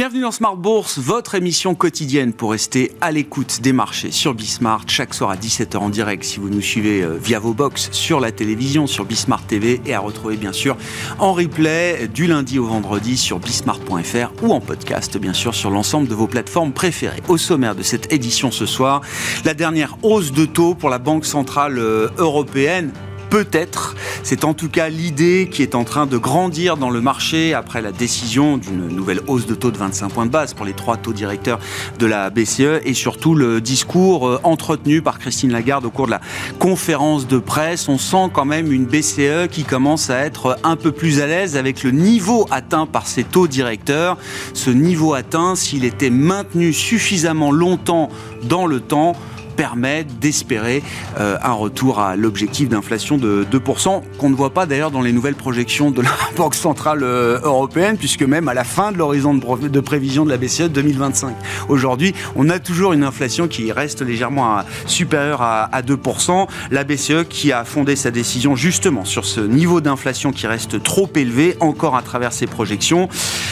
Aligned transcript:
Bienvenue 0.00 0.22
dans 0.22 0.30
Smart 0.30 0.56
Bourse, 0.56 0.98
votre 0.98 1.34
émission 1.34 1.74
quotidienne 1.74 2.32
pour 2.32 2.52
rester 2.52 2.90
à 3.02 3.12
l'écoute 3.12 3.60
des 3.60 3.74
marchés 3.74 4.10
sur 4.10 4.32
Bismart 4.32 4.84
chaque 4.86 5.12
soir 5.12 5.28
à 5.28 5.36
17h 5.36 5.76
en 5.76 5.90
direct 5.90 6.24
si 6.24 6.40
vous 6.40 6.48
nous 6.48 6.62
suivez 6.62 7.02
euh, 7.02 7.18
via 7.22 7.38
vos 7.38 7.52
box 7.52 7.90
sur 7.92 8.18
la 8.18 8.32
télévision, 8.32 8.86
sur 8.86 9.04
Bismart 9.04 9.46
TV 9.46 9.82
et 9.84 9.92
à 9.92 10.00
retrouver 10.00 10.38
bien 10.38 10.54
sûr 10.54 10.78
en 11.18 11.34
replay 11.34 12.08
du 12.08 12.26
lundi 12.26 12.58
au 12.58 12.64
vendredi 12.64 13.18
sur 13.18 13.40
bismart.fr 13.40 14.42
ou 14.42 14.54
en 14.54 14.60
podcast 14.60 15.18
bien 15.18 15.34
sûr 15.34 15.54
sur 15.54 15.68
l'ensemble 15.68 16.08
de 16.08 16.14
vos 16.14 16.26
plateformes 16.26 16.72
préférées. 16.72 17.20
Au 17.28 17.36
sommaire 17.36 17.74
de 17.74 17.82
cette 17.82 18.10
édition 18.10 18.50
ce 18.50 18.64
soir, 18.64 19.02
la 19.44 19.52
dernière 19.52 19.98
hausse 20.00 20.32
de 20.32 20.46
taux 20.46 20.74
pour 20.74 20.88
la 20.88 20.98
Banque 20.98 21.26
Centrale 21.26 21.78
euh, 21.78 22.08
Européenne 22.16 22.90
peut-être. 23.30 23.94
C'est 24.22 24.44
en 24.44 24.54
tout 24.54 24.68
cas 24.68 24.88
l'idée 24.88 25.48
qui 25.50 25.62
est 25.62 25.74
en 25.74 25.84
train 25.84 26.06
de 26.06 26.18
grandir 26.18 26.76
dans 26.76 26.90
le 26.90 27.00
marché 27.00 27.54
après 27.54 27.80
la 27.80 27.92
décision 27.92 28.58
d'une 28.58 28.88
nouvelle 28.88 29.20
hausse 29.28 29.46
de 29.46 29.54
taux 29.54 29.70
de 29.70 29.78
25 29.78 30.08
points 30.08 30.26
de 30.26 30.30
base 30.30 30.52
pour 30.52 30.66
les 30.66 30.72
trois 30.72 30.96
taux 30.96 31.12
directeurs 31.12 31.60
de 31.98 32.06
la 32.06 32.28
BCE 32.30 32.80
et 32.84 32.92
surtout 32.92 33.34
le 33.34 33.60
discours 33.60 34.28
euh, 34.28 34.40
entretenu 34.42 35.00
par 35.00 35.18
Christine 35.18 35.52
Lagarde 35.52 35.84
au 35.84 35.90
cours 35.90 36.06
de 36.06 36.10
la 36.10 36.20
conférence 36.58 37.26
de 37.26 37.38
presse. 37.38 37.88
On 37.88 37.98
sent 37.98 38.30
quand 38.32 38.44
même 38.44 38.72
une 38.72 38.84
BCE 38.84 39.48
qui 39.50 39.62
commence 39.62 40.10
à 40.10 40.18
être 40.18 40.58
un 40.64 40.76
peu 40.76 40.92
plus 40.92 41.20
à 41.20 41.26
l'aise 41.26 41.56
avec 41.56 41.84
le 41.84 41.92
niveau 41.92 42.46
atteint 42.50 42.86
par 42.86 43.06
ces 43.06 43.24
taux 43.24 43.46
directeurs. 43.46 44.18
Ce 44.54 44.70
niveau 44.70 45.14
atteint, 45.14 45.54
s'il 45.54 45.84
était 45.84 46.10
maintenu 46.10 46.72
suffisamment 46.72 47.52
longtemps 47.52 48.08
dans 48.42 48.66
le 48.66 48.80
temps, 48.80 49.14
permet 49.60 50.04
d'espérer 50.04 50.82
euh, 51.18 51.36
un 51.42 51.52
retour 51.52 52.00
à 52.00 52.16
l'objectif 52.16 52.70
d'inflation 52.70 53.18
de 53.18 53.44
2%, 53.52 54.00
qu'on 54.16 54.30
ne 54.30 54.34
voit 54.34 54.54
pas 54.54 54.64
d'ailleurs 54.64 54.90
dans 54.90 55.02
les 55.02 55.12
nouvelles 55.12 55.34
projections 55.34 55.90
de 55.90 56.00
la 56.00 56.08
Banque 56.38 56.54
Centrale 56.54 57.02
euh, 57.02 57.38
Européenne, 57.42 57.98
puisque 57.98 58.22
même 58.22 58.48
à 58.48 58.54
la 58.54 58.64
fin 58.64 58.90
de 58.90 58.96
l'horizon 58.96 59.34
de, 59.34 59.80
prévision 59.80 60.24
de 60.24 60.30
la 60.30 60.38
BCE 60.38 60.70
2025. 60.70 61.36
Aujourd'hui, 61.68 62.14
on 62.36 62.48
a 62.48 62.58
toujours 62.58 62.94
une 62.94 63.04
inflation 63.04 63.48
qui 63.48 63.70
reste 63.70 64.00
légèrement 64.00 64.60
supérieure 64.86 65.42
à, 65.42 65.64
à 65.64 65.82
2%. 65.82 66.48
La 66.70 66.84
BCE 66.84 67.28
qui 67.28 67.52
a 67.52 67.66
fondé 67.66 67.96
sa 67.96 68.10
décision 68.10 68.56
justement 68.56 69.04
sur 69.04 69.26
ce 69.26 69.42
niveau 69.42 69.82
d'inflation 69.82 70.32
qui 70.32 70.46
reste 70.46 70.82
trop 70.82 71.10
élevé 71.16 71.58
encore 71.60 71.96
à 71.96 72.02
travers 72.02 72.32
ses 72.32 72.46
projections, 72.46 73.10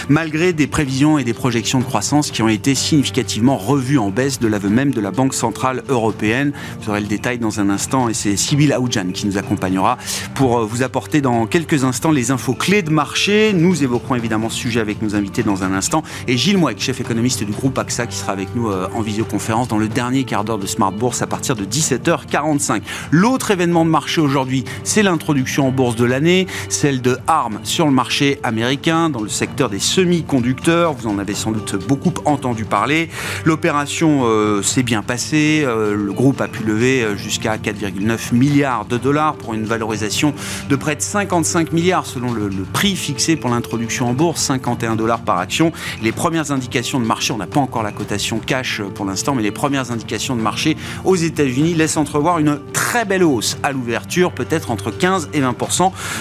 malgré 0.08 0.55
des 0.55 0.68
prévisions 0.68 1.18
et 1.18 1.24
des 1.24 1.34
projections 1.34 1.80
de 1.80 1.84
croissance 1.84 2.30
qui 2.30 2.40
ont 2.40 2.48
été 2.48 2.74
significativement 2.74 3.58
revues 3.58 3.98
en 3.98 4.08
baisse 4.08 4.40
de 4.40 4.48
l'aveu 4.48 4.70
même 4.70 4.94
de 4.94 5.02
la 5.02 5.11
Banque 5.11 5.34
Centrale 5.34 5.83
Européenne 5.86 5.97
Vous 5.98 6.91
aurez 6.91 7.00
le 7.00 7.06
détail 7.06 7.38
dans 7.38 7.58
un 7.58 7.70
instant 7.70 8.08
et 8.08 8.14
c'est 8.14 8.36
Sybille 8.36 8.72
Aoudjan 8.72 9.10
qui 9.12 9.27
nous 9.27 9.36
accompagnera 9.36 9.98
pour 10.34 10.58
euh, 10.58 10.64
vous 10.64 10.84
apporter 10.84 11.20
dans 11.20 11.46
quelques 11.46 11.82
instants 11.82 12.12
les 12.12 12.30
infos 12.30 12.55
clés 12.55 12.82
de 12.82 12.90
marché. 12.90 13.52
Nous 13.52 13.82
évoquerons 13.82 14.14
évidemment 14.14 14.48
ce 14.48 14.56
sujet 14.56 14.78
avec 14.78 15.02
nos 15.02 15.16
invités 15.16 15.42
dans 15.42 15.64
un 15.64 15.72
instant 15.72 16.05
et 16.28 16.36
Gilles 16.36 16.56
Mouek, 16.56 16.78
chef 16.78 17.00
économiste 17.00 17.42
du 17.42 17.50
groupe 17.50 17.77
AXA 17.77 18.06
qui 18.06 18.16
sera 18.16 18.32
avec 18.32 18.55
nous 18.55 18.68
euh, 18.68 18.86
en 18.94 19.00
visioconférence 19.00 19.66
dans 19.66 19.78
le 19.78 19.88
dernier 19.88 20.22
quart 20.22 20.44
d'heure 20.44 20.58
de 20.58 20.68
Smart 20.68 20.92
Bourse 20.92 21.20
à 21.20 21.27
partir 21.27 21.56
de 21.56 21.64
17h45. 21.64 22.83
L'autre 23.10 23.50
événement 23.50 23.84
de 23.84 23.90
marché 23.90 24.20
aujourd'hui, 24.20 24.64
c'est 24.84 25.02
l'introduction 25.02 25.66
en 25.66 25.72
bourse 25.72 25.96
de 25.96 26.05
l'année, 26.05 26.46
celle 26.68 27.02
de 27.02 27.18
ARM 27.27 27.58
sur 27.64 27.86
le 27.86 27.92
marché 27.92 28.38
américain 28.44 29.10
dans 29.10 29.22
le 29.22 29.28
secteur 29.28 29.68
des 29.68 29.80
semi-conducteurs. 29.80 30.92
Vous 30.92 31.08
en 31.08 31.18
avez 31.18 31.34
sans 31.34 31.50
doute 31.50 31.74
beaucoup 31.88 32.14
entendu 32.24 32.64
parler. 32.64 33.10
L'opération 33.44 34.20
euh, 34.24 34.62
s'est 34.62 34.84
bien 34.84 35.02
passée 35.02 35.64
le 35.78 36.12
groupe 36.12 36.40
a 36.40 36.48
pu 36.48 36.62
lever 36.64 37.02
euh, 37.02 37.16
jusqu'à 37.16 37.56
4,9 37.56 38.34
milliards 38.34 38.84
de 38.84 38.96
dollars 38.96 39.34
pour 39.34 39.54
une 39.54 39.64
valorisation 39.64 40.34
de 40.68 40.76
près 40.76 40.96
de 40.96 41.02
55 41.02 41.72
milliards 41.72 42.06
selon 42.06 42.32
le, 42.32 42.48
prix 42.72 42.96
fixé 42.96 43.36
pour 43.36 43.50
l'introduction 43.50 44.08
en 44.08 44.12
bourse, 44.12 44.42
51 44.42 44.96
dollars 44.96 45.20
par 45.20 45.38
action. 45.38 45.72
Les 46.02 46.12
premières 46.12 46.50
indications 46.50 47.00
de 47.00 47.06
marché, 47.06 47.33
on 47.33 47.38
n'a 47.38 47.46
pas 47.46 47.61
encore 47.61 47.83
la 47.83 47.92
cotation 47.92 48.38
cash 48.38 48.80
euh, 48.80 48.84
pour 48.84 49.05
l'instant, 49.05 49.34
mais 49.34 49.42
les 49.42 49.50
premières 49.50 49.90
indications 49.90 50.36
de 50.36 50.42
marché 50.42 50.77
aux 51.05 51.17
États-Unis 51.17 51.74
laissent 51.74 51.96
entrevoir 51.96 52.38
une 52.38 52.58
très 52.72 53.05
belle 53.05 53.24
hausse 53.24 53.58
à 53.62 53.72
l'ouverture, 53.72 54.33
peut-être 54.33 54.70
entre 54.70 54.90
15 54.90 55.30
et 55.33 55.40
20 55.40 55.56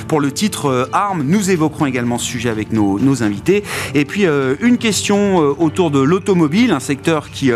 pour 0.07 0.19
le 0.19 0.31
titre 0.31 0.67
euh, 0.67 0.89
ARM. 0.93 1.23
Nous 1.23 1.51
évoquerons 1.51 1.85
également 1.85 2.17
ce 2.17 2.25
sujet 2.25 2.49
avec 2.49 2.71
nos, 2.71 3.23
invités. 3.23 3.63
Et 3.95 4.05
puis 4.05 4.25
une 4.61 4.77
question 4.77 5.37
autour 5.37 5.91
de 5.91 5.99
l'automobile, 5.99 6.71
un 6.71 6.79
secteur 6.79 7.31
qui 7.31 7.51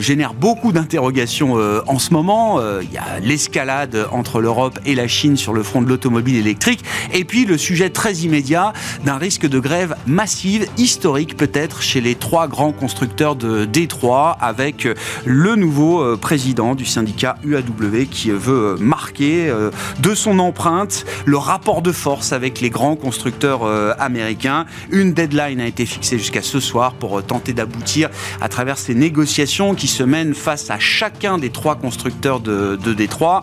génère 0.00 0.34
beaucoup 0.34 0.72
d'interrogations 0.72 1.19
euh, 1.20 1.82
en 1.86 1.98
ce 1.98 2.12
moment. 2.12 2.60
Euh, 2.60 2.80
il 2.82 2.90
y 2.92 2.96
a 2.96 3.20
l'escalade 3.20 4.06
entre 4.10 4.40
l'Europe 4.40 4.78
et 4.86 4.94
la 4.94 5.06
Chine 5.06 5.36
sur 5.36 5.52
le 5.52 5.62
front 5.62 5.82
de 5.82 5.88
l'automobile 5.88 6.36
électrique. 6.36 6.82
Et 7.12 7.24
puis 7.24 7.44
le 7.44 7.58
sujet 7.58 7.90
très 7.90 8.14
immédiat 8.18 8.72
d'un 9.04 9.18
risque 9.18 9.46
de 9.46 9.58
grève 9.58 9.96
massive, 10.06 10.66
historique 10.78 11.36
peut-être, 11.36 11.82
chez 11.82 12.00
les 12.00 12.14
trois 12.14 12.48
grands 12.48 12.72
constructeurs 12.72 13.36
de 13.36 13.66
Détroit, 13.66 14.36
avec 14.40 14.88
le 15.26 15.56
nouveau 15.56 16.00
euh, 16.00 16.16
président 16.16 16.74
du 16.74 16.86
syndicat 16.86 17.36
UAW 17.44 18.06
qui 18.10 18.30
veut 18.30 18.76
marquer 18.80 19.52
de 20.00 20.14
son 20.14 20.38
empreinte 20.38 21.04
le 21.26 21.36
rapport 21.36 21.82
de 21.82 21.92
force 21.92 22.32
avec 22.32 22.60
les 22.60 22.70
grands 22.70 22.96
constructeurs 22.96 23.64
américains. 23.98 24.66
Une 24.90 25.12
deadline 25.12 25.60
a 25.60 25.66
été 25.66 25.86
fixée 25.86 26.18
jusqu'à 26.18 26.42
ce 26.42 26.60
soir 26.60 26.94
pour 26.94 27.22
tenter 27.22 27.52
d'aboutir 27.52 28.08
à 28.40 28.48
travers 28.48 28.78
ces 28.78 28.94
négociations 28.94 29.74
qui 29.74 29.86
se 29.86 30.02
mènent 30.02 30.34
face 30.34 30.70
à 30.70 30.78
chaque 30.78 31.09
des 31.38 31.50
trois 31.50 31.76
constructeurs 31.76 32.40
de, 32.40 32.76
Détroit. 32.94 33.42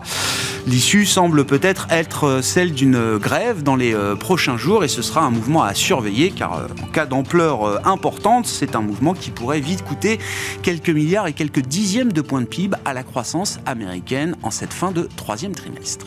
L'issue 0.66 1.06
semble 1.06 1.44
peut-être 1.46 1.86
être 1.90 2.40
celle 2.42 2.72
d'une 2.72 3.16
grève 3.16 3.62
dans 3.62 3.76
les 3.76 3.94
euh, 3.94 4.14
prochains 4.16 4.58
jours 4.58 4.84
et 4.84 4.88
ce 4.88 5.00
sera 5.00 5.22
un 5.22 5.30
mouvement 5.30 5.62
à 5.62 5.72
surveiller 5.72 6.30
car 6.30 6.58
euh, 6.58 6.66
en 6.82 6.86
cas 6.86 7.06
d'ampleur 7.06 7.66
euh, 7.66 7.78
importante, 7.84 8.46
c'est 8.46 8.76
un 8.76 8.82
mouvement 8.82 9.14
qui 9.14 9.30
pourrait 9.30 9.60
vite 9.60 9.82
coûter 9.84 10.18
quelques 10.62 10.90
milliards 10.90 11.26
et 11.26 11.32
quelques 11.32 11.60
dixièmes 11.60 12.12
de 12.12 12.20
points 12.20 12.42
de 12.42 12.46
PIB 12.46 12.76
à 12.84 12.92
la 12.92 13.02
croissance 13.02 13.58
américaine 13.64 14.36
en 14.42 14.50
cette 14.50 14.74
fin 14.74 14.90
de 14.90 15.08
troisième 15.16 15.52
trimestre. 15.52 16.06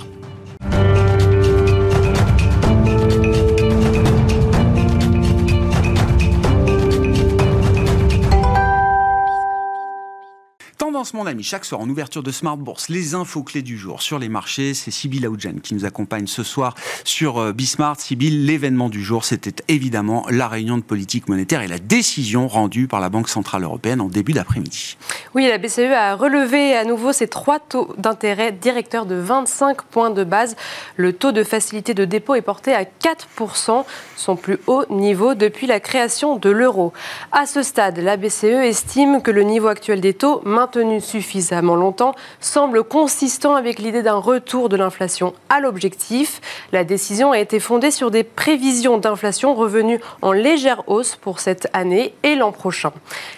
Mon 11.13 11.25
ami, 11.25 11.43
chaque 11.43 11.65
soir 11.65 11.81
en 11.81 11.89
ouverture 11.89 12.23
de 12.23 12.31
Smart 12.31 12.57
Bourse, 12.57 12.89
les 12.89 13.15
infos 13.15 13.43
clés 13.43 13.61
du 13.61 13.77
jour 13.77 14.01
sur 14.01 14.19
les 14.19 14.29
marchés. 14.29 14.73
C'est 14.73 14.91
Sybille 14.91 15.25
Aoudjan 15.25 15.55
qui 15.61 15.73
nous 15.73 15.85
accompagne 15.85 16.27
ce 16.27 16.43
soir 16.43 16.75
sur 17.03 17.39
euh, 17.39 17.53
Bismart. 17.53 17.99
Sybille, 17.99 18.45
l'événement 18.45 18.89
du 18.89 19.03
jour, 19.03 19.25
c'était 19.25 19.63
évidemment 19.67 20.25
la 20.29 20.47
réunion 20.47 20.77
de 20.77 20.83
politique 20.83 21.27
monétaire 21.27 21.61
et 21.61 21.67
la 21.67 21.79
décision 21.79 22.47
rendue 22.47 22.87
par 22.87 22.99
la 22.99 23.09
Banque 23.09 23.29
Centrale 23.29 23.63
Européenne 23.63 23.99
en 23.99 24.07
début 24.07 24.33
d'après-midi. 24.33 24.97
Oui, 25.35 25.47
la 25.47 25.57
BCE 25.57 25.91
a 25.93 26.15
relevé 26.15 26.75
à 26.75 26.85
nouveau 26.85 27.11
ses 27.11 27.27
trois 27.27 27.59
taux 27.59 27.93
d'intérêt 27.97 28.51
directeurs 28.51 29.05
de 29.05 29.15
25 29.15 29.81
points 29.83 30.11
de 30.11 30.23
base. 30.23 30.55
Le 30.95 31.13
taux 31.13 31.31
de 31.31 31.43
facilité 31.43 31.93
de 31.93 32.05
dépôt 32.05 32.35
est 32.35 32.41
porté 32.41 32.73
à 32.73 32.83
4%, 32.83 33.83
son 34.15 34.35
plus 34.35 34.59
haut 34.67 34.85
niveau 34.89 35.35
depuis 35.35 35.67
la 35.67 35.79
création 35.79 36.37
de 36.37 36.49
l'euro. 36.49 36.93
À 37.31 37.45
ce 37.45 37.63
stade, 37.63 37.97
la 37.97 38.17
BCE 38.17 38.43
estime 38.43 39.21
que 39.21 39.31
le 39.31 39.43
niveau 39.43 39.67
actuel 39.67 39.99
des 39.99 40.13
taux 40.13 40.41
maintenu 40.45 41.00
suffisamment 41.01 41.75
longtemps 41.75 42.15
semble 42.39 42.83
consistant 42.83 43.55
avec 43.55 43.79
l'idée 43.79 44.01
d'un 44.01 44.15
retour 44.15 44.69
de 44.69 44.77
l'inflation 44.77 45.33
à 45.49 45.59
l'objectif. 45.59 46.39
La 46.71 46.85
décision 46.85 47.33
a 47.33 47.39
été 47.39 47.59
fondée 47.59 47.91
sur 47.91 48.11
des 48.11 48.23
prévisions 48.23 48.97
d'inflation 48.97 49.53
revenues 49.53 49.99
en 50.21 50.31
légère 50.31 50.83
hausse 50.87 51.17
pour 51.17 51.39
cette 51.39 51.67
année 51.73 52.13
et 52.23 52.35
l'an 52.35 52.51
prochain. 52.53 52.93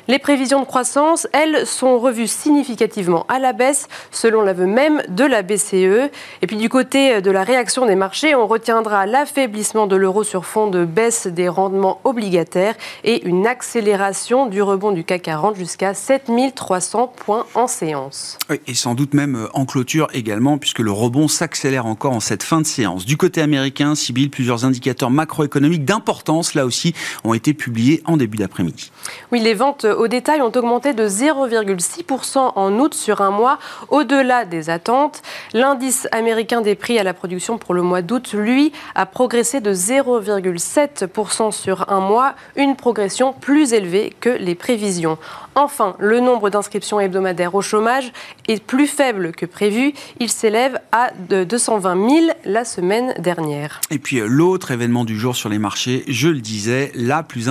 Les 0.07 0.19
prévisions 0.19 0.59
de 0.59 0.65
croissance, 0.65 1.27
elles, 1.33 1.65
sont 1.65 1.97
revues 1.97 2.27
significativement 2.27 3.25
à 3.29 3.39
la 3.39 3.53
baisse, 3.53 3.87
selon 4.11 4.41
l'aveu 4.41 4.67
même 4.67 5.01
de 5.09 5.25
la 5.25 5.41
BCE. 5.41 6.11
Et 6.41 6.47
puis 6.47 6.57
du 6.57 6.69
côté 6.69 7.21
de 7.21 7.31
la 7.31 7.43
réaction 7.43 7.85
des 7.85 7.95
marchés, 7.95 8.35
on 8.35 8.45
retiendra 8.45 9.05
l'affaiblissement 9.05 9.87
de 9.87 9.95
l'euro 9.95 10.23
sur 10.23 10.45
fond 10.45 10.67
de 10.67 10.85
baisse 10.85 11.25
des 11.25 11.49
rendements 11.49 11.99
obligataires 12.03 12.75
et 13.03 13.25
une 13.25 13.47
accélération 13.47 14.45
du 14.45 14.61
rebond 14.61 14.91
du 14.91 15.03
CAC 15.03 15.23
40 15.23 15.55
jusqu'à 15.55 15.93
7300 15.93 17.13
points 17.15 17.45
en 17.55 17.67
séance. 17.67 18.37
et 18.67 18.73
sans 18.73 18.95
doute 18.95 19.13
même 19.13 19.35
euh, 19.35 19.47
en 19.53 19.65
clôture 19.65 20.07
également, 20.13 20.57
puisque 20.57 20.79
le 20.79 20.91
rebond 20.91 21.27
s'accélère 21.27 21.85
encore 21.85 22.13
en 22.13 22.19
cette 22.19 22.43
fin 22.43 22.61
de 22.61 22.65
séance. 22.65 23.05
Du 23.05 23.17
côté 23.17 23.41
américain, 23.41 23.95
Sibyl, 23.95 24.29
plusieurs 24.29 24.65
indicateurs 24.65 25.09
macroéconomiques 25.09 25.85
d'importance, 25.85 26.53
là 26.53 26.65
aussi, 26.65 26.93
ont 27.23 27.33
été 27.33 27.53
publiés 27.53 28.01
en 28.05 28.17
début 28.17 28.37
d'après-midi. 28.37 28.91
Oui, 29.31 29.39
les 29.39 29.53
ventes 29.53 29.85
au 29.85 30.07
détail 30.07 30.41
ont 30.41 30.51
augmenté 30.55 30.93
de 30.93 31.07
0,6% 31.07 32.53
en 32.55 32.79
août 32.79 32.93
sur 32.93 33.21
un 33.21 33.31
mois, 33.31 33.59
au-delà 33.89 34.45
des 34.45 34.69
attentes. 34.69 35.21
L'indice 35.53 36.07
américain 36.11 36.61
des 36.61 36.75
prix 36.75 36.99
à 36.99 37.03
la 37.03 37.13
production 37.13 37.57
pour 37.57 37.73
le 37.73 37.81
mois 37.81 38.01
d'août, 38.01 38.33
lui, 38.33 38.71
a 38.95 39.05
progressé 39.05 39.61
de 39.61 39.73
0,7% 39.73 41.51
sur 41.51 41.89
un 41.89 41.99
mois, 41.99 42.35
une 42.55 42.75
progression 42.75 43.33
plus 43.33 43.73
élevée 43.73 44.13
que 44.19 44.29
les 44.29 44.55
prévisions. 44.55 45.17
Enfin, 45.55 45.95
le 45.99 46.19
nombre 46.19 46.49
d'inscriptions 46.49 46.99
hebdomadaires 46.99 47.53
au 47.53 47.61
chômage 47.61 48.11
est 48.47 48.63
plus 48.63 48.87
faible 48.87 49.33
que 49.33 49.45
prévu. 49.45 49.93
Il 50.19 50.29
s'élève 50.29 50.79
à 50.91 51.11
220 51.29 52.09
000 52.09 52.27
la 52.45 52.65
semaine 52.65 53.13
dernière. 53.19 53.79
Et 53.91 53.99
puis 53.99 54.19
euh, 54.19 54.27
l'autre 54.27 54.71
événement 54.71 55.05
du 55.05 55.17
jour 55.19 55.35
sur 55.35 55.49
les 55.49 55.59
marchés, 55.59 56.03
je 56.07 56.29
le 56.29 56.39
disais, 56.39 56.91
la 56.95 57.23
plus, 57.23 57.49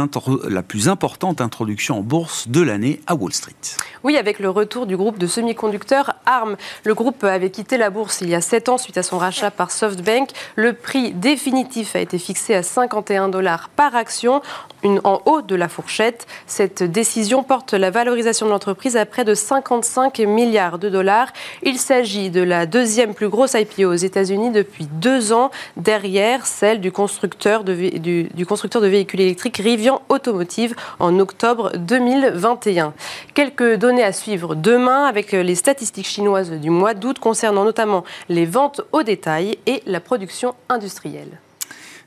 la 0.48 0.62
plus 0.62 0.88
importante 0.88 1.40
introduction 1.40 1.98
en 1.98 2.02
bourse 2.02 2.48
de 2.48 2.60
l'année 2.60 3.00
à 3.06 3.14
Wall 3.14 3.32
Street. 3.32 3.54
Oui, 4.02 4.16
avec 4.16 4.40
le 4.40 4.50
retour 4.50 4.86
du 4.86 4.96
groupe 4.96 5.18
de 5.18 5.26
semi-conducteurs 5.26 6.14
ARM. 6.26 6.56
Le 6.84 6.94
groupe 6.94 7.22
avait 7.22 7.50
quitté 7.50 7.76
la 7.76 7.90
bourse 7.90 8.20
il 8.20 8.28
y 8.28 8.34
a 8.34 8.40
7 8.40 8.68
ans 8.68 8.78
suite 8.78 8.98
à 8.98 9.02
son 9.02 9.18
rachat 9.18 9.50
par 9.50 9.70
SoftBank. 9.70 10.30
Le 10.56 10.72
prix 10.72 11.12
définitif 11.12 11.94
a 11.94 12.00
été 12.00 12.18
fixé 12.18 12.54
à 12.54 12.62
51 12.62 13.28
dollars 13.28 13.68
par 13.68 13.94
action, 13.94 14.42
une, 14.82 15.00
en 15.04 15.20
haut 15.26 15.42
de 15.42 15.54
la 15.54 15.68
fourchette. 15.68 16.26
Cette 16.46 16.82
décision 16.82 17.42
porte 17.42 17.72
la 17.72 17.90
valorisation 17.90 18.46
de 18.46 18.50
l'entreprise 18.50 18.96
à 18.96 19.06
près 19.06 19.24
de 19.24 19.34
55 19.34 20.18
milliards 20.20 20.78
de 20.78 20.88
dollars. 20.88 21.32
Il 21.62 21.78
s'agit 21.78 22.30
de 22.30 22.42
la 22.42 22.66
deuxième 22.66 23.14
plus 23.14 23.28
grosse 23.28 23.54
IPO 23.54 23.90
aux 23.90 23.94
États-Unis 23.94 24.50
depuis 24.50 24.86
deux 24.86 25.32
ans, 25.32 25.50
derrière 25.76 26.46
celle 26.46 26.80
du 26.80 26.92
constructeur 26.92 27.64
de, 27.64 27.98
du, 27.98 28.24
du 28.24 28.46
constructeur 28.46 28.82
de 28.82 28.88
véhicules 28.88 29.20
électriques 29.20 29.58
Rivian 29.58 30.02
Automotive 30.08 30.74
en 30.98 31.18
octobre 31.18 31.72
2021. 31.76 32.94
Quelques 33.34 33.74
données 33.74 34.04
à 34.04 34.12
suivre 34.12 34.54
demain 34.54 35.04
avec 35.04 35.32
les 35.32 35.54
statistiques 35.54 36.06
chinoises 36.06 36.50
du 36.50 36.70
mois 36.70 36.94
d'août 36.94 37.18
concernant 37.18 37.64
notamment 37.64 38.04
les 38.28 38.46
ventes 38.46 38.80
au 38.92 39.02
détail 39.02 39.58
et 39.66 39.82
la 39.86 40.00
production 40.00 40.54
industrielle. 40.68 41.38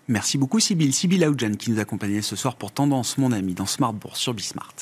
Merci 0.07 0.38
beaucoup 0.38 0.60
Sybille. 0.60 0.94
Sybille 0.94 1.24
Aoudjan 1.24 1.54
qui 1.54 1.72
nous 1.72 1.80
accompagnait 1.80 2.22
ce 2.22 2.36
soir 2.36 2.56
pour 2.56 2.72
Tendance, 2.72 3.18
mon 3.18 3.31
ami, 3.31 3.54
dans 3.54 3.66
Smart 3.66 3.94
Bourse 3.94 4.19
sur 4.19 4.34
Bismart. 4.34 4.74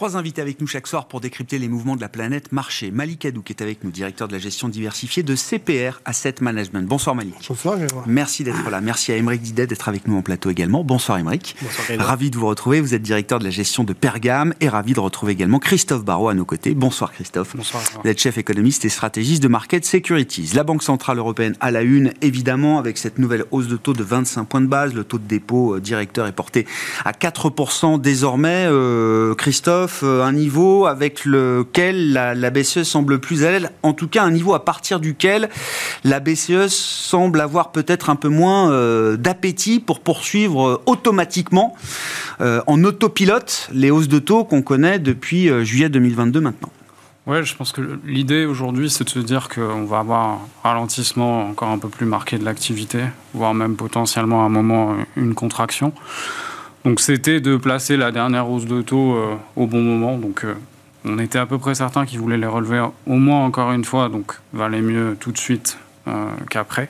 Trois 0.00 0.16
invités 0.16 0.40
avec 0.40 0.62
nous 0.62 0.66
chaque 0.66 0.86
soir 0.86 1.08
pour 1.08 1.20
décrypter 1.20 1.58
les 1.58 1.68
mouvements 1.68 1.94
de 1.94 2.00
la 2.00 2.08
planète 2.08 2.52
marché. 2.52 2.90
Malik 2.90 3.26
Adou 3.26 3.42
qui 3.42 3.52
est 3.52 3.60
avec 3.60 3.84
nous, 3.84 3.90
directeur 3.90 4.28
de 4.28 4.32
la 4.32 4.38
gestion 4.38 4.70
diversifiée 4.70 5.22
de 5.22 5.36
CPR 5.36 6.00
Asset 6.06 6.36
Management. 6.40 6.88
Bonsoir 6.88 7.14
Malik. 7.14 7.34
Bonsoir 7.46 7.76
Merci 8.06 8.42
d'être 8.42 8.70
là. 8.70 8.80
Merci 8.80 9.12
à 9.12 9.16
Émeric 9.16 9.42
Didet 9.42 9.66
d'être 9.66 9.90
avec 9.90 10.08
nous 10.08 10.16
en 10.16 10.22
plateau 10.22 10.48
également. 10.48 10.84
Bonsoir 10.84 11.18
Émeric. 11.18 11.54
Bonsoir 11.60 11.98
Ravi 11.98 12.30
de 12.30 12.38
vous 12.38 12.46
retrouver. 12.46 12.80
Vous 12.80 12.94
êtes 12.94 13.02
directeur 13.02 13.40
de 13.40 13.44
la 13.44 13.50
gestion 13.50 13.84
de 13.84 13.92
Pergame 13.92 14.54
et 14.62 14.70
ravi 14.70 14.94
de 14.94 15.00
retrouver 15.00 15.32
également 15.32 15.58
Christophe 15.58 16.02
Barrault 16.02 16.30
à 16.30 16.34
nos 16.34 16.46
côtés. 16.46 16.72
Bonsoir 16.72 17.12
Christophe. 17.12 17.54
Bonsoir. 17.54 17.82
Vous 18.02 18.08
êtes 18.08 18.18
chef 18.18 18.38
économiste 18.38 18.86
et 18.86 18.88
stratégiste 18.88 19.42
de 19.42 19.48
Market 19.48 19.84
Securities. 19.84 20.52
La 20.54 20.64
Banque 20.64 20.82
Centrale 20.82 21.18
Européenne 21.18 21.56
à 21.60 21.70
la 21.70 21.82
une, 21.82 22.14
évidemment, 22.22 22.78
avec 22.78 22.96
cette 22.96 23.18
nouvelle 23.18 23.44
hausse 23.50 23.68
de 23.68 23.76
taux 23.76 23.92
de 23.92 24.02
25 24.02 24.44
points 24.44 24.62
de 24.62 24.66
base. 24.66 24.94
Le 24.94 25.04
taux 25.04 25.18
de 25.18 25.28
dépôt 25.28 25.74
euh, 25.74 25.80
directeur 25.80 26.26
est 26.26 26.32
porté 26.32 26.66
à 27.04 27.12
4% 27.12 28.00
désormais. 28.00 28.64
Euh, 28.66 29.34
Christophe, 29.34 29.89
euh, 30.02 30.22
un 30.22 30.32
niveau 30.32 30.86
avec 30.86 31.24
lequel 31.24 32.12
la, 32.12 32.50
BCE 32.50 32.82
semble 32.82 33.18
plus 33.18 33.44
à 33.44 33.50
l'aise, 33.50 33.70
en 33.82 33.92
tout 33.92 34.08
cas 34.08 34.22
un 34.22 34.30
niveau 34.30 34.54
à 34.54 34.64
partir 34.64 35.00
duquel 35.00 35.48
la 36.04 36.20
BCE 36.20 36.68
semble 36.68 37.40
avoir 37.40 37.72
peut-être 37.72 38.10
un 38.10 38.16
peu 38.16 38.28
moins 38.28 38.70
euh, 38.70 39.16
d'appétit 39.16 39.80
pour 39.80 40.00
poursuivre 40.00 40.68
euh, 40.68 40.82
automatiquement 40.86 41.76
en 42.40 42.84
autopilote 42.84 43.68
les 43.72 43.90
hausses 43.90 44.08
de 44.08 44.18
taux 44.18 44.44
qu'on 44.44 44.62
connaît 44.62 44.98
depuis 44.98 45.50
juillet 45.62 45.90
2022 45.90 46.40
maintenant. 46.40 46.70
Ouais, 47.26 47.44
je 47.44 47.54
pense 47.54 47.72
que 47.72 47.82
l'idée 48.06 48.46
aujourd'hui, 48.46 48.88
c'est 48.88 49.04
de 49.04 49.10
se 49.10 49.18
dire 49.18 49.50
qu'on 49.50 49.84
va 49.84 49.98
avoir 49.98 50.20
un 50.28 50.38
ralentissement 50.62 51.48
encore 51.48 51.68
un 51.68 51.78
peu 51.78 51.88
plus 51.88 52.06
marqué 52.06 52.38
de 52.38 52.44
l'activité, 52.44 53.04
voire 53.34 53.52
même 53.52 53.76
potentiellement 53.76 54.42
à 54.42 54.46
un 54.46 54.48
moment 54.48 54.96
une 55.16 55.34
contraction. 55.34 55.92
Donc 56.84 57.00
c'était 57.00 57.40
de 57.40 57.56
placer 57.56 57.96
la 57.96 58.10
dernière 58.10 58.48
hausse 58.48 58.64
de 58.64 58.80
taux 58.80 59.16
au 59.56 59.66
bon 59.66 59.82
moment. 59.82 60.16
Donc 60.16 60.44
on 61.04 61.18
était 61.18 61.38
à 61.38 61.46
peu 61.46 61.58
près 61.58 61.74
certain 61.74 62.04
qu'ils 62.04 62.20
voulaient 62.20 62.38
les 62.38 62.46
relever 62.46 62.86
au 63.06 63.16
moins 63.16 63.44
encore 63.44 63.72
une 63.72 63.84
fois, 63.84 64.08
donc 64.08 64.34
valait 64.52 64.82
mieux 64.82 65.16
tout 65.18 65.32
de 65.32 65.38
suite 65.38 65.78
euh, 66.08 66.28
qu'après. 66.50 66.88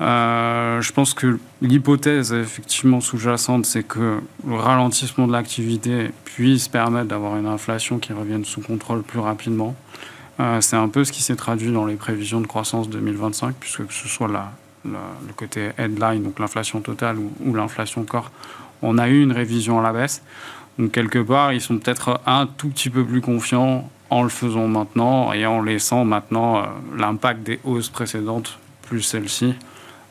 Euh, 0.00 0.80
je 0.80 0.92
pense 0.92 1.12
que 1.12 1.38
l'hypothèse 1.60 2.32
effectivement 2.32 3.00
sous-jacente, 3.00 3.66
c'est 3.66 3.82
que 3.82 4.20
le 4.46 4.54
ralentissement 4.54 5.26
de 5.26 5.32
l'activité 5.32 6.10
puisse 6.24 6.68
permettre 6.68 7.08
d'avoir 7.08 7.36
une 7.36 7.46
inflation 7.46 7.98
qui 7.98 8.12
revienne 8.12 8.44
sous 8.44 8.60
contrôle 8.60 9.02
plus 9.02 9.18
rapidement. 9.18 9.74
Euh, 10.40 10.60
c'est 10.60 10.76
un 10.76 10.88
peu 10.88 11.04
ce 11.04 11.10
qui 11.10 11.22
s'est 11.22 11.36
traduit 11.36 11.72
dans 11.72 11.84
les 11.84 11.96
prévisions 11.96 12.40
de 12.40 12.46
croissance 12.46 12.88
2025, 12.88 13.56
puisque 13.58 13.86
que 13.86 13.92
ce 13.92 14.08
soit 14.08 14.28
le 14.84 15.32
côté 15.34 15.70
headline, 15.76 16.22
donc 16.22 16.38
l'inflation 16.38 16.80
totale 16.80 17.16
ou 17.18 17.54
l'inflation 17.54 18.04
corps, 18.04 18.30
on 18.82 18.98
a 18.98 19.08
eu 19.08 19.22
une 19.22 19.32
révision 19.32 19.78
à 19.78 19.82
la 19.82 19.92
baisse. 19.92 20.22
Donc 20.78 20.92
quelque 20.92 21.18
part, 21.18 21.52
ils 21.52 21.60
sont 21.60 21.78
peut-être 21.78 22.20
un 22.26 22.46
tout 22.46 22.68
petit 22.68 22.90
peu 22.90 23.04
plus 23.04 23.20
confiants 23.20 23.90
en 24.10 24.22
le 24.22 24.28
faisant 24.28 24.68
maintenant 24.68 25.32
et 25.32 25.44
en 25.46 25.62
laissant 25.62 26.04
maintenant 26.04 26.58
euh, 26.58 26.62
l'impact 26.96 27.42
des 27.42 27.60
hausses 27.64 27.90
précédentes 27.90 28.58
plus 28.82 29.02
celle-ci 29.02 29.54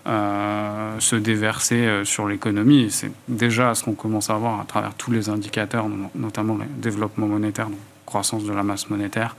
euh, 0.07 0.99
se 0.99 1.15
déverser 1.15 1.87
euh, 1.87 2.05
sur 2.05 2.27
l'économie. 2.27 2.87
C'est 2.91 3.11
déjà 3.27 3.73
ce 3.75 3.83
qu'on 3.83 3.93
commence 3.93 4.29
à 4.29 4.35
voir 4.35 4.59
à 4.59 4.65
travers 4.65 4.93
tous 4.93 5.11
les 5.11 5.29
indicateurs, 5.29 5.87
notamment 6.15 6.55
le 6.55 6.65
développement 6.77 7.27
monétaire, 7.27 7.67
donc 7.67 7.79
croissance 8.05 8.43
de 8.43 8.53
la 8.53 8.63
masse 8.63 8.89
monétaire, 8.89 9.35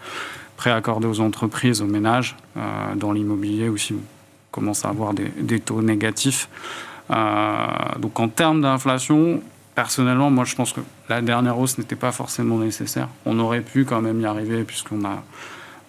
prêt 0.56 0.70
accordé 0.70 1.06
aux 1.06 1.20
entreprises, 1.20 1.80
aux 1.80 1.86
ménages, 1.86 2.36
dans 2.96 3.12
l'immobilier 3.12 3.70
aussi, 3.70 3.94
on 3.94 4.00
commence 4.50 4.84
à 4.84 4.90
avoir 4.90 5.14
des 5.14 5.60
taux 5.60 5.80
négatifs. 5.80 6.50
Donc 7.08 8.20
en 8.20 8.28
termes 8.28 8.60
d'inflation, 8.60 9.40
personnellement, 9.78 10.28
moi, 10.28 10.44
je 10.44 10.56
pense 10.56 10.72
que 10.72 10.80
la 11.08 11.22
dernière 11.22 11.56
hausse 11.56 11.78
n'était 11.78 11.94
pas 11.94 12.10
forcément 12.10 12.58
nécessaire. 12.58 13.06
On 13.24 13.38
aurait 13.38 13.60
pu 13.60 13.84
quand 13.84 14.00
même 14.00 14.20
y 14.20 14.26
arriver 14.26 14.64
puisqu'on 14.64 15.04
a 15.04 15.22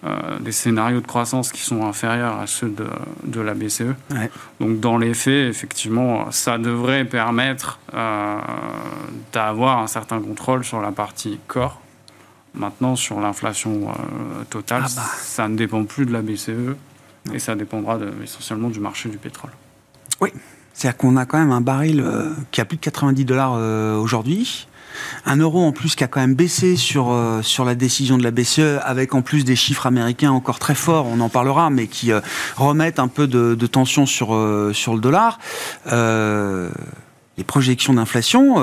euh, 0.02 0.38
des 0.38 0.52
scénarios 0.52 1.00
de 1.00 1.06
croissance 1.06 1.50
qui 1.50 1.60
sont 1.60 1.84
inférieurs 1.84 2.38
à 2.38 2.46
ceux 2.46 2.72
de, 3.24 3.40
la 3.40 3.52
BCE. 3.52 3.94
Donc, 4.60 4.78
dans 4.78 4.96
les 4.96 5.12
faits, 5.12 5.50
effectivement, 5.50 6.30
ça 6.30 6.56
devrait 6.56 7.04
permettre 7.04 7.80
euh, 7.92 8.38
d'avoir 9.32 9.80
un 9.80 9.88
certain 9.88 10.20
contrôle 10.20 10.64
sur 10.64 10.80
la 10.80 10.92
partie 10.92 11.40
corps. 11.48 11.82
Maintenant, 12.54 12.94
sur 12.94 13.18
l'inflation 13.18 13.88
euh, 13.88 14.44
totale, 14.48 14.84
ah 14.86 14.90
bah. 14.94 15.02
ça 15.18 15.48
ne 15.48 15.56
dépend 15.56 15.84
plus 15.84 16.06
de 16.06 16.12
la 16.12 16.22
BCE 16.22 16.76
et 17.34 17.40
ça 17.40 17.56
dépendra 17.56 17.98
essentiellement 18.22 18.70
du 18.70 18.78
marché 18.78 19.08
du 19.08 19.18
pétrole. 19.18 19.50
Oui, 20.20 20.30
c'est-à-dire 20.74 20.96
qu'on 20.96 21.16
a 21.16 21.26
quand 21.26 21.38
même 21.38 21.52
un 21.52 21.60
baril 21.60 22.00
euh, 22.00 22.30
qui 22.52 22.60
a 22.60 22.64
plus 22.64 22.76
de 22.76 22.82
90 22.82 23.24
dollars 23.24 23.54
euh, 23.56 23.96
aujourd'hui. 23.96 24.66
Un 25.24 25.36
euro 25.36 25.62
en 25.62 25.72
plus 25.72 25.94
qui 25.94 26.04
a 26.04 26.08
quand 26.08 26.20
même 26.20 26.34
baissé 26.34 26.76
sur, 26.76 27.10
euh, 27.10 27.42
sur 27.42 27.64
la 27.64 27.74
décision 27.74 28.18
de 28.18 28.24
la 28.24 28.30
BCE, 28.30 28.80
avec 28.82 29.14
en 29.14 29.22
plus 29.22 29.44
des 29.44 29.56
chiffres 29.56 29.86
américains 29.86 30.32
encore 30.32 30.58
très 30.58 30.74
forts, 30.74 31.06
on 31.06 31.20
en 31.20 31.28
parlera, 31.28 31.70
mais 31.70 31.86
qui 31.86 32.12
remettent 32.56 32.98
un 32.98 33.08
peu 33.08 33.26
de, 33.26 33.66
tension 33.66 34.04
sur, 34.04 34.28
sur 34.72 34.94
le 34.94 35.00
dollar. 35.00 35.38
les 35.86 37.44
projections 37.44 37.94
d'inflation, 37.94 38.56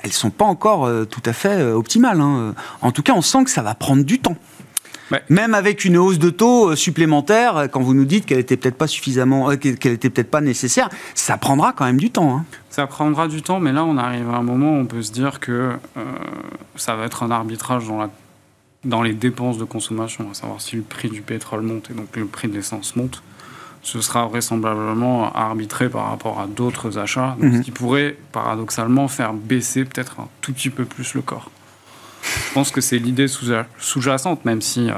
elles 0.00 0.12
sont 0.12 0.30
pas 0.30 0.44
encore 0.44 0.90
tout 1.08 1.22
à 1.24 1.32
fait 1.32 1.62
optimales. 1.72 2.20
Hein. 2.20 2.54
En 2.82 2.90
tout 2.90 3.02
cas, 3.02 3.12
on 3.14 3.22
sent 3.22 3.44
que 3.44 3.50
ça 3.50 3.62
va 3.62 3.74
prendre 3.74 4.02
du 4.02 4.18
temps. 4.18 4.36
Même 5.28 5.54
avec 5.54 5.84
une 5.84 5.96
hausse 5.96 6.18
de 6.18 6.30
taux 6.30 6.70
euh, 6.70 6.76
supplémentaire, 6.76 7.56
euh, 7.56 7.66
quand 7.66 7.80
vous 7.80 7.94
nous 7.94 8.04
dites 8.04 8.26
qu'elle 8.26 8.38
était 8.38 8.56
peut-être 8.56 8.76
pas 8.76 8.86
suffisamment, 8.86 9.50
euh, 9.50 9.56
qu'elle 9.56 9.92
était 9.92 10.10
peut-être 10.10 10.30
pas 10.30 10.40
nécessaire, 10.40 10.88
ça 11.14 11.36
prendra 11.36 11.72
quand 11.72 11.84
même 11.84 11.98
du 11.98 12.10
temps. 12.10 12.36
Hein. 12.36 12.44
Ça 12.70 12.86
prendra 12.86 13.28
du 13.28 13.42
temps, 13.42 13.60
mais 13.60 13.72
là, 13.72 13.84
on 13.84 13.96
arrive 13.98 14.28
à 14.30 14.36
un 14.36 14.42
moment 14.42 14.72
où 14.72 14.80
on 14.80 14.86
peut 14.86 15.02
se 15.02 15.12
dire 15.12 15.40
que 15.40 15.72
ça 16.76 16.96
va 16.96 17.04
être 17.04 17.22
un 17.22 17.30
arbitrage 17.30 17.86
dans, 17.86 17.98
la, 17.98 18.10
dans 18.84 19.02
les 19.02 19.12
dépenses 19.12 19.58
de 19.58 19.64
consommation, 19.64 20.28
à 20.30 20.34
savoir 20.34 20.60
si 20.60 20.76
le 20.76 20.82
prix 20.82 21.08
du 21.08 21.22
pétrole 21.22 21.62
monte 21.62 21.90
et 21.90 21.94
donc 21.94 22.16
le 22.16 22.26
prix 22.26 22.48
de 22.48 22.54
l'essence 22.54 22.96
monte. 22.96 23.22
Ce 23.82 24.00
sera 24.00 24.26
vraisemblablement 24.26 25.30
arbitré 25.34 25.90
par 25.90 26.08
rapport 26.08 26.40
à 26.40 26.46
d'autres 26.46 26.96
achats, 26.98 27.36
ce 27.38 27.44
mhm. 27.44 27.62
qui 27.62 27.70
pourrait 27.70 28.16
paradoxalement 28.32 29.08
faire 29.08 29.34
baisser 29.34 29.84
peut-être 29.84 30.20
un 30.20 30.28
tout 30.40 30.54
petit 30.54 30.70
peu 30.70 30.86
plus 30.86 31.12
le 31.12 31.20
corps. 31.20 31.50
Je 32.48 32.54
pense 32.54 32.70
que 32.70 32.80
c'est 32.80 32.98
l'idée 32.98 33.26
sous-jacente, 33.28 34.44
même 34.44 34.62
si, 34.62 34.90
euh, 34.90 34.94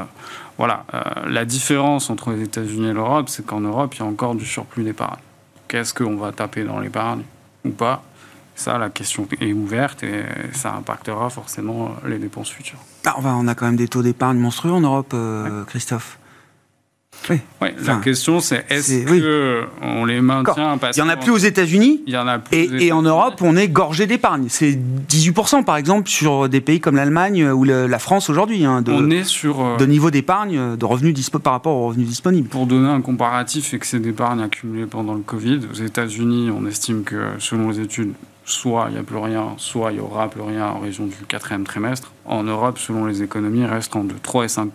voilà, 0.59 0.85
euh, 0.95 1.01
la 1.29 1.45
différence 1.45 2.11
entre 2.11 2.31
les 2.33 2.43
États-Unis 2.43 2.89
et 2.89 2.93
l'Europe, 2.93 3.29
c'est 3.29 3.45
qu'en 3.45 3.61
Europe, 3.61 3.95
il 3.95 4.01
y 4.01 4.03
a 4.03 4.07
encore 4.07 4.35
du 4.35 4.47
surplus 4.47 4.85
d'épargne. 4.85 5.21
Qu'est-ce 5.69 5.93
qu'on 5.93 6.17
va 6.17 6.33
taper 6.33 6.65
dans 6.65 6.79
l'épargne 6.79 7.23
ou 7.65 7.71
pas? 7.71 8.03
Ça, 8.55 8.79
la 8.79 8.89
question 8.89 9.29
est 9.41 9.53
ouverte 9.53 10.03
et 10.03 10.25
ça 10.53 10.73
impactera 10.75 11.29
forcément 11.29 11.95
les 12.07 12.19
dépenses 12.19 12.49
futures. 12.49 12.79
Ah, 13.05 13.15
on, 13.19 13.47
a 13.49 13.55
quand 13.55 13.67
même 13.67 13.77
des 13.77 13.89
taux 13.89 14.03
d'épargne 14.03 14.39
monstrueux 14.39 14.73
en 14.73 14.81
Europe, 14.81 15.11
euh, 15.13 15.65
Christophe. 15.65 16.19
Oui. 17.29 17.41
la 17.85 17.97
question 17.97 18.41
c'est 18.41 18.65
est-ce 18.71 19.05
que 19.05 19.65
on 19.83 20.05
les 20.05 20.21
maintient 20.21 20.79
parce 20.79 20.97
Il 20.97 21.03
n'y 21.03 21.09
en 21.09 21.13
a 21.13 21.17
plus 21.17 21.33
aux 21.33 21.39
États-Unis. 21.39 22.03
Il 22.07 22.13
y 22.13 22.17
en 22.17 22.27
a 22.27 22.39
plus. 22.39 22.57
Et, 22.57 22.87
et 22.87 22.93
en 22.93 23.03
Europe, 23.03 23.41
on 23.41 23.57
est 23.57 23.69
gorgé 23.69 24.07
d'épargne. 24.07 24.47
C'est 24.49 24.79
18% 25.09 25.65
par 25.65 25.77
exemple 25.77 26.09
sur 26.09 26.49
des 26.49 26.61
pays 26.61 26.81
comme 26.81 26.97
l'Allemagne 26.97 27.51
ou 27.51 27.65
la 27.65 27.99
France 27.99 28.31
aujourd'hui. 28.31 28.65
Hein, 28.65 28.83
de, 28.83 28.93
on 28.93 29.11
est 29.11 29.25
sur 29.25 29.65
euh, 29.65 29.77
de 29.77 29.87
niveau 29.87 30.11
d'épargne, 30.11 30.77
de 30.77 30.85
revenus 30.85 31.15
par 31.43 31.53
rapport 31.53 31.77
aux 31.77 31.89
revenus 31.89 32.09
disponibles. 32.09 32.49
Pour 32.49 32.67
donner 32.67 32.89
un 32.89 33.01
comparatif, 33.01 33.75
excès 33.75 33.99
d'épargne 33.99 34.41
accumulé 34.43 34.87
pendant 34.87 35.15
le 35.15 35.21
Covid, 35.21 35.61
aux 35.71 35.75
États-Unis, 35.75 36.51
on 36.51 36.67
estime 36.67 37.03
que 37.05 37.17
selon 37.39 37.71
les 37.71 37.81
études, 37.81 38.13
soit 38.45 38.87
il 38.89 38.95
n'y 38.95 38.99
a 38.99 39.03
plus 39.03 39.19
rien, 39.19 39.55
soit 39.57 39.93
il 39.93 39.99
y 39.99 40.01
aura 40.01 40.29
plus 40.29 40.43
rien 40.43 40.67
en 40.67 40.79
région 40.79 41.07
du 41.07 41.17
quatrième 41.29 41.65
trimestre. 41.65 42.13
En 42.25 42.43
Europe, 42.43 42.79
selon 42.79 43.07
les 43.07 43.23
économies, 43.23 43.65
reste 43.65 43.97
entre 43.97 44.15
3 44.23 44.45
et 44.45 44.49
5 44.49 44.71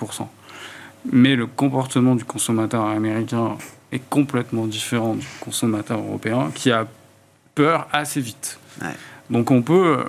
mais 1.11 1.35
le 1.35 1.47
comportement 1.47 2.15
du 2.15 2.25
consommateur 2.25 2.85
américain 2.85 3.57
est 3.91 4.01
complètement 4.09 4.67
différent 4.67 5.15
du 5.15 5.27
consommateur 5.39 5.99
européen 5.99 6.51
qui 6.53 6.71
a 6.71 6.87
peur 7.55 7.87
assez 7.91 8.21
vite. 8.21 8.59
Donc 9.29 9.49
on 9.49 9.61
peut 9.61 9.97
euh, 9.99 10.03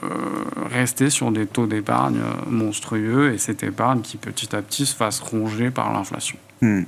rester 0.71 1.09
sur 1.09 1.31
des 1.31 1.47
taux 1.47 1.67
d'épargne 1.67 2.19
euh, 2.19 2.51
monstrueux 2.51 3.33
et 3.33 3.39
cette 3.39 3.63
épargne 3.63 4.01
qui 4.01 4.17
petit 4.17 4.55
à 4.55 4.63
petit 4.63 4.85
se 4.85 4.97
fasse 4.97 5.21
ronger 5.21 5.71
par 5.71 5.93
l'inflation. 5.93 6.37
Hmm. 6.61 6.83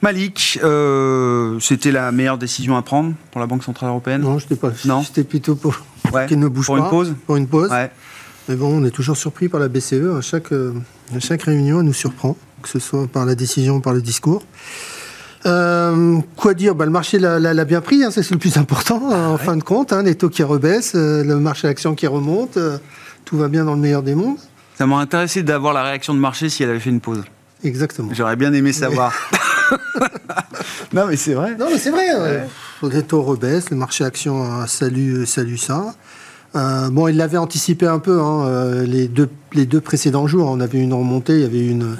Malik, 0.00 0.60
euh, 0.62 1.58
c'était 1.58 1.90
la 1.90 2.12
meilleure 2.12 2.38
décision 2.38 2.76
à 2.76 2.82
prendre 2.82 3.14
pour 3.32 3.40
la 3.40 3.48
Banque 3.48 3.64
Centrale 3.64 3.90
Européenne? 3.90 4.20
Non, 4.20 4.38
je 4.38 4.44
n'étais 4.44 4.56
pas. 4.56 4.70
Non? 4.84 5.02
C'était 5.02 5.24
plutôt 5.24 5.56
pour 5.56 5.76
qu'il 6.28 6.38
ne 6.38 6.46
bouge 6.46 6.66
pour 6.66 6.76
pas. 6.76 6.84
Une 6.84 6.90
pause? 6.90 7.14
Pour 7.26 7.36
une 7.36 7.48
pause. 7.48 7.70
Mais 8.48 8.56
bon, 8.56 8.80
on 8.80 8.84
est 8.84 8.92
toujours 8.92 9.16
surpris 9.16 9.48
par 9.48 9.58
la 9.58 9.68
BCE. 9.68 10.16
À 10.16 10.20
chaque, 10.20 10.52
à 11.14 11.20
chaque 11.20 11.42
réunion, 11.42 11.80
elle 11.80 11.86
nous 11.86 11.92
surprend 11.92 12.36
que 12.62 12.68
ce 12.68 12.78
soit 12.78 13.06
par 13.06 13.24
la 13.24 13.34
décision 13.34 13.76
ou 13.76 13.80
par 13.80 13.92
le 13.92 14.02
discours. 14.02 14.42
Euh, 15.46 16.18
quoi 16.36 16.54
dire? 16.54 16.74
Bah, 16.74 16.84
Le 16.84 16.90
marché 16.90 17.18
l'a 17.18 17.64
bien 17.64 17.80
pris, 17.80 18.02
hein, 18.02 18.10
c'est 18.10 18.28
le 18.30 18.38
plus 18.38 18.56
important 18.56 19.00
ah 19.10 19.28
en 19.28 19.38
fin 19.38 19.56
de 19.56 19.62
compte. 19.62 19.92
Hein, 19.92 20.02
les 20.02 20.16
taux 20.16 20.28
qui 20.28 20.42
rebaissent, 20.42 20.94
euh, 20.94 21.22
le 21.22 21.36
marché 21.36 21.68
action 21.68 21.94
qui 21.94 22.06
remonte, 22.06 22.56
euh, 22.56 22.78
tout 23.24 23.36
va 23.36 23.48
bien 23.48 23.64
dans 23.64 23.74
le 23.74 23.80
meilleur 23.80 24.02
des 24.02 24.14
mondes. 24.14 24.38
Ça 24.76 24.86
m'a 24.86 24.98
intéressé 24.98 25.42
d'avoir 25.42 25.72
la 25.74 25.82
réaction 25.82 26.14
de 26.14 26.18
marché 26.18 26.48
si 26.48 26.62
elle 26.62 26.70
avait 26.70 26.80
fait 26.80 26.90
une 26.90 27.00
pause. 27.00 27.22
Exactement. 27.64 28.10
J'aurais 28.12 28.36
bien 28.36 28.52
aimé 28.52 28.72
savoir. 28.72 29.12
non 30.92 31.06
mais 31.06 31.16
c'est 31.16 31.34
vrai. 31.34 31.56
Non 31.58 31.66
mais 31.70 31.78
c'est 31.78 31.90
vrai. 31.90 32.46
Les 32.82 33.02
taux 33.02 33.22
rebaissent, 33.22 33.70
le 33.70 33.76
marché 33.76 34.04
action 34.04 34.66
salue, 34.66 35.24
salue 35.24 35.56
ça. 35.56 35.94
Bon, 36.54 37.08
il 37.08 37.16
l'avait 37.16 37.38
anticipé 37.38 37.86
un 37.86 37.98
peu. 37.98 38.20
Hein, 38.20 38.84
les, 38.84 39.08
deux, 39.08 39.28
les 39.52 39.66
deux 39.66 39.80
précédents 39.80 40.26
jours, 40.26 40.48
on 40.50 40.60
avait 40.60 40.78
une 40.78 40.94
remontée, 40.94 41.34
il 41.34 41.42
y 41.42 41.44
avait 41.44 41.66
une, 41.66 41.96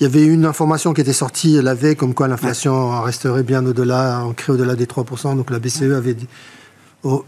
il 0.00 0.04
y 0.04 0.06
avait 0.06 0.24
une 0.24 0.44
information 0.44 0.94
qui 0.94 1.00
était 1.00 1.12
sortie 1.12 1.60
la 1.60 1.74
veille 1.74 1.96
comme 1.96 2.14
quoi 2.14 2.28
l'inflation 2.28 3.02
resterait 3.02 3.42
bien 3.42 3.64
au-delà, 3.66 4.24
ancrée 4.24 4.52
au-delà 4.52 4.76
des 4.76 4.86
3%. 4.86 5.36
Donc 5.36 5.50
la 5.50 5.58
BCE 5.58 5.92
avait 5.94 6.16
oh, 7.02 7.24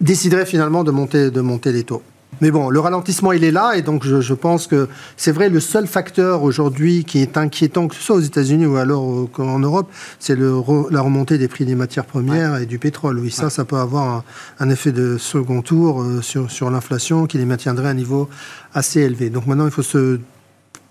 déciderait 0.00 0.46
finalement 0.46 0.82
de 0.82 0.90
monter, 0.90 1.30
de 1.30 1.40
monter 1.40 1.70
les 1.70 1.84
taux. 1.84 2.02
Mais 2.40 2.52
bon, 2.52 2.70
le 2.70 2.78
ralentissement, 2.78 3.32
il 3.32 3.42
est 3.42 3.50
là, 3.50 3.72
et 3.74 3.82
donc 3.82 4.04
je, 4.04 4.34
pense 4.34 4.68
que 4.68 4.88
c'est 5.16 5.32
vrai, 5.32 5.48
le 5.48 5.58
seul 5.58 5.86
facteur 5.88 6.44
aujourd'hui 6.44 7.04
qui 7.04 7.20
est 7.20 7.36
inquiétant, 7.36 7.88
que 7.88 7.96
ce 7.96 8.02
soit 8.02 8.16
aux 8.16 8.20
États-Unis 8.20 8.66
ou 8.66 8.76
alors 8.76 9.28
en 9.38 9.58
Europe, 9.58 9.90
c'est 10.20 10.38
la 10.38 11.00
remontée 11.00 11.36
des 11.36 11.48
prix 11.48 11.64
des 11.64 11.74
matières 11.74 12.04
premières 12.04 12.56
et 12.58 12.66
du 12.66 12.78
pétrole. 12.78 13.18
Oui, 13.18 13.30
ça, 13.32 13.50
ça 13.50 13.64
peut 13.64 13.76
avoir 13.76 14.22
un, 14.60 14.70
effet 14.70 14.92
de 14.92 15.18
second 15.18 15.62
tour 15.62 16.02
euh, 16.02 16.22
sur, 16.22 16.50
sur 16.50 16.70
l'inflation 16.70 17.26
qui 17.26 17.38
les 17.38 17.44
maintiendrait 17.44 17.88
à 17.88 17.90
un 17.90 17.94
niveau 17.94 18.28
assez 18.72 19.00
élevé. 19.00 19.30
Donc 19.30 19.46
maintenant, 19.46 19.64
il 19.64 19.72
faut 19.72 19.82
se 19.82 20.20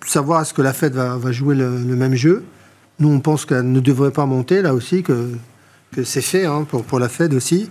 savoir 0.05 0.41
est-ce 0.41 0.53
que 0.53 0.61
la 0.61 0.73
Fed 0.73 0.95
va, 0.95 1.31
jouer 1.31 1.55
le, 1.55 1.69
même 1.69 2.15
jeu. 2.15 2.43
Nous, 2.99 3.09
on 3.09 3.19
pense 3.19 3.45
qu'elle 3.45 3.71
ne 3.71 3.79
devrait 3.79 4.11
pas 4.11 4.25
monter, 4.25 4.61
là 4.61 4.73
aussi, 4.73 5.03
que, 5.03 5.29
que 5.95 6.03
c'est 6.03 6.21
fait 6.21 6.45
hein, 6.45 6.65
pour, 6.69 6.83
pour 6.83 6.99
la 6.99 7.09
Fed 7.09 7.33
aussi, 7.33 7.69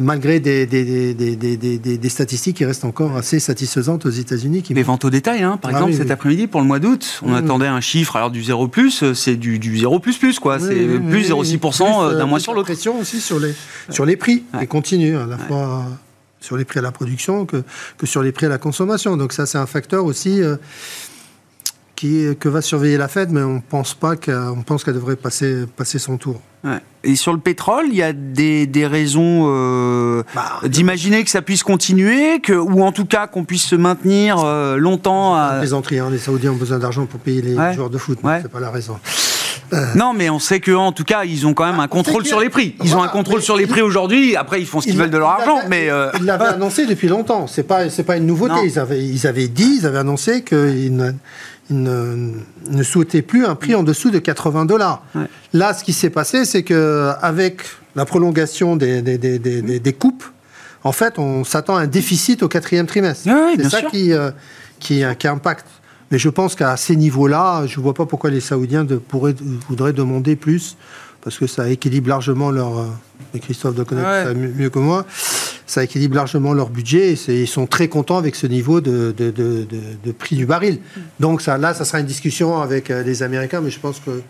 malgré 0.00 0.40
des, 0.40 0.66
des, 0.66 1.14
des, 1.14 1.36
des, 1.78 2.08
statistiques 2.08 2.56
qui 2.56 2.64
restent 2.64 2.84
encore 2.84 3.16
assez 3.16 3.40
satisfaisantes 3.40 4.06
aux 4.06 4.10
États-Unis. 4.10 4.62
Les 4.70 4.82
ventes 4.82 5.04
au 5.04 5.10
détail, 5.10 5.42
hein, 5.42 5.56
par 5.56 5.70
ah 5.72 5.74
exemple, 5.74 5.94
cet 5.94 6.10
après-midi, 6.10 6.46
pour 6.46 6.60
le 6.60 6.66
mois 6.66 6.78
d'août, 6.78 7.20
on 7.24 7.34
attendait 7.34 7.66
un 7.66 7.80
chiffre, 7.80 8.16
alors 8.16 8.30
du 8.30 8.42
0 8.42 8.68
plus, 8.68 9.02
euh, 9.02 9.14
c'est 9.14 9.36
du, 9.36 9.58
du 9.58 9.78
0 9.78 9.98
plus 9.98 10.18
plus, 10.18 10.38
quoi. 10.38 10.58
c'est 10.58 10.74
plus 10.74 11.30
0,6% 11.30 11.82
euh, 11.82 12.18
d'un 12.18 12.26
mois 12.26 12.40
sur 12.40 12.54
l'autre. 12.54 12.66
pression 12.66 12.98
aussi 12.98 13.20
sur 13.20 13.38
les, 13.38 13.54
sur 13.90 14.04
les 14.04 14.16
prix, 14.16 14.44
qui 14.58 14.66
continue, 14.66 15.16
à 15.16 15.26
la 15.26 15.38
fois 15.38 15.84
sur 16.40 16.58
les 16.58 16.66
prix 16.66 16.78
à 16.78 16.82
la 16.82 16.92
production 16.92 17.46
que, 17.46 17.62
que 17.96 18.06
sur 18.06 18.22
les 18.22 18.30
prix 18.30 18.46
à 18.46 18.50
la 18.50 18.58
consommation. 18.58 19.16
Donc 19.16 19.32
ça, 19.32 19.46
c'est 19.46 19.56
un 19.56 19.66
facteur 19.66 20.04
aussi 20.04 20.42
que 22.38 22.48
va 22.48 22.62
surveiller 22.62 22.96
la 22.96 23.08
Fed, 23.08 23.30
mais 23.30 23.42
on 23.42 23.60
pense 23.60 23.94
pas 23.94 24.16
qu'on 24.16 24.62
pense 24.64 24.84
qu'elle 24.84 24.94
devrait 24.94 25.16
passer, 25.16 25.64
passer 25.76 25.98
son 25.98 26.16
tour. 26.16 26.40
Et 27.06 27.16
sur 27.16 27.34
le 27.34 27.38
pétrole, 27.38 27.86
il 27.90 27.96
y 27.96 28.02
a 28.02 28.14
des, 28.14 28.66
des 28.66 28.86
raisons 28.86 29.44
euh, 29.48 30.22
bah, 30.34 30.60
d'imaginer 30.64 31.22
que 31.22 31.28
ça 31.28 31.42
puisse 31.42 31.62
continuer, 31.62 32.40
que, 32.40 32.54
ou 32.54 32.82
en 32.82 32.92
tout 32.92 33.04
cas 33.04 33.26
qu'on 33.26 33.44
puisse 33.44 33.64
se 33.64 33.76
maintenir 33.76 34.38
euh, 34.42 34.78
longtemps. 34.78 35.34
À... 35.34 35.56
Plaisanterie, 35.58 35.98
hein, 35.98 36.08
les 36.10 36.16
Saoudiens 36.16 36.52
ont 36.52 36.56
besoin 36.56 36.78
d'argent 36.78 37.04
pour 37.04 37.20
payer 37.20 37.42
les 37.42 37.74
joueurs 37.74 37.90
de 37.90 37.98
foot, 37.98 38.18
c'est 38.22 38.50
pas 38.50 38.60
la 38.60 38.70
raison. 38.70 38.98
Euh. 39.72 39.84
Non, 39.96 40.14
mais 40.14 40.30
on 40.30 40.38
sait 40.38 40.60
qu'en 40.60 40.92
tout 40.92 41.04
cas, 41.04 41.24
ils 41.24 41.46
ont 41.46 41.52
quand 41.52 41.66
même 41.66 41.80
un 41.80 41.88
contrôle 41.88 42.24
sur 42.24 42.40
les 42.40 42.48
prix. 42.48 42.76
Ils 42.82 42.96
ont 42.96 43.02
un 43.02 43.08
contrôle 43.08 43.42
sur 43.42 43.56
les 43.56 43.66
prix 43.66 43.82
aujourd'hui. 43.82 44.36
Après, 44.36 44.60
ils 44.60 44.66
font 44.66 44.80
ce 44.80 44.86
qu'ils 44.86 44.96
veulent 44.96 45.10
de 45.10 45.18
leur 45.18 45.30
argent. 45.30 45.60
Mais 45.68 45.90
ils 46.18 46.24
l'avaient 46.24 46.44
annoncé 46.54 46.86
depuis 46.86 47.08
longtemps. 47.08 47.46
C'est 47.46 47.64
pas, 47.64 47.90
c'est 47.90 48.04
pas 48.04 48.16
une 48.16 48.26
nouveauté. 48.26 48.60
Ils 48.64 48.78
avaient, 48.78 49.04
ils 49.04 49.26
avaient 49.26 49.48
dit, 49.48 49.78
ils 49.80 49.86
avaient 49.86 49.98
annoncé 49.98 50.42
qu'ils 50.42 51.14
ne, 51.70 52.82
souhaitait 52.82 53.22
plus 53.22 53.46
un 53.46 53.54
prix 53.54 53.74
en 53.74 53.82
dessous 53.82 54.10
de 54.10 54.18
80 54.18 54.66
dollars. 54.66 55.02
Là, 55.52 55.74
ce 55.74 55.84
qui 55.84 55.92
s'est 55.92 56.10
passé, 56.10 56.44
c'est 56.44 56.62
que 56.62 57.12
avec 57.20 57.62
la 57.96 58.04
prolongation 58.04 58.76
des, 58.76 59.02
des, 59.02 59.92
coupes, 59.92 60.24
en 60.82 60.92
fait, 60.92 61.18
on 61.18 61.44
s'attend 61.44 61.76
à 61.76 61.82
un 61.82 61.86
déficit 61.86 62.42
au 62.42 62.48
quatrième 62.48 62.86
trimestre. 62.86 63.28
c'est 63.56 63.70
ça 63.70 63.82
qui, 63.82 64.12
euh, 64.12 64.30
qui, 64.80 65.02
qui, 65.18 65.28
impacte. 65.28 65.66
Mais 66.10 66.18
je 66.18 66.28
pense 66.28 66.54
qu'à 66.54 66.76
ces 66.76 66.96
niveaux-là, 66.96 67.66
je 67.66 67.78
ne 67.78 67.82
vois 67.82 67.94
pas 67.94 68.04
pourquoi 68.04 68.30
les 68.30 68.40
Saoudiens 68.40 68.86
pourraient, 69.08 69.34
voudraient 69.68 69.94
demander 69.94 70.36
plus, 70.36 70.76
parce 71.22 71.38
que 71.38 71.46
ça 71.46 71.68
équilibre 71.70 72.08
largement 72.08 72.50
leur. 72.50 72.78
Euh, 72.78 72.86
et 73.32 73.40
Christophe 73.40 73.74
doit 73.74 73.84
connaître 73.84 74.28
ça 74.28 74.34
mieux 74.34 74.70
que 74.70 74.78
moi 74.78 75.06
ça 75.66 75.82
équilibre 75.82 76.16
largement 76.16 76.52
leur 76.52 76.68
budget 76.68 77.14
et 77.28 77.42
ils 77.42 77.48
sont 77.48 77.66
très 77.66 77.88
contents 77.88 78.18
avec 78.18 78.34
ce 78.34 78.46
niveau 78.46 78.80
de, 78.80 79.14
prix 80.18 80.36
du 80.36 80.46
baril. 80.46 80.78
Donc 81.20 81.44
là, 81.46 81.74
ça 81.74 81.84
sera 81.84 82.00
une 82.00 82.06
discussion 82.06 82.60
avec 82.60 82.90
euh, 82.90 83.02
les 83.02 83.22
Américains, 83.22 83.60
mais 83.60 83.70
je 83.70 83.80
pense 83.80 84.00
que 84.00 84.22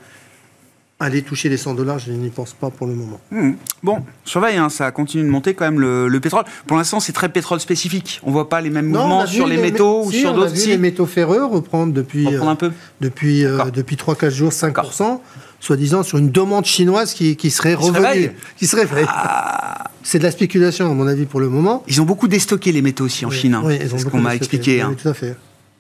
aller 1.04 1.23
toucher 1.23 1.49
les 1.49 1.56
100 1.56 1.75
dollars, 1.75 1.99
je 1.99 2.12
n'y 2.12 2.30
pense 2.30 2.52
pas 2.52 2.70
pour 2.70 2.87
le 2.87 2.94
moment. 2.94 3.20
Hmm. 3.30 3.52
Bon, 3.82 3.99
surveille, 4.25 4.56
hein, 4.56 4.68
ça 4.68 4.90
continue 4.90 5.23
de 5.23 5.28
monter 5.28 5.54
quand 5.54 5.64
même 5.64 5.80
le, 5.80 6.18
pétrole. 6.20 6.44
Pour 6.66 6.76
l'instant, 6.76 7.00
c'est 7.00 7.12
très 7.12 7.28
pétrole 7.28 7.61
spécifique. 7.61 8.20
On 8.25 8.32
voit 8.32 8.49
pas 8.49 8.61
les 8.61 8.70
mêmes 8.70 8.87
mouvements 8.87 9.26
sur 9.26 9.46
les, 9.46 9.58
métaux 9.58 10.04
ou 10.04 10.12
sur 10.12 10.32
d'autres. 10.32 10.52
On 10.52 10.52
a 10.52 10.54
vu 10.54 10.68
les 10.68 10.78
métaux 10.78 11.06
ferreux 11.06 11.44
reprendre 11.44 11.92
depuis, 11.92 12.26
reprendre 12.26 12.50
un 12.50 12.56
peu. 12.56 12.66
Euh, 12.66 12.70
depuis, 13.00 13.44
euh, 13.44 13.64
depuis 13.73 13.96
3-4 13.96 14.30
jours 14.30 14.50
5% 14.50 15.20
soi-disant 15.61 16.02
sur 16.02 16.18
une 16.18 16.30
demande 16.30 16.66
chinoise 16.66 17.14
qui, 17.14 17.37
qui 17.37 17.50
serait 17.50 17.75
revenue. 17.75 18.32
Qui 18.56 18.66
se 18.66 18.76
réveille. 18.76 19.06
Ah. 19.08 19.90
C'est 20.02 20.18
de 20.18 20.25
la 20.25 20.30
spéculation, 20.30 20.90
à 20.90 20.94
mon 20.94 21.06
avis, 21.06 21.25
pour 21.25 21.40
le 21.40 21.49
moment. 21.49 21.82
Ils 21.88 22.02
ont 22.02 22.04
beaucoup 22.04 22.28
déstocké 22.28 22.70
les 22.70 22.82
métaux 22.82 23.04
aussi 23.04 23.25
en 23.25 23.30
Chine. 23.30 23.54
Hein. 23.54 23.62
Oui, 23.64 23.78
c'est 23.80 23.99
ce 23.99 24.04
qu'on 24.04 24.20
m'a 24.20 24.34
expliqué. 24.34 24.82
Hein. 24.82 24.94
tout 25.00 25.08
à 25.08 25.14
fait. 25.14 25.37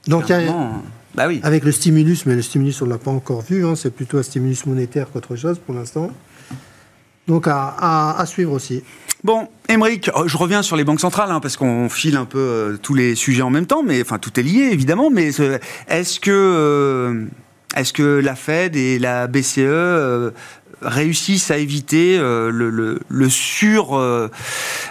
Donc, 0.06 0.30
bah 1.14 1.26
oui. 1.28 1.40
avec 1.42 1.64
le 1.64 1.72
stimulus, 1.72 2.26
mais 2.26 2.34
le 2.34 2.42
stimulus, 2.42 2.80
on 2.82 2.86
ne 2.86 2.90
l'a 2.90 2.98
pas 2.98 3.10
encore 3.10 3.42
vu. 3.42 3.64
Hein, 3.64 3.76
c'est 3.76 3.90
plutôt 3.90 4.18
un 4.18 4.22
stimulus 4.22 4.66
monétaire 4.66 5.10
qu'autre 5.12 5.36
chose 5.36 5.58
pour 5.58 5.74
l'instant. 5.74 6.10
Donc, 7.26 7.46
à, 7.48 8.16
à, 8.18 8.26
suivre 8.26 8.52
aussi. 8.52 8.82
Bon, 9.22 9.48
Émeric, 9.68 10.10
oh, 10.14 10.24
je 10.26 10.36
reviens 10.36 10.62
sur 10.62 10.76
les 10.76 10.84
banques 10.84 11.00
centrales, 11.00 11.30
hein, 11.30 11.40
parce 11.40 11.56
qu'on 11.56 11.88
file 11.88 12.16
un 12.16 12.26
peu 12.26 12.38
euh, 12.38 12.76
tous 12.76 12.92
les 12.92 13.14
sujets 13.14 13.40
en 13.40 13.48
même 13.48 13.64
temps, 13.64 13.82
mais 13.82 14.02
enfin, 14.02 14.18
tout 14.18 14.38
est 14.38 14.42
lié, 14.42 14.68
évidemment. 14.72 15.10
Mais 15.10 15.30
est-ce 15.88 16.20
que. 16.20 16.30
Euh, 16.30 17.24
est-ce 17.76 17.92
que 17.92 18.20
la 18.22 18.36
Fed 18.36 18.76
et 18.76 18.98
la 18.98 19.26
BCE 19.26 19.58
euh, 19.58 20.30
réussissent 20.84 21.50
à 21.50 21.58
éviter 21.58 22.18
euh, 22.18 22.50
le, 22.50 23.28
sur 23.28 23.94
euh, 23.96 24.28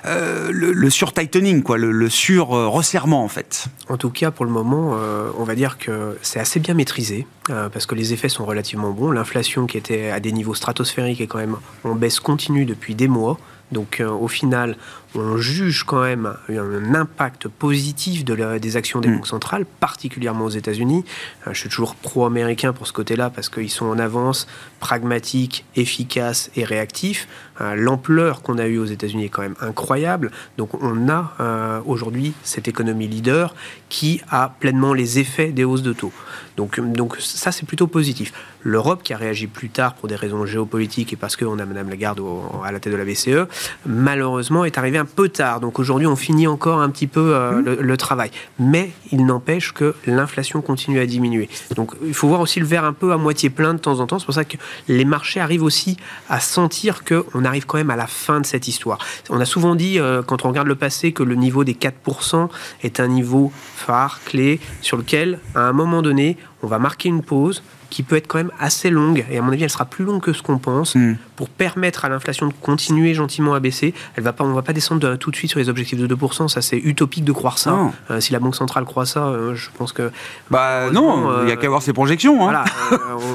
le, 0.03 0.89
sur 0.89 1.13
tightening 1.13 1.63
quoi 1.63 1.77
le, 1.77 2.09
sur 2.09 2.47
resserrement 2.47 3.23
en 3.23 3.27
fait. 3.27 3.65
En 3.89 3.97
tout 3.97 4.09
cas 4.09 4.31
pour 4.31 4.45
le 4.45 4.51
moment 4.51 4.97
on 5.37 5.43
va 5.43 5.55
dire 5.55 5.77
que 5.77 6.17
c'est 6.21 6.39
assez 6.39 6.59
bien 6.59 6.73
maîtrisé 6.73 7.27
parce 7.47 7.85
que 7.85 7.95
les 7.95 8.13
effets 8.13 8.29
sont 8.29 8.45
relativement 8.45 8.91
bons. 8.91 9.11
L'inflation 9.11 9.65
qui 9.65 9.77
était 9.77 10.09
à 10.09 10.19
des 10.19 10.31
niveaux 10.31 10.53
stratosphériques 10.53 11.21
est 11.21 11.27
quand 11.27 11.39
même 11.39 11.57
en 11.83 11.95
baisse 11.95 12.19
continue 12.19 12.65
depuis 12.65 12.95
des 12.95 13.07
mois. 13.07 13.37
Donc 13.73 13.99
euh, 13.99 14.09
au 14.09 14.29
final, 14.29 14.77
on 15.15 15.37
juge 15.37 15.83
quand 15.83 16.01
même 16.01 16.33
un 16.49 16.95
impact 16.95 17.47
positif 17.47 18.25
de 18.25 18.57
des 18.57 18.77
actions 18.77 18.99
des 18.99 19.09
mm. 19.09 19.15
banques 19.15 19.27
centrales, 19.27 19.65
particulièrement 19.65 20.45
aux 20.45 20.49
États-Unis. 20.49 21.05
Euh, 21.47 21.53
je 21.53 21.59
suis 21.59 21.69
toujours 21.69 21.95
pro-américain 21.95 22.73
pour 22.73 22.87
ce 22.87 22.93
côté-là 22.93 23.29
parce 23.29 23.49
qu'ils 23.49 23.69
sont 23.69 23.85
en 23.85 23.99
avance, 23.99 24.47
pragmatiques, 24.79 25.65
efficaces 25.75 26.51
et 26.55 26.63
réactifs. 26.63 27.27
l'ampleur 27.59 28.41
qu'on 28.41 28.57
a 28.57 28.65
eue 28.65 28.79
aux 28.79 28.85
États-Unis 28.85 29.25
est 29.25 29.29
quand 29.29 29.43
même 29.43 29.55
incroyable. 29.61 30.31
Donc 30.57 30.73
on 30.81 31.07
a 31.09 31.81
aujourd'hui 31.85 32.33
cette 32.43 32.67
économie 32.67 33.07
leader 33.07 33.53
qui 33.89 34.21
a 34.29 34.55
pleinement 34.59 34.93
les 34.93 35.19
effets 35.19 35.51
des 35.51 35.63
hausses 35.63 35.83
de 35.83 35.93
taux. 35.93 36.11
Donc, 36.57 36.79
donc 36.79 37.17
ça, 37.19 37.51
c'est 37.51 37.65
plutôt 37.65 37.87
positif. 37.87 38.31
L'Europe, 38.61 39.03
qui 39.03 39.13
a 39.13 39.17
réagi 39.17 39.47
plus 39.47 39.69
tard 39.69 39.95
pour 39.95 40.07
des 40.07 40.15
raisons 40.15 40.45
géopolitiques 40.45 41.13
et 41.13 41.15
parce 41.15 41.35
qu'on 41.35 41.59
a 41.59 41.65
Mme 41.65 41.89
Lagarde 41.89 42.21
à 42.63 42.71
la 42.71 42.79
tête 42.79 42.93
de 42.93 42.97
la 42.97 43.05
BCE, 43.05 43.47
malheureusement 43.85 44.65
est 44.65 44.77
arrivée 44.77 45.02
un 45.03 45.05
peu 45.05 45.29
tard. 45.29 45.59
Donc 45.59 45.79
aujourd'hui, 45.79 46.07
on 46.07 46.15
finit 46.15 46.47
encore 46.47 46.79
un 46.79 46.89
petit 46.89 47.07
peu 47.07 47.35
euh, 47.35 47.61
mmh. 47.61 47.81
le, 47.81 47.97
travail. 47.97 48.31
Mais 48.59 48.91
il 49.11 49.25
n'empêche 49.25 49.73
que 49.73 49.93
l'inflation 50.07 50.61
continue 50.61 50.99
à 50.99 51.05
diminuer. 51.05 51.49
Donc 51.75 51.91
il 52.05 52.13
faut 52.13 52.27
voir 52.27 52.39
aussi 52.39 52.59
le 52.59 52.65
verre 52.65 52.85
un 52.85 52.93
peu 52.93 53.11
à 53.11 53.17
moitié 53.17 53.49
plein 53.49 53.73
de 53.73 53.79
temps 53.79 53.99
en 53.99 54.07
temps. 54.07 54.19
C'est 54.19 54.25
pour 54.25 54.33
ça 54.33 54.45
que 54.45 54.57
les 54.87 55.05
marchés 55.05 55.39
arrivent 55.39 55.63
aussi 55.63 55.97
à 56.29 56.39
sentir 56.39 57.03
qu'on 57.03 57.45
arrive 57.45 57.65
quand 57.65 57.77
même 57.77 57.89
à 57.89 57.95
la 57.95 58.07
fin 58.07 58.39
de 58.39 58.45
cette 58.45 58.67
histoire. 58.67 58.97
On 59.29 59.39
a 59.39 59.45
souvent 59.45 59.75
dit, 59.75 59.99
euh, 59.99 60.21
quand 60.23 60.45
on 60.45 60.49
regarde 60.49 60.67
le 60.67 60.75
passé, 60.75 61.11
que 61.11 61.23
le 61.23 61.35
niveau 61.35 61.63
des 61.63 61.73
4% 61.73 62.49
est 62.83 62.99
un 62.99 63.07
niveau 63.07 63.51
phare, 63.75 64.21
clé, 64.25 64.59
sur 64.81 64.97
lequel, 64.97 65.39
à 65.55 65.61
un 65.61 65.73
moment 65.73 66.01
donné, 66.01 66.37
on 66.61 66.67
va 66.67 66.79
marquer 66.79 67.09
une 67.09 67.21
pause 67.21 67.61
qui 67.89 68.01
peut 68.01 68.15
être 68.15 68.27
quand 68.27 68.39
même 68.39 68.51
assez 68.59 68.89
longue, 68.89 69.23
et 69.29 69.37
à 69.37 69.41
mon 69.43 69.51
avis, 69.51 69.63
elle 69.63 69.69
sera 69.69 69.85
plus 69.85 70.03
longue 70.03 70.21
que 70.21 70.33
ce 70.33 70.41
qu'on 70.41 70.57
pense, 70.57 70.95
hmm. 70.95 71.15
Pour 71.35 71.49
permettre 71.49 72.05
à 72.05 72.09
l'inflation 72.09 72.47
de 72.47 72.53
continuer 72.61 73.13
gentiment 73.13 73.53
à 73.53 73.59
baisser. 73.59 73.93
Elle 74.15 74.23
va 74.23 74.33
pas, 74.33 74.43
on 74.43 74.49
ne 74.49 74.55
va 74.55 74.61
pas 74.61 74.73
descendre 74.73 75.15
tout 75.15 75.31
de 75.31 75.35
suite 75.35 75.51
sur 75.51 75.59
les 75.59 75.69
objectifs 75.69 75.99
de 75.99 76.07
2%, 76.07 76.47
ça 76.47 76.61
c'est 76.61 76.77
utopique 76.77 77.23
de 77.23 77.31
croire 77.31 77.57
ça. 77.57 77.91
Euh, 78.11 78.19
si 78.19 78.33
la 78.33 78.39
Banque 78.39 78.55
centrale 78.55 78.85
croit 78.85 79.05
ça, 79.05 79.27
euh, 79.27 79.55
je 79.55 79.69
pense 79.77 79.93
que... 79.93 80.11
Bah 80.49 80.91
non, 80.91 81.41
il 81.41 81.45
n'y 81.45 81.51
a 81.51 81.55
qu'à 81.55 81.69
voir 81.69 81.81
ses 81.81 81.93
projections. 81.93 82.35
Hein. 82.47 82.51
Voilà, 82.53 82.65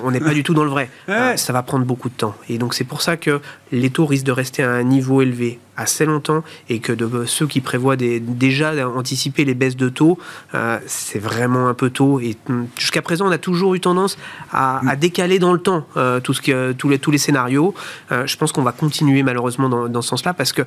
on 0.05 0.11
n'est 0.11 0.21
pas 0.21 0.35
du 0.35 0.43
tout 0.43 0.55
dans 0.55 0.64
le 0.64 0.71
vrai. 0.71 0.90
ça 1.37 1.52
va 1.52 1.62
prendre 1.62 1.85
beaucoup 1.85 2.09
de 2.09 2.14
temps. 2.14 2.35
Et 2.49 2.59
donc 2.59 2.75
c'est 2.75 2.85
pour 2.85 3.02
ça 3.02 3.17
que 3.17 3.40
les 3.73 3.90
taux 3.90 4.07
risquent 4.07 4.26
de 4.26 4.33
rester 4.33 4.62
à 4.62 4.71
un 4.71 4.83
niveau 4.83 5.23
élevé 5.23 5.59
assez 5.78 6.05
longtemps 6.05 6.43
et 6.69 6.81
que 6.81 6.93
de 6.93 7.25
ceux 7.25 7.47
qui 7.47 7.61
prévoient 7.61 7.97
des, 7.97 8.19
déjà 8.21 8.73
anticiper 8.88 9.45
les 9.45 9.55
baisses 9.55 9.76
de 9.76 9.88
taux, 9.88 10.19
euh, 10.55 10.78
c'est 10.87 11.21
vraiment 11.21 11.69
un 11.69 11.75
peu 11.75 11.88
tôt. 11.88 12.19
Et 12.21 12.37
hum, 12.49 12.67
jusqu'à 12.76 13.00
présent, 13.00 13.28
on 13.28 13.31
a 13.31 13.38
toujours 13.38 13.75
eu 13.75 13.81
tendance 13.81 14.19
à, 14.52 14.81
mm. 14.83 14.97
décaler 14.97 15.38
dans 15.38 15.52
le 15.52 15.61
temps 15.61 15.87
euh, 15.97 16.19
tout 16.21 16.35
ce 16.35 16.43
qui, 16.43 16.52
tous, 16.76 16.88
les, 16.88 16.99
tous 16.99 17.12
les 17.12 17.19
scénarios. 17.19 17.75
Euh, 18.12 18.26
je 18.26 18.37
pense 18.37 18.52
qu'on 18.52 18.62
va 18.62 18.73
continuer 18.73 19.23
malheureusement 19.23 19.68
dans, 19.68 20.02
ce 20.02 20.09
sens-là 20.09 20.35
parce 20.35 20.52
que, 20.52 20.62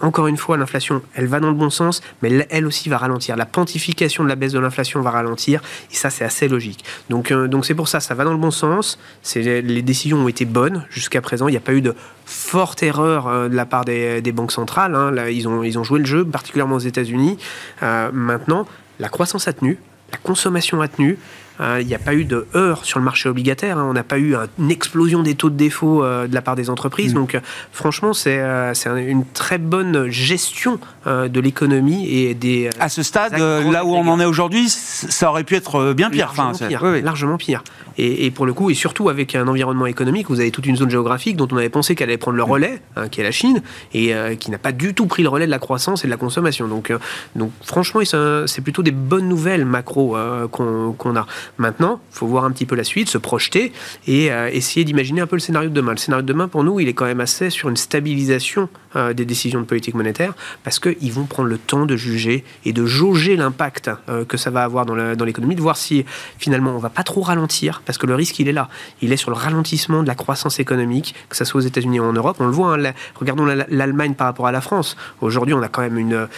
encore 0.00 0.26
une 0.26 0.36
fois, 0.36 0.56
l'inflation, 0.56 1.02
elle 1.14 1.26
va 1.26 1.40
dans 1.40 1.48
le 1.48 1.54
bon 1.54 1.70
sens, 1.70 2.02
mais 2.22 2.46
elle 2.50 2.66
aussi 2.66 2.88
va 2.88 2.98
ralentir. 2.98 3.36
La 3.36 3.46
pontification 3.46 4.24
de 4.24 4.28
la 4.28 4.36
baisse 4.36 4.52
de 4.52 4.58
l'inflation 4.58 5.00
va 5.00 5.10
ralentir 5.10 5.60
et 5.90 5.94
ça, 5.94 6.10
c'est 6.10 6.24
assez 6.24 6.48
logique. 6.48 6.84
Donc, 7.10 7.32
donc 7.32 7.66
c'est 7.66 7.74
pour 7.74 7.88
ça, 7.88 8.00
ça 8.00 8.14
va 8.14 8.24
dans 8.24 8.32
le 8.32 8.38
bon 8.38 8.50
sens. 8.50 8.98
Les 9.34 9.82
décisions 9.82 10.18
ont 10.18 10.28
été 10.28 10.44
bonnes 10.44 10.84
jusqu'à 10.90 11.20
présent. 11.20 11.48
Il 11.48 11.52
n'y 11.52 11.56
a 11.56 11.60
pas 11.60 11.74
eu 11.74 11.82
de 11.82 11.94
forte 12.24 12.82
erreur 12.82 13.48
de 13.50 13.54
la 13.54 13.66
part 13.66 13.84
des, 13.84 14.32
banques 14.32 14.52
centrales. 14.52 14.94
Hein. 14.94 15.28
Ils, 15.28 15.48
ont, 15.48 15.62
ils 15.62 15.78
ont 15.78 15.84
joué 15.84 15.98
le 15.98 16.06
jeu, 16.06 16.24
particulièrement 16.24 16.76
aux 16.76 16.80
États-Unis. 16.80 17.38
Euh, 17.82 18.10
maintenant, 18.12 18.66
la 18.98 19.08
croissance 19.08 19.48
a 19.48 19.52
tenu, 19.52 19.78
la 20.10 20.18
consommation 20.18 20.80
a 20.80 20.88
tenu. 20.88 21.18
Euh, 21.62 21.78
il 21.80 21.86
n'y 21.86 21.94
a 21.94 21.98
pas 21.98 22.14
eu 22.14 22.24
de 22.24 22.46
heurts 22.54 22.84
sur 22.84 22.98
le 22.98 23.04
marché 23.04 23.28
obligataire. 23.28 23.78
Hein. 23.78 23.86
On 23.88 23.92
n'a 23.92 24.02
pas 24.02 24.18
eu 24.18 24.34
une 24.58 24.70
explosion 24.70 25.22
des 25.22 25.34
taux 25.34 25.50
de 25.50 25.56
défaut 25.56 26.04
euh, 26.04 26.26
de 26.26 26.34
la 26.34 26.42
part 26.42 26.56
des 26.56 26.70
entreprises. 26.70 27.12
Mm. 27.12 27.18
Donc, 27.18 27.40
franchement, 27.72 28.12
c'est 28.12 28.40
une 28.84 29.24
très 29.32 29.58
bonne 29.58 30.08
gestion 30.08 30.78
de 31.06 31.40
l'économie 31.40 32.08
et 32.08 32.34
des. 32.34 32.70
à 32.78 32.88
ce 32.88 33.02
stade, 33.02 33.36
là 33.38 33.84
où 33.84 33.94
on 33.94 34.06
en 34.08 34.20
est 34.20 34.24
aujourd'hui, 34.24 34.68
ça 34.68 35.30
aurait 35.30 35.44
pu 35.44 35.54
être 35.54 35.92
bien 35.92 36.10
pire. 36.10 36.32
Largement 36.36 36.68
pire. 36.68 37.02
Largement 37.02 37.36
pire. 37.38 37.62
Et, 37.98 38.30
pour 38.30 38.46
le 38.46 38.54
coup, 38.54 38.70
et 38.70 38.74
surtout 38.74 39.08
avec 39.08 39.34
un 39.34 39.46
environnement 39.48 39.86
économique, 39.86 40.28
vous 40.28 40.40
avez 40.40 40.50
toute 40.50 40.66
une 40.66 40.76
zone 40.76 40.90
géographique 40.90 41.36
dont 41.36 41.48
on 41.50 41.56
avait 41.56 41.68
pensé 41.68 41.94
qu'elle 41.94 42.08
allait 42.08 42.18
prendre 42.18 42.36
le 42.36 42.42
relais, 42.42 42.80
hein, 42.96 43.08
qui 43.08 43.20
est 43.20 43.24
la 43.24 43.30
Chine, 43.30 43.62
et 43.92 44.14
euh, 44.14 44.34
qui 44.34 44.50
n'a 44.50 44.58
pas 44.58 44.72
du 44.72 44.94
tout 44.94 45.06
pris 45.06 45.22
le 45.22 45.28
relais 45.28 45.46
de 45.46 45.50
la 45.50 45.58
croissance 45.58 46.04
et 46.04 46.06
de 46.06 46.10
la 46.10 46.16
consommation. 46.16 46.68
Donc, 46.68 46.90
euh, 46.90 46.98
donc 47.36 47.50
franchement, 47.62 48.00
c'est 48.46 48.60
plutôt 48.60 48.82
des 48.82 48.90
bonnes 48.90 49.28
nouvelles 49.28 49.64
macro 49.64 50.16
euh, 50.16 50.48
qu'on 50.48 51.16
a. 51.16 51.26
Maintenant, 51.58 52.00
il 52.12 52.18
faut 52.18 52.26
voir 52.26 52.44
un 52.44 52.50
petit 52.50 52.66
peu 52.66 52.74
la 52.74 52.84
suite, 52.84 53.08
se 53.08 53.18
projeter 53.18 53.72
et 54.06 54.26
essayer 54.52 54.84
d'imaginer 54.84 55.20
un 55.20 55.26
peu 55.26 55.36
le 55.36 55.40
scénario 55.40 55.68
de 55.68 55.74
demain. 55.74 55.92
Le 55.92 55.98
scénario 55.98 56.22
de 56.22 56.26
demain, 56.26 56.48
pour 56.48 56.64
nous, 56.64 56.80
il 56.80 56.88
est 56.88 56.94
quand 56.94 57.04
même 57.04 57.20
assez 57.20 57.50
sur 57.50 57.68
une 57.68 57.76
stabilisation 57.76 58.68
des 59.14 59.24
décisions 59.24 59.60
de 59.60 59.64
politique 59.64 59.94
monétaire, 59.94 60.34
parce 60.64 60.78
qu'ils 60.78 61.12
vont 61.12 61.24
prendre 61.24 61.48
le 61.48 61.58
temps 61.58 61.86
de 61.86 61.96
juger 61.96 62.44
et 62.64 62.72
de 62.72 62.84
jauger 62.84 63.36
l'impact 63.36 63.90
que 64.28 64.36
ça 64.36 64.50
va 64.50 64.64
avoir 64.64 64.86
dans 64.86 65.24
l'économie, 65.24 65.54
de 65.54 65.60
voir 65.60 65.76
si 65.76 66.04
finalement 66.38 66.74
on 66.74 66.78
va 66.78 66.90
pas 66.90 67.02
trop 67.02 67.22
ralentir 67.22 67.82
parce 67.84 67.98
que 67.98 68.06
le 68.06 68.14
risque, 68.14 68.38
il 68.38 68.48
est 68.48 68.52
là. 68.52 68.68
Il 69.00 69.12
est 69.12 69.16
sur 69.16 69.30
le 69.30 69.36
ralentissement 69.36 70.02
de 70.02 70.08
la 70.08 70.14
croissance 70.14 70.58
économique, 70.58 71.14
que 71.28 71.36
ce 71.36 71.44
soit 71.44 71.58
aux 71.58 71.64
États-Unis 71.64 72.00
ou 72.00 72.04
en 72.04 72.12
Europe. 72.12 72.36
On 72.40 72.46
le 72.46 72.52
voit, 72.52 72.74
hein, 72.74 72.92
regardons 73.14 73.44
l'Allemagne 73.44 74.14
par 74.14 74.26
rapport 74.26 74.46
à 74.46 74.52
la 74.52 74.60
France. 74.60 74.96
Aujourd'hui, 75.20 75.54
on 75.54 75.62
a 75.62 75.68
quand 75.68 75.82
même 75.82 75.98
une 75.98 76.28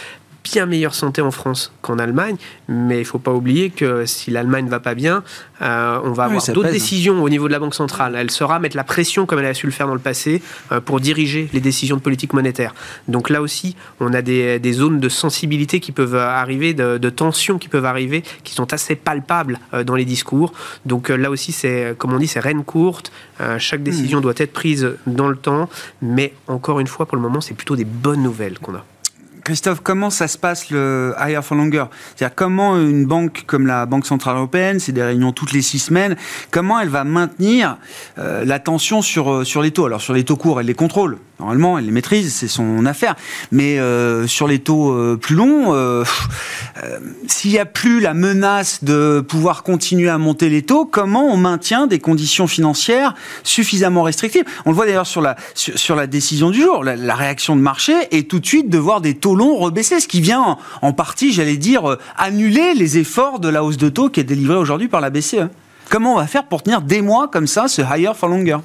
bien 0.45 0.67
meilleure 0.67 0.93
santé 0.93 1.21
en 1.21 1.31
France 1.31 1.73
qu'en 1.81 1.97
Allemagne, 1.97 2.37
mais 2.67 2.97
il 2.97 2.99
ne 2.99 3.03
faut 3.03 3.19
pas 3.19 3.33
oublier 3.33 3.71
que 3.71 4.05
si 4.05 4.29
l'Allemagne 4.29 4.65
ne 4.65 4.69
va 4.69 4.79
pas 4.79 4.93
bien, 4.93 5.23
euh, 5.61 5.99
on 6.03 6.11
va 6.11 6.25
avoir 6.25 6.45
d'autres 6.53 6.71
décisions 6.71 7.23
au 7.23 7.29
niveau 7.29 7.47
de 7.47 7.51
la 7.51 7.59
Banque 7.59 7.73
centrale. 7.73 8.15
Elle 8.15 8.29
sera 8.29 8.59
mettre 8.59 8.77
la 8.77 8.83
pression, 8.83 9.25
comme 9.25 9.39
elle 9.39 9.47
a 9.47 9.55
su 9.55 9.65
le 9.65 9.71
faire 9.71 9.87
dans 9.87 9.95
le 9.95 9.99
passé, 9.99 10.43
euh, 10.71 10.79
pour 10.79 10.99
diriger 10.99 11.49
les 11.51 11.61
décisions 11.61 11.95
de 11.95 12.01
politique 12.01 12.33
monétaire. 12.33 12.75
Donc 13.07 13.31
là 13.31 13.41
aussi, 13.41 13.75
on 13.99 14.13
a 14.13 14.21
des, 14.21 14.73
zones 14.73 14.99
de 14.99 15.09
sensibilité 15.09 15.79
qui 15.79 15.91
peuvent 15.91 16.15
arriver, 16.15 16.73
de, 16.75 16.99
de, 16.99 17.09
tensions 17.09 17.57
qui 17.57 17.67
peuvent 17.67 17.85
arriver, 17.85 18.23
qui 18.43 18.53
sont 18.53 18.71
assez 18.71 18.95
palpables 18.95 19.59
euh, 19.73 19.83
dans 19.83 19.95
les 19.95 20.05
discours. 20.05 20.53
Donc 20.85 21.09
là 21.09 21.31
aussi, 21.31 21.53
c'est, 21.53 21.95
comme 21.97 22.13
on 22.13 22.19
dit, 22.19 22.27
c'est 22.27 22.39
reine 22.39 22.63
courte. 22.63 23.11
chaque 23.57 23.81
décision 23.81 24.19
hmm. 24.19 24.23
doit 24.23 24.33
être 24.37 24.53
prise 24.53 24.91
dans 25.07 25.27
le 25.27 25.35
temps, 25.35 25.69
mais 26.01 26.33
encore 26.47 26.79
une 26.79 26.87
fois, 26.87 27.07
pour 27.07 27.15
le 27.15 27.23
moment, 27.23 27.41
c'est 27.41 27.55
plutôt 27.55 27.75
des 27.75 27.85
bonnes 27.85 28.21
nouvelles 28.21 28.59
qu'on 28.59 28.75
a. 28.75 28.85
Christophe, 29.45 29.81
comment 29.83 30.09
ça 30.09 30.27
se 30.27 30.39
passe 30.39 30.71
le 30.71 31.13
higher 31.19 31.39
for 31.43 31.55
longer? 31.55 31.85
C'est-à-dire 32.15 32.33
comment 32.33 32.77
une 32.77 33.05
banque 33.05 33.43
comme 33.45 33.67
la 33.67 33.85
Banque 33.85 34.07
centrale 34.07 34.37
européenne, 34.37 34.79
c'est 34.79 34.91
des 34.91 35.03
réunions 35.03 35.33
toutes 35.33 35.51
les 35.51 35.61
six 35.61 35.77
semaines, 35.77 36.15
comment 36.49 36.79
elle 36.79 36.89
va 36.89 37.03
maintenir 37.03 37.77
euh, 38.17 38.43
l'attention 38.43 39.03
sur 39.03 39.31
euh, 39.31 39.43
sur 39.43 39.61
les 39.61 39.69
taux? 39.69 39.85
Alors 39.85 40.01
sur 40.01 40.15
les 40.15 40.23
taux 40.23 40.35
courts, 40.35 40.61
elle 40.61 40.65
les 40.65 40.73
contrôle. 40.73 41.19
Normalement, 41.37 41.77
elle 41.77 41.85
les 41.85 41.91
maîtrise, 41.91 42.33
c'est 42.33 42.47
son 42.47 42.85
affaire. 42.85 43.13
Mais 43.51 43.77
euh, 43.77 44.25
sur 44.25 44.47
les 44.47 44.59
taux 44.59 45.17
plus 45.17 45.35
longs, 45.35 45.75
s'il 47.27 47.51
n'y 47.51 47.59
a 47.59 47.65
plus 47.65 47.99
la 47.99 48.13
menace 48.13 48.85
de 48.85 49.19
pouvoir 49.19 49.63
continuer 49.63 50.07
à 50.07 50.17
monter 50.17 50.47
les 50.47 50.61
taux, 50.61 50.85
comment 50.85 51.25
on 51.25 51.35
maintient 51.35 51.87
des 51.87 51.99
conditions 51.99 52.47
financières 52.47 53.15
suffisamment 53.43 54.03
restrictives? 54.03 54.45
On 54.65 54.69
le 54.69 54.75
voit 54.75 54.85
d'ailleurs 54.85 55.05
sur 55.05 55.21
la 55.21 55.35
sur, 55.53 55.97
la 55.97 56.07
décision 56.07 56.51
du 56.51 56.61
jour, 56.61 56.85
la, 56.85 56.95
la 56.95 57.15
réaction 57.15 57.57
de 57.57 57.61
marché 57.61 57.93
est 58.11 58.29
tout 58.29 58.39
de 58.39 58.45
suite 58.45 58.69
de 58.69 58.77
voir 58.77 59.01
des 59.01 59.13
taux 59.13 59.34
long 59.35 59.55
rebaisser, 59.57 59.99
ce 59.99 60.07
qui 60.07 60.21
vient 60.21 60.57
en, 60.81 60.93
partie, 60.93 61.33
j'allais 61.33 61.57
dire, 61.57 61.89
euh, 61.89 61.99
annuler 62.17 62.73
les 62.73 62.97
efforts 62.97 63.39
de 63.39 63.49
la 63.49 63.63
hausse 63.63 63.77
de 63.77 63.89
taux 63.89 64.09
qui 64.09 64.19
est 64.19 64.25
délivrée 64.25 64.55
aujourd'hui 64.55 64.87
par 64.87 65.01
la 65.01 65.09
BCE. 65.09 65.47
Comment 65.89 66.13
on 66.13 66.17
va 66.17 66.27
faire 66.27 66.45
pour 66.45 66.63
tenir 66.63 66.81
des 66.81 67.01
mois 67.01 67.27
comme 67.27 67.47
ça 67.47 67.67
ce 67.67 67.81
higher 67.81 68.13
for 68.15 68.29
longer? 68.29 68.57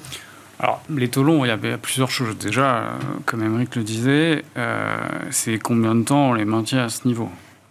Alors, 0.59 0.81
les 0.95 1.07
taux 1.07 1.23
longs, 1.23 1.43
il 1.43 1.47
y 1.47 1.51
avait 1.51 1.77
plusieurs 1.77 2.11
choses. 2.11 2.37
Déjà, 2.37 2.75
euh, 2.75 2.89
comme 3.25 3.43
Émeric 3.43 3.75
le 3.75 3.83
disait, 3.83 4.43
euh, 4.57 4.95
c'est 5.31 5.57
combien 5.57 5.95
de 5.95 6.03
temps 6.03 6.29
on 6.29 6.33
les 6.33 6.45
maintient 6.45 6.83
à 6.83 6.89
ce 6.89 7.07
niveau? 7.07 7.29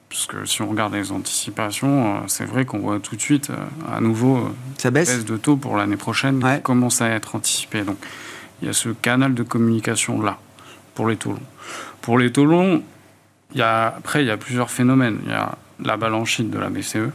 Parce 0.09 0.27
que 0.27 0.45
si 0.45 0.61
on 0.61 0.69
regarde 0.69 0.93
les 0.95 1.13
anticipations, 1.13 2.23
c'est 2.27 2.45
vrai 2.45 2.65
qu'on 2.65 2.81
voit 2.81 2.99
tout 2.99 3.15
de 3.15 3.21
suite 3.21 3.53
à 3.93 4.01
nouveau 4.01 4.49
Ça 4.77 4.91
baisse. 4.91 5.25
de 5.25 5.37
taux 5.37 5.57
pour 5.57 5.77
l'année 5.77 5.97
prochaine 5.97 6.41
qui 6.41 6.63
commence 6.63 7.01
à 7.01 7.09
être 7.11 7.37
anticipée. 7.37 7.83
Donc, 7.83 7.99
il 8.61 8.67
y 8.67 8.69
a 8.69 8.73
ce 8.73 8.89
canal 8.89 9.35
de 9.35 9.45
communication 9.45 10.21
là 10.21 10.39
pour 10.95 11.09
les 11.09 11.17
taux 11.17 11.33
longs. 11.33 11.39
Pour 12.01 12.19
les 12.19 12.33
taux 12.33 12.45
longs, 12.45 12.83
y 13.55 13.63
a, 13.63 13.89
après, 13.89 14.23
il 14.23 14.27
y 14.27 14.31
a 14.31 14.37
plusieurs 14.37 14.71
phénomènes. 14.71 15.19
Il 15.25 15.31
y 15.31 15.35
a 15.35 15.57
la 15.85 15.97
balance 15.97 16.29
sheet 16.29 16.45
de 16.45 16.59
la 16.59 16.69
BCE. 16.69 17.11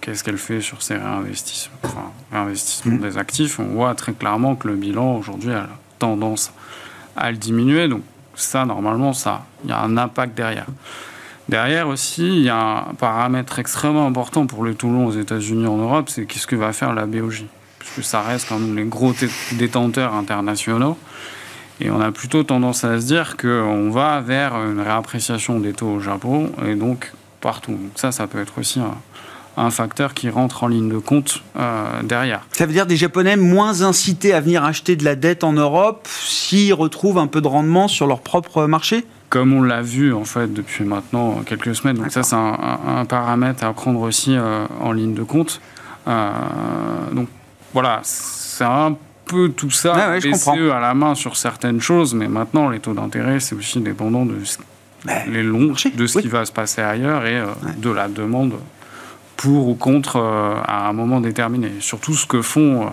Qu'est-ce 0.00 0.24
qu'elle 0.24 0.38
fait 0.38 0.60
sur 0.60 0.82
ses 0.82 0.96
réinvestissements, 0.96 1.76
enfin, 1.82 2.10
réinvestissements 2.32 2.94
mmh. 2.94 3.00
des 3.00 3.18
actifs? 3.18 3.58
On 3.58 3.66
voit 3.66 3.94
très 3.94 4.12
clairement 4.12 4.54
que 4.54 4.68
le 4.68 4.76
bilan 4.76 5.16
aujourd'hui 5.16 5.52
a 5.52 5.68
tendance 5.98 6.52
à 7.16 7.30
le 7.30 7.36
diminuer. 7.36 7.86
Donc 7.88 8.02
ça, 8.34 8.64
normalement, 8.64 9.12
ça, 9.12 9.44
il 9.64 9.70
y 9.70 9.72
a 9.72 9.80
un 9.80 9.96
impact 9.98 10.34
derrière. 10.34 10.66
Derrière 11.48 11.88
aussi, 11.88 12.26
il 12.26 12.44
y 12.44 12.48
a 12.48 12.86
un 12.88 12.94
paramètre 12.94 13.58
extrêmement 13.58 14.06
important 14.06 14.46
pour 14.46 14.64
les 14.64 14.74
taux 14.74 14.88
longs 14.88 15.06
aux 15.06 15.12
États-Unis 15.12 15.66
en 15.66 15.76
Europe, 15.76 16.08
c'est 16.08 16.24
qu'est-ce 16.24 16.46
que 16.46 16.56
va 16.56 16.72
faire 16.72 16.94
la 16.94 17.04
BOJ 17.04 17.44
Puisque 17.78 18.02
ça 18.02 18.22
reste 18.22 18.48
quand 18.48 18.58
même 18.58 18.74
les 18.74 18.84
gros 18.84 19.12
détenteurs 19.52 20.14
internationaux. 20.14 20.96
Et 21.84 21.90
on 21.90 22.00
a 22.00 22.10
plutôt 22.12 22.42
tendance 22.44 22.82
à 22.82 22.98
se 22.98 23.06
dire 23.06 23.36
qu'on 23.36 23.90
va 23.90 24.22
vers 24.22 24.54
une 24.54 24.80
réappréciation 24.80 25.60
des 25.60 25.74
taux 25.74 25.88
au 25.88 26.00
Japon 26.00 26.50
et 26.66 26.76
donc 26.76 27.12
partout. 27.42 27.72
Donc 27.72 27.92
ça, 27.96 28.10
ça 28.10 28.26
peut 28.26 28.40
être 28.40 28.58
aussi 28.58 28.80
un, 29.56 29.70
facteur 29.70 30.14
qui 30.14 30.30
rentre 30.30 30.64
en 30.64 30.68
ligne 30.68 30.88
de 30.88 30.96
compte 30.96 31.42
euh, 31.56 32.02
derrière. 32.02 32.46
Ça 32.52 32.64
veut 32.64 32.72
dire 32.72 32.86
des 32.86 32.96
Japonais 32.96 33.36
moins 33.36 33.82
incités 33.82 34.32
à 34.32 34.40
venir 34.40 34.64
acheter 34.64 34.96
de 34.96 35.04
la 35.04 35.14
dette 35.14 35.44
en 35.44 35.52
Europe 35.52 36.08
s'ils 36.08 36.72
retrouvent 36.72 37.18
un 37.18 37.26
peu 37.26 37.42
de 37.42 37.48
rendement 37.48 37.86
sur 37.86 38.06
leur 38.06 38.20
propre 38.20 38.66
marché? 38.66 39.04
Comme 39.28 39.52
on 39.52 39.62
l'a 39.62 39.82
vu 39.82 40.14
en 40.14 40.24
fait 40.24 40.52
depuis 40.52 40.84
maintenant 40.84 41.42
quelques 41.44 41.74
semaines. 41.74 41.98
Donc 41.98 42.10
ça 42.10 42.22
c'est 42.22 42.34
un, 42.34 43.04
paramètre 43.04 43.62
à 43.62 43.72
prendre 43.74 44.00
aussi 44.00 44.34
euh, 44.34 44.64
en 44.80 44.92
ligne 44.92 45.14
de 45.14 45.22
compte. 45.22 45.60
Euh, 46.08 46.30
donc 47.12 47.28
voilà, 47.74 48.00
c'est 48.02 48.64
un 48.64 48.96
peu 49.26 49.48
tout 49.50 49.70
ça, 49.70 49.94
Ah 49.96 50.10
ouais, 50.10 50.18
BCE 50.20 50.70
à 50.72 50.80
la 50.80 50.94
main 50.94 51.14
sur 51.14 51.36
certaines 51.36 51.80
choses, 51.80 52.14
mais 52.14 52.28
maintenant 52.28 52.68
les 52.68 52.80
taux 52.80 52.94
d'intérêt, 52.94 53.40
c'est 53.40 53.54
aussi 53.54 53.80
dépendant 53.80 54.24
de 54.26 54.36
ce- 54.44 54.58
Ouais. 55.06 55.24
les 55.28 55.42
longs, 55.42 55.74
de 55.96 56.06
ce 56.06 56.16
oui. 56.16 56.22
qui 56.22 56.28
va 56.28 56.46
se 56.46 56.52
passer 56.52 56.80
ailleurs 56.80 57.26
et 57.26 57.36
euh, 57.38 57.46
de 57.76 57.90
la 57.90 58.08
demande 58.08 58.54
pour 59.36 59.68
ou 59.68 59.74
contre 59.74 60.16
euh, 60.16 60.54
à 60.64 60.88
un 60.88 60.94
moment 60.94 61.20
déterminé. 61.20 61.70
Surtout 61.80 62.14
ce 62.14 62.26
que 62.26 62.40
font 62.40 62.84
euh, 62.86 62.90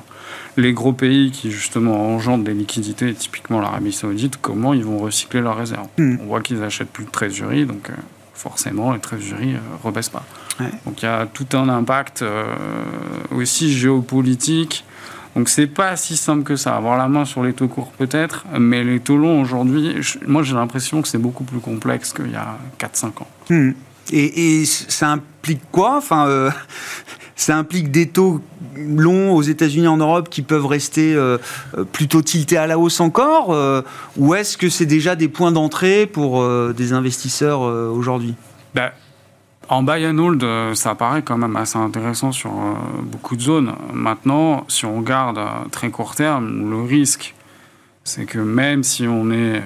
les 0.58 0.74
gros 0.74 0.92
pays 0.92 1.32
qui 1.32 1.52
justement 1.52 2.14
engendrent 2.14 2.44
des 2.44 2.54
liquidités, 2.54 3.14
typiquement 3.14 3.62
l'Arabie 3.62 3.94
Saoudite, 3.94 4.38
comment 4.42 4.74
ils 4.74 4.84
vont 4.84 4.98
recycler 4.98 5.40
leurs 5.40 5.56
réserves? 5.56 5.88
Hmm. 5.98 6.18
On 6.22 6.26
voit 6.26 6.42
qu'ils 6.42 6.62
achètent 6.64 6.92
plus 6.92 7.06
de 7.06 7.12
trésorerie, 7.12 7.66
donc 7.66 7.90
euh, 7.90 7.94
forcément 8.34 8.92
les 8.92 9.00
trésoreries 9.00 9.54
ne 9.54 9.60
rebaissent 9.82 10.10
pas. 10.10 10.26
Ouais. 10.60 10.66
Donc 10.86 11.02
il 11.02 11.06
y 11.06 11.08
a 11.08 11.26
tout 11.28 11.48
un 11.54 11.70
impact 11.70 12.26
aussi 13.34 13.72
géopolitique. 13.74 14.84
Donc 15.36 15.50
c'est 15.50 15.68
pas 15.68 15.96
si 15.96 16.18
simple 16.18 16.44
que 16.44 16.56
ça. 16.56 16.76
Avoir 16.76 16.98
la 16.98 17.08
main 17.08 17.26
sur 17.26 17.44
les 17.44 17.54
taux 17.54 17.68
courts 17.68 17.92
peut-être, 17.98 18.46
mais 18.60 18.84
les 18.84 19.00
taux 19.00 19.18
longs 19.18 19.42
aujourd'hui, 19.42 19.96
moi 20.28 20.44
j'ai 20.44 20.54
l'impression 20.54 21.02
que 21.02 21.08
c'est 21.08 21.18
beaucoup 21.18 21.44
plus 21.44 21.60
complexe 21.60 22.14
qu'il 22.14 22.32
y 22.32 22.36
a 22.36 22.58
4-5 22.80 23.06
ans. 23.06 23.28
Hmm. 23.50 23.72
Et, 24.12 24.62
et 24.62 24.66
ça 24.66 25.10
implique 25.10 25.62
quoi? 25.72 25.98
Enfin, 25.98 26.28
euh, 26.28 26.52
ça 27.36 27.58
implique 27.58 27.92
des 27.92 28.08
taux 28.08 28.42
longs 28.76 29.34
aux 29.34 29.42
États-Unis, 29.42 29.88
en 29.88 29.98
Europe, 29.98 30.30
qui 30.30 30.42
peuvent 30.42 30.66
rester 30.66 31.14
euh, 31.14 31.38
euh, 31.78 31.84
plutôt 31.84 32.22
tiltés 32.22 32.58
à 32.58 32.68
la 32.68 32.78
hausse 32.78 33.00
encore, 33.00 33.52
euh, 33.52 33.82
ou 34.18 34.36
est-ce 34.36 34.58
que 34.58 34.70
c'est 34.70 34.86
déjà 34.86 35.16
des 35.16 35.28
points 35.28 35.52
d'entrée 35.52 36.06
pour 36.06 36.46
des 36.74 36.94
investisseurs 36.94 37.62
aujourd'hui? 37.62 38.36
Ben, 38.76 38.92
en 39.70 39.84
buy 39.84 40.06
and 40.06 40.18
hold, 40.18 40.44
euh, 40.44 40.74
ça 40.76 40.96
paraît 40.96 41.22
quand 41.22 41.38
même 41.38 41.56
assez 41.56 41.78
intéressant 41.78 42.32
sur 42.32 42.52
euh, 42.52 42.74
beaucoup 43.04 43.36
de 43.36 43.42
zones. 43.42 43.74
Maintenant, 43.94 44.66
si 44.68 44.86
on 44.86 44.98
regarde 44.98 45.38
à 45.38 45.64
très 45.72 45.90
court 45.90 46.16
terme, 46.16 46.70
le 46.70 46.82
risque, 46.82 47.36
c'est 48.04 48.26
que 48.26 48.40
même 48.40 48.84
si 48.84 49.08
on 49.08 49.32
est 49.32 49.58
euh, 49.58 49.62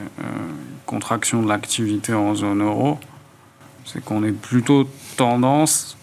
contraction 0.85 1.41
de 1.41 1.47
l'activité 1.47 2.13
en 2.13 2.35
zone 2.35 2.61
euro, 2.61 2.99
c'est 3.85 4.03
qu'on 4.03 4.23
est 4.23 4.31
plutôt 4.31 4.87
tendance 5.17 5.97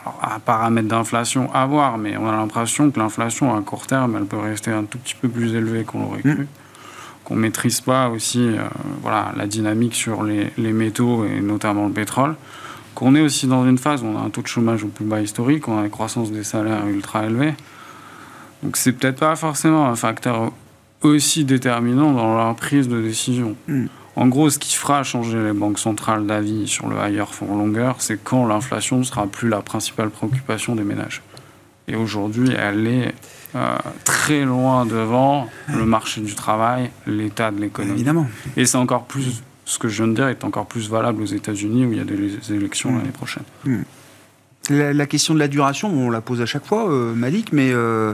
alors, 0.00 0.18
à 0.22 0.38
paramètres 0.38 0.88
d'inflation 0.88 1.52
à 1.52 1.66
voir, 1.66 1.98
mais 1.98 2.16
on 2.16 2.28
a 2.28 2.32
l'impression 2.32 2.90
que 2.90 2.98
l'inflation 3.00 3.56
à 3.56 3.60
court 3.62 3.86
terme, 3.86 4.16
elle 4.16 4.26
peut 4.26 4.38
rester 4.38 4.70
un 4.70 4.84
tout 4.84 4.98
petit 4.98 5.14
peu 5.14 5.28
plus 5.28 5.54
élevée 5.54 5.84
qu'on 5.84 6.00
l'aurait 6.00 6.22
cru. 6.22 6.46
Qu'on 7.28 7.36
maîtrise 7.36 7.82
pas 7.82 8.08
aussi 8.08 8.40
euh, 8.40 8.62
voilà, 9.02 9.32
la 9.36 9.46
dynamique 9.46 9.94
sur 9.94 10.22
les, 10.22 10.50
les 10.56 10.72
métaux 10.72 11.26
et 11.26 11.40
notamment 11.40 11.86
le 11.86 11.92
pétrole. 11.92 12.36
Qu'on 12.94 13.14
est 13.14 13.20
aussi 13.20 13.46
dans 13.46 13.68
une 13.68 13.76
phase 13.76 14.02
où 14.02 14.06
on 14.06 14.16
a 14.16 14.22
un 14.22 14.30
taux 14.30 14.40
de 14.40 14.46
chômage 14.46 14.82
au 14.82 14.88
plus 14.88 15.04
bas 15.04 15.20
historique, 15.20 15.68
on 15.68 15.78
a 15.78 15.84
une 15.84 15.90
croissance 15.90 16.32
des 16.32 16.42
salaires 16.42 16.86
ultra 16.86 17.26
élevée. 17.26 17.52
Donc 18.62 18.78
c'est 18.78 18.92
peut-être 18.92 19.20
pas 19.20 19.36
forcément 19.36 19.86
un 19.86 19.94
facteur 19.94 20.52
aussi 21.02 21.44
déterminant 21.44 22.12
dans 22.12 22.34
leur 22.34 22.56
prise 22.56 22.88
de 22.88 23.00
décision. 23.00 23.56
Mm. 23.68 23.86
En 24.16 24.26
gros, 24.26 24.50
ce 24.50 24.58
qui 24.58 24.74
fera 24.74 25.04
changer 25.04 25.40
les 25.40 25.52
banques 25.52 25.78
centrales 25.78 26.26
d'avis 26.26 26.66
sur 26.66 26.88
le 26.88 26.96
higher 26.96 27.26
for 27.30 27.48
longer, 27.48 27.92
c'est 27.98 28.18
quand 28.24 28.46
l'inflation 28.46 28.98
ne 28.98 29.04
sera 29.04 29.26
plus 29.26 29.48
la 29.48 29.60
principale 29.60 30.10
préoccupation 30.10 30.74
des 30.74 30.82
ménages. 30.82 31.22
Et 31.86 31.94
aujourd'hui, 31.94 32.50
elle 32.58 32.86
est 32.88 33.14
euh, 33.54 33.76
très 34.04 34.44
loin 34.44 34.86
devant 34.86 35.48
le 35.68 35.84
marché 35.84 36.20
du 36.20 36.34
travail, 36.34 36.90
l'état 37.06 37.50
de 37.50 37.60
l'économie. 37.60 37.94
Évidemment. 37.94 38.26
Et 38.56 38.66
c'est 38.66 38.76
encore 38.76 39.04
plus, 39.04 39.42
ce 39.64 39.78
que 39.78 39.88
je 39.88 40.02
viens 40.02 40.08
de 40.08 40.14
dire 40.14 40.28
est 40.28 40.44
encore 40.44 40.66
plus 40.66 40.88
valable 40.88 41.22
aux 41.22 41.26
États-Unis 41.26 41.86
où 41.86 41.92
il 41.92 41.98
y 41.98 42.00
a 42.00 42.04
des 42.04 42.52
élections 42.52 42.96
l'année 42.96 43.10
prochaine. 43.10 43.44
La, 44.70 44.92
la 44.92 45.06
question 45.06 45.32
de 45.32 45.38
la 45.38 45.48
duration, 45.48 45.88
on 45.88 46.10
la 46.10 46.20
pose 46.20 46.42
à 46.42 46.46
chaque 46.46 46.66
fois, 46.66 46.90
euh, 46.90 47.14
Malik, 47.14 47.52
mais 47.52 47.72
euh, 47.72 48.12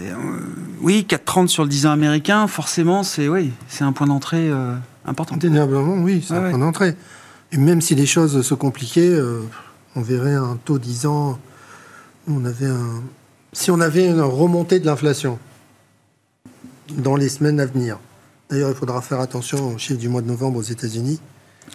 euh, 0.00 0.14
oui, 0.80 1.06
4,30 1.08 1.48
sur 1.48 1.62
le 1.64 1.68
10 1.68 1.86
ans 1.86 1.90
américain, 1.90 2.46
forcément, 2.46 3.02
c'est 3.02 3.28
oui, 3.28 3.52
c'est 3.68 3.84
un 3.84 3.92
point 3.92 4.06
d'entrée 4.06 4.48
euh, 4.48 4.74
important. 5.04 5.34
Indéniablement, 5.34 5.94
oui, 5.94 6.24
c'est 6.26 6.34
un 6.34 6.44
ouais. 6.44 6.50
point 6.50 6.58
d'entrée. 6.58 6.94
Et 7.52 7.56
même 7.56 7.80
si 7.80 7.94
les 7.94 8.06
choses 8.06 8.42
se 8.42 8.54
compliquaient, 8.54 9.08
euh, 9.08 9.40
on 9.96 10.02
verrait 10.02 10.34
un 10.34 10.58
taux 10.64 10.78
10 10.78 11.06
ans. 11.06 11.38
On 12.28 12.44
avait 12.44 12.66
un, 12.66 13.02
si 13.52 13.70
on 13.70 13.80
avait 13.80 14.06
une 14.06 14.20
remontée 14.20 14.78
de 14.80 14.86
l'inflation 14.86 15.38
dans 16.90 17.16
les 17.16 17.28
semaines 17.28 17.60
à 17.60 17.66
venir. 17.66 17.98
D'ailleurs, 18.50 18.70
il 18.70 18.74
faudra 18.76 19.00
faire 19.02 19.20
attention 19.20 19.74
aux 19.74 19.78
chiffres 19.78 19.98
du 20.00 20.08
mois 20.08 20.22
de 20.22 20.26
novembre 20.26 20.58
aux 20.58 20.62
États-Unis. 20.62 21.20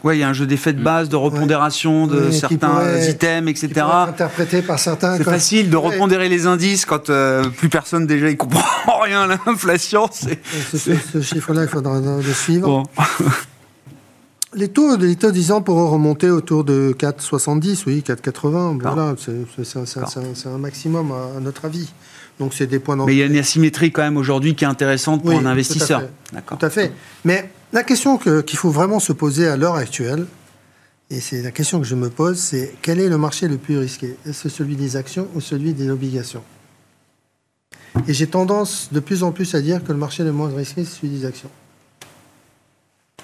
Ouais, 0.03 0.17
il 0.17 0.21
y 0.21 0.23
a 0.23 0.27
un 0.29 0.33
jeu 0.33 0.47
d'effet 0.47 0.73
de 0.73 0.81
base, 0.81 1.07
de 1.07 1.15
repondération 1.15 2.07
de 2.07 2.25
Ouais, 2.25 2.31
certains 2.31 2.69
pourrait- 2.69 3.11
items, 3.11 3.47
etc. 3.47 3.85
interprété 4.07 4.63
par 4.63 4.79
certains. 4.79 5.17
C'est 5.17 5.23
facile 5.23 5.69
de 5.69 5.77
Ouais. 5.77 5.89
repondérer 5.91 6.29
les 6.29 6.47
indices 6.47 6.85
quand 6.85 7.11
euh, 7.11 7.43
plus 7.49 7.69
personne 7.69 8.07
déjà 8.07 8.27
y 8.31 8.35
comprend 8.37 8.99
rien 9.01 9.21
à 9.21 9.27
l'inflation. 9.45 10.09
C'est 10.11 10.39
Ce, 10.75 11.21
chiffre-là, 11.21 11.63
il 11.63 11.69
faudra 11.69 11.99
le 11.99 12.33
suivre. 12.33 12.67
bon. 12.67 12.83
Les 14.55 14.67
taux, 14.67 14.95
les 14.97 15.15
taux 15.15 15.31
10 15.31 15.51
ans 15.51 15.61
pourront 15.61 15.89
remonter 15.89 16.29
autour 16.29 16.63
de 16.63 16.93
4,70, 16.97 17.83
oui, 17.87 18.03
4,80. 18.05 18.77
Voilà, 18.81 19.15
c'est- 19.17 20.47
un- 20.47 20.57
maximum 20.57 21.11
à, 21.11 21.37
à 21.37 21.39
notre 21.39 21.65
avis. 21.65 21.89
Donc 22.39 22.53
c'est 22.53 22.67
des 22.67 22.79
points 22.79 22.95
Mais 23.05 23.13
il 23.15 23.17
y 23.19 23.23
a 23.23 23.25
une 23.27 23.37
asymétrie 23.37 23.91
quand 23.91 24.01
même 24.01 24.17
aujourd'hui 24.17 24.55
qui 24.55 24.63
est 24.63 24.67
intéressante 24.67 25.21
pour 25.21 25.31
Oui, 25.31 25.37
un 25.37 25.45
investisseur. 25.45 26.03
D'accord. 26.31 26.57
Tout 26.57 26.65
à 26.65 26.69
fait. 26.69 26.91
Mais 27.25 27.49
la 27.71 27.83
question 27.83 28.17
que- 28.17 28.41
qu'il 28.41 28.57
faut 28.57 28.71
vraiment 28.71 28.99
se 28.99 29.13
poser 29.13 29.47
à 29.47 29.55
l'heure 29.57 29.75
actuelle, 29.75 30.25
et 31.09 31.19
c'est 31.19 31.41
la 31.43 31.51
question 31.51 31.79
que 31.79 31.85
je 31.85 31.95
me 31.95 32.09
pose, 32.09 32.37
c'est 32.39 32.75
quel 32.81 32.99
est 32.99 33.09
le 33.09 33.17
marché 33.17 33.47
le 33.47 33.57
plus 33.57 33.77
risqué? 33.77 34.17
Est-ce 34.27 34.49
celui 34.49 34.75
des 34.75 34.95
actions 34.95 35.27
ou 35.35 35.41
celui 35.41 35.73
des 35.73 35.89
obligations? 35.89 36.43
Et 38.07 38.13
j'ai 38.13 38.27
tendance 38.27 38.89
de 38.91 38.99
plus 38.99 39.21
en 39.23 39.31
plus 39.31 39.53
à 39.53 39.61
dire 39.61 39.83
que 39.83 39.91
le 39.91 39.97
marché 39.99 40.23
le 40.23 40.31
moins 40.31 40.49
risqué, 40.55 40.83
c'est 40.83 40.99
celui 41.01 41.09
des 41.19 41.25
actions. 41.25 41.49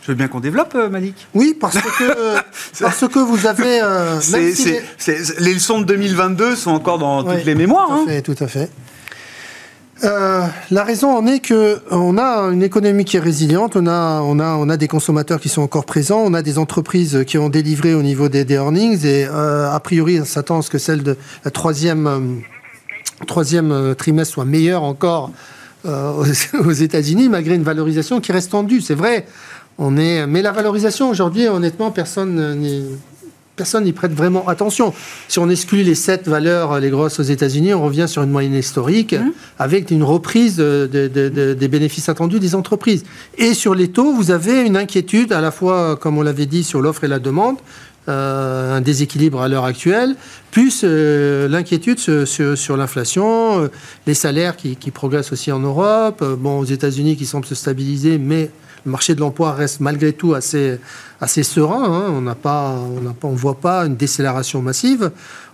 Veux 0.10 0.15
bien 0.15 0.28
qu'on 0.28 0.39
développe, 0.39 0.74
euh, 0.74 0.89
Malik? 0.89 1.28
Oui, 1.36 1.56
parce 1.62 1.76
que, 1.78 2.39
parce 2.82 3.08
que 3.08 3.19
vous 3.19 3.45
avez... 3.45 3.80
euh, 3.80 4.19
si 4.19 4.74
les- 5.38 5.54
leçons 5.54 5.82
de 5.82 5.86
2022 5.86 6.56
sont 6.56 6.72
encore 6.72 6.98
dans 6.98 7.24
Oui, 7.24 7.36
toutes 7.36 7.45
les 7.45 7.54
mémoires. 7.54 7.89
Tout 7.89 7.93
à 7.93 7.98
hein. 7.98 8.06
fait, 8.08 8.22
tout 8.24 8.36
à 8.39 8.48
fait. 8.48 8.72
Euh, 10.04 10.48
la 10.72 10.84
raison 10.84 11.15
en 11.15 11.28
est 11.28 11.41
que 11.41 11.80
on 11.91 12.17
a 12.17 12.39
une 12.52 12.63
économie 12.63 13.06
qui 13.06 13.17
est 13.17 13.19
résiliente, 13.19 13.76
on 13.76 13.86
a, 13.86 14.22
on 14.24 14.39
a, 14.39 14.56
on 14.56 14.67
a 14.69 14.78
des 14.78 14.88
consommateurs 14.88 15.39
qui 15.39 15.50
sont 15.50 15.62
encore 15.62 15.86
présents, 15.86 16.24
on 16.26 16.34
a 16.34 16.41
des 16.41 16.58
entreprises 16.58 17.24
qui 17.28 17.38
ont 17.38 17.50
délivré 17.50 17.93
au 17.93 18.02
niveau 18.02 18.30
des, 18.30 18.45
des 18.45 18.56
earnings 18.56 19.06
et 19.06 19.28
euh, 19.28 19.69
a 19.72 19.80
priori 19.80 20.19
on 20.19 20.26
s'attend 20.26 20.58
à 20.58 20.62
ce 20.63 20.72
que 20.72 20.80
celle 20.80 21.04
de 21.04 21.17
la 21.45 21.52
troisième, 21.52 22.08
euh, 22.08 22.19
troisième 23.28 23.72
euh, 23.72 23.93
trimestre 23.93 24.34
soit 24.36 24.45
meilleure 24.45 24.82
encore 24.84 25.32
euh, 25.86 26.13
aux, 26.13 26.58
aux 26.65 26.72
États-Unis 26.72 27.28
malgré 27.30 27.56
une 27.56 27.63
valorisation 27.63 28.22
qui 28.22 28.32
reste 28.32 28.52
tendue. 28.52 28.80
C'est 28.82 28.95
vrai, 28.95 29.26
on 29.79 29.97
est, 29.97 30.27
mais 30.27 30.41
la 30.43 30.51
valorisation 30.51 31.09
aujourd'hui, 31.09 31.47
honnêtement, 31.47 31.89
personne 31.91 32.59
n'y 32.59 32.83
personne 33.55 33.83
n'y 33.83 33.91
prête 33.91 34.13
vraiment 34.13 34.47
attention. 34.47 34.93
Si 35.27 35.37
on 35.37 35.49
exclut 35.49 35.83
les 35.83 35.93
sept 35.93 36.29
valeurs, 36.29 36.79
les 36.79 36.89
grosses 36.89 37.19
aux 37.19 37.23
États-Unis, 37.23 37.73
on 37.73 37.83
revient 37.83 38.05
sur 38.07 38.23
une 38.23 38.29
moyenne 38.29 38.53
historique 38.53 39.15
avec 39.57 39.91
une 39.91 40.01
reprise 40.03 40.55
de- 40.55 40.89
de- 40.89 41.09
de- 41.09 41.27
de- 41.27 41.53
des 41.55 41.67
bénéfices 41.67 42.07
attendus 42.07 42.39
des 42.39 42.55
entreprises. 42.55 43.03
Et 43.37 43.53
sur 43.53 43.75
les 43.75 43.89
taux, 43.89 44.13
vous 44.13 44.31
avez 44.31 44.61
une 44.61 44.77
inquiétude 44.77 45.33
à 45.33 45.41
la 45.41 45.51
fois, 45.51 45.97
comme 45.97 46.17
on 46.17 46.21
l'avait 46.21 46.45
dit, 46.45 46.63
sur 46.63 46.81
l'offre 46.81 47.03
et 47.03 47.09
la 47.09 47.19
demande, 47.19 47.57
euh, 48.07 48.77
un 48.77 48.79
déséquilibre 48.79 49.41
à 49.41 49.49
l'heure 49.49 49.65
actuelle, 49.65 50.15
plus 50.51 50.83
euh, 50.85 51.49
l'inquiétude 51.49 51.99
sur, 51.99 52.25
sur- 52.25 52.57
sur 52.57 52.77
l'inflation, 52.77 53.63
euh, 53.63 53.67
les 54.07 54.13
salaires 54.13 54.55
qui, 54.55 54.77
qui 54.77 54.89
progressent 54.89 55.33
aussi 55.33 55.51
en 55.51 55.59
Europe, 55.59 56.23
bon, 56.39 56.59
aux 56.59 56.65
États-Unis 56.65 57.17
qui 57.17 57.25
semblent 57.25 57.45
se 57.45 57.55
stabiliser, 57.55 58.17
mais 58.17 58.51
le 58.85 58.91
marché 58.91 59.15
de 59.15 59.19
l'emploi 59.19 59.53
reste 59.53 59.79
malgré 59.79 60.13
tout 60.13 60.33
assez, 60.33 60.79
serein. 61.21 61.83
hein. 61.83 62.05
On 62.09 62.21
n'a 62.21 62.35
voit 63.35 63.59
pas 63.59 63.85
une 63.85 63.95
décélération 63.95 64.61
massive. 64.61 65.11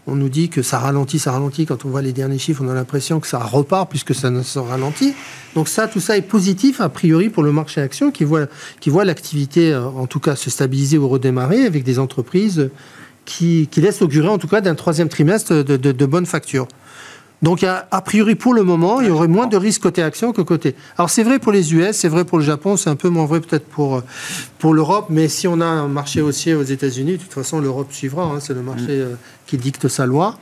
On 0.07 0.15
nous 0.15 0.29
dit 0.29 0.49
que 0.49 0.61
ça 0.61 0.77
ralentit, 0.77 1.17
ça 1.17 1.31
ralentit. 1.31 1.65
Quand 1.65 1.83
on 1.85 1.89
voit 1.89 2.03
les 2.03 2.13
derniers 2.13 2.38
chiffres, 2.38 2.63
on 2.63 2.69
a 2.69 2.75
l'impression 2.75 3.19
que 3.19 3.27
ça 3.27 3.39
repart 3.39 3.89
puisque 3.89 4.13
ça 4.13 4.29
ne 4.29 4.43
se 4.43 4.59
ralentit. 4.59 5.15
Donc 5.55 5.67
ça, 5.67 5.88
tout 5.88 5.99
ça 5.99 6.15
est 6.15 6.21
positif 6.21 6.79
a 6.79 6.89
priori 6.89 7.29
pour 7.29 7.41
le 7.41 7.51
marché 7.51 7.81
action 7.81 8.11
qui 8.11 8.23
voit, 8.23 8.45
qui 8.79 8.91
voit 8.91 9.05
l'activité, 9.05 9.73
euh, 9.73 9.85
en 9.85 10.05
tout 10.05 10.19
cas, 10.19 10.35
se 10.35 10.49
stabiliser 10.51 10.99
ou 10.99 11.07
redémarrer 11.07 11.65
avec 11.65 11.83
des 11.83 11.97
entreprises 11.97 12.69
qui, 13.25 13.67
qui 13.71 13.81
laissent 13.81 14.03
augurer, 14.03 14.27
en 14.27 14.38
tout 14.38 14.47
cas, 14.47 14.61
d'un 14.61 14.75
troisième 14.75 15.09
trimestre 15.09 15.63
de, 15.63 15.77
de, 15.77 15.91
de 15.91 16.05
bonnes 16.05 16.27
factures. 16.27 16.67
Donc, 17.41 17.63
a- 17.63 17.88
a 17.91 18.02
priori, 18.02 18.36
pour 18.36 18.54
le 18.54 18.63
moment, 18.63 19.02
il 19.02 19.08
y 19.08 19.10
aurait 19.12 19.28
moins 19.28 19.45
de 19.48 19.58
risques 19.58 19.82
côté 19.84 20.02
action 20.02 20.32
que 20.34 20.41
côté. 20.41 20.76
Alors, 20.98 21.10
c'est 21.10 21.24
vrai 21.24 21.38
pour 21.38 21.52
les 21.52 21.74
US, 21.74 21.91
c'est 21.95 22.08
vrai 22.08 22.24
pour 22.26 22.38
le 22.39 22.43
Japon, 22.43 22.78
c'est 22.78 22.89
un 22.89 22.95
peu 22.95 23.10
moins 23.10 23.26
vrai 23.26 23.39
peut-être 23.41 23.65
pour, 23.67 23.98
euh, 23.98 24.02
pour 24.58 24.74
l'Europe, 24.74 25.08
mais 25.10 25.28
si 25.28 25.48
on 25.48 25.60
a 25.62 25.65
un 25.65 25.88
marché 25.88 26.21
haussier 26.21 26.56
aux 26.56 26.63
États-Unis, 26.63 27.13
de 27.13 27.17
toute 27.17 27.34
façon, 27.34 27.60
l'Europe 27.60 27.91
suivra. 27.91 28.24
hein, 28.24 28.39
c'est 28.39 28.54
le 28.54 28.62
marché 28.62 28.86
euh, 28.89 29.15
qui 29.48 29.58
dicte 29.58 29.88
sa 29.89 30.06
loi. 30.06 30.38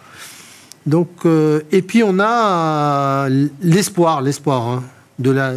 Donc, 0.85 1.09
euh, 1.25 1.61
et 1.71 1.81
puis, 1.81 2.03
on 2.03 2.19
a 2.19 3.27
euh, 3.29 3.47
l'espoir, 3.61 4.21
l'espoir 4.21 4.67
hein, 4.67 4.83
de 5.19 5.31
la 5.31 5.53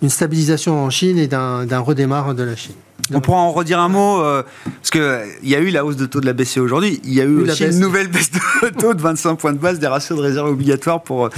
d'une 0.00 0.10
stabilisation 0.10 0.84
en 0.84 0.90
Chine 0.90 1.18
et 1.18 1.26
d'un 1.28 1.64
d'un 1.66 1.78
redémarrage 1.80 2.34
de 2.36 2.42
la 2.42 2.56
Chine. 2.56 2.74
On 3.12 3.20
pourra 3.20 3.38
en 3.38 3.50
redire 3.52 3.80
un 3.80 3.88
mot, 3.88 4.20
euh, 4.20 4.42
parce 4.64 4.90
qu'il 4.90 5.50
y 5.50 5.54
a 5.54 5.60
eu 5.60 5.70
la 5.70 5.84
hausse 5.84 5.96
de 5.96 6.06
taux 6.06 6.20
de 6.20 6.26
la 6.26 6.32
BCE 6.32 6.58
aujourd'hui, 6.58 7.00
il 7.04 7.12
y 7.12 7.20
a 7.20 7.24
eu 7.24 7.42
aussi 7.42 7.64
une 7.64 7.80
nouvelle 7.80 8.08
baisse 8.08 8.30
de 8.30 8.68
taux 8.78 8.94
de 8.94 9.02
25 9.02 9.36
points 9.36 9.52
de 9.52 9.58
base 9.58 9.78
des 9.78 9.86
ratios 9.86 10.16
de 10.16 10.22
réserve 10.22 10.48
obligatoires 10.48 11.02
pour, 11.02 11.28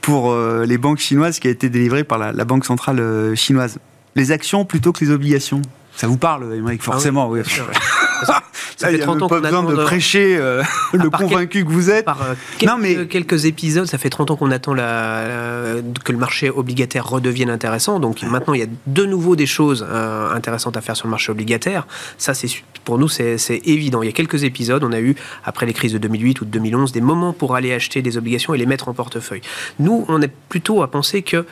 pour 0.00 0.32
euh, 0.32 0.64
les 0.64 0.78
banques 0.78 0.98
chinoises 0.98 1.38
qui 1.38 1.48
a 1.48 1.50
été 1.50 1.68
délivrée 1.68 2.04
par 2.04 2.18
la, 2.18 2.44
Banque 2.44 2.64
centrale 2.64 2.98
euh, 2.98 3.34
chinoise. 3.36 3.78
Les 4.16 4.32
actions 4.32 4.64
plutôt 4.64 4.92
que 4.92 5.04
les 5.04 5.10
obligations 5.10 5.62
ça 5.94 6.06
vous 6.06 6.16
parle, 6.16 6.54
Émeric, 6.54 6.80
ah 6.82 6.92
forcément, 6.92 7.28
oui. 7.28 7.40
Ça 8.76 8.88
fait 8.88 8.98
30 8.98 9.22
ans 9.22 9.28
pas 9.28 9.40
besoin 9.40 9.62
de 9.62 9.74
prêcher 9.76 10.36
euh, 10.36 10.62
le 10.92 11.10
convaincu 11.10 11.64
que 11.64 11.70
vous 11.70 11.90
êtes. 11.90 12.04
Par 12.04 12.22
euh, 12.22 12.34
quelques, 12.58 12.70
non, 12.70 12.78
mais... 12.78 13.06
quelques 13.06 13.44
épisodes, 13.46 13.86
ça 13.86 13.98
fait 13.98 14.10
30 14.10 14.32
ans 14.32 14.36
qu'on 14.36 14.50
attend 14.50 14.74
la, 14.74 15.76
que 16.04 16.12
le 16.12 16.18
marché 16.18 16.50
obligataire 16.50 17.08
redevienne 17.08 17.50
intéressant. 17.50 18.00
Donc 18.00 18.22
maintenant, 18.22 18.54
il 18.54 18.60
y 18.60 18.64
a 18.64 18.68
de 18.86 19.04
nouveau 19.04 19.36
des 19.36 19.46
choses 19.46 19.86
euh, 19.88 20.32
intéressantes 20.32 20.76
à 20.76 20.80
faire 20.80 20.96
sur 20.96 21.06
le 21.06 21.10
marché 21.10 21.32
obligataire. 21.32 21.86
Ça, 22.18 22.34
c'est 22.34 22.48
pour 22.84 22.98
nous, 22.98 23.08
c'est 23.08 23.38
évident. 23.64 24.02
Il 24.02 24.06
y 24.06 24.08
a 24.08 24.12
quelques 24.12 24.42
épisodes, 24.42 24.82
on 24.82 24.92
a 24.92 25.00
eu, 25.00 25.14
après 25.44 25.66
les 25.66 25.72
crises 25.72 25.92
de 25.92 25.98
2008 25.98 26.40
ou 26.40 26.44
de 26.44 26.50
2011, 26.50 26.90
des 26.90 27.00
moments 27.00 27.32
pour 27.32 27.54
aller 27.54 27.72
acheter 27.72 28.02
des 28.02 28.16
obligations 28.16 28.54
et 28.54 28.58
les 28.58 28.66
mettre 28.66 28.88
en 28.88 28.94
portefeuille. 28.94 29.40
Nous, 29.78 30.04
on 30.08 30.20
est 30.20 30.32
plutôt 30.48 30.82
à 30.82 30.90
penser 30.90 31.22
que 31.22 31.46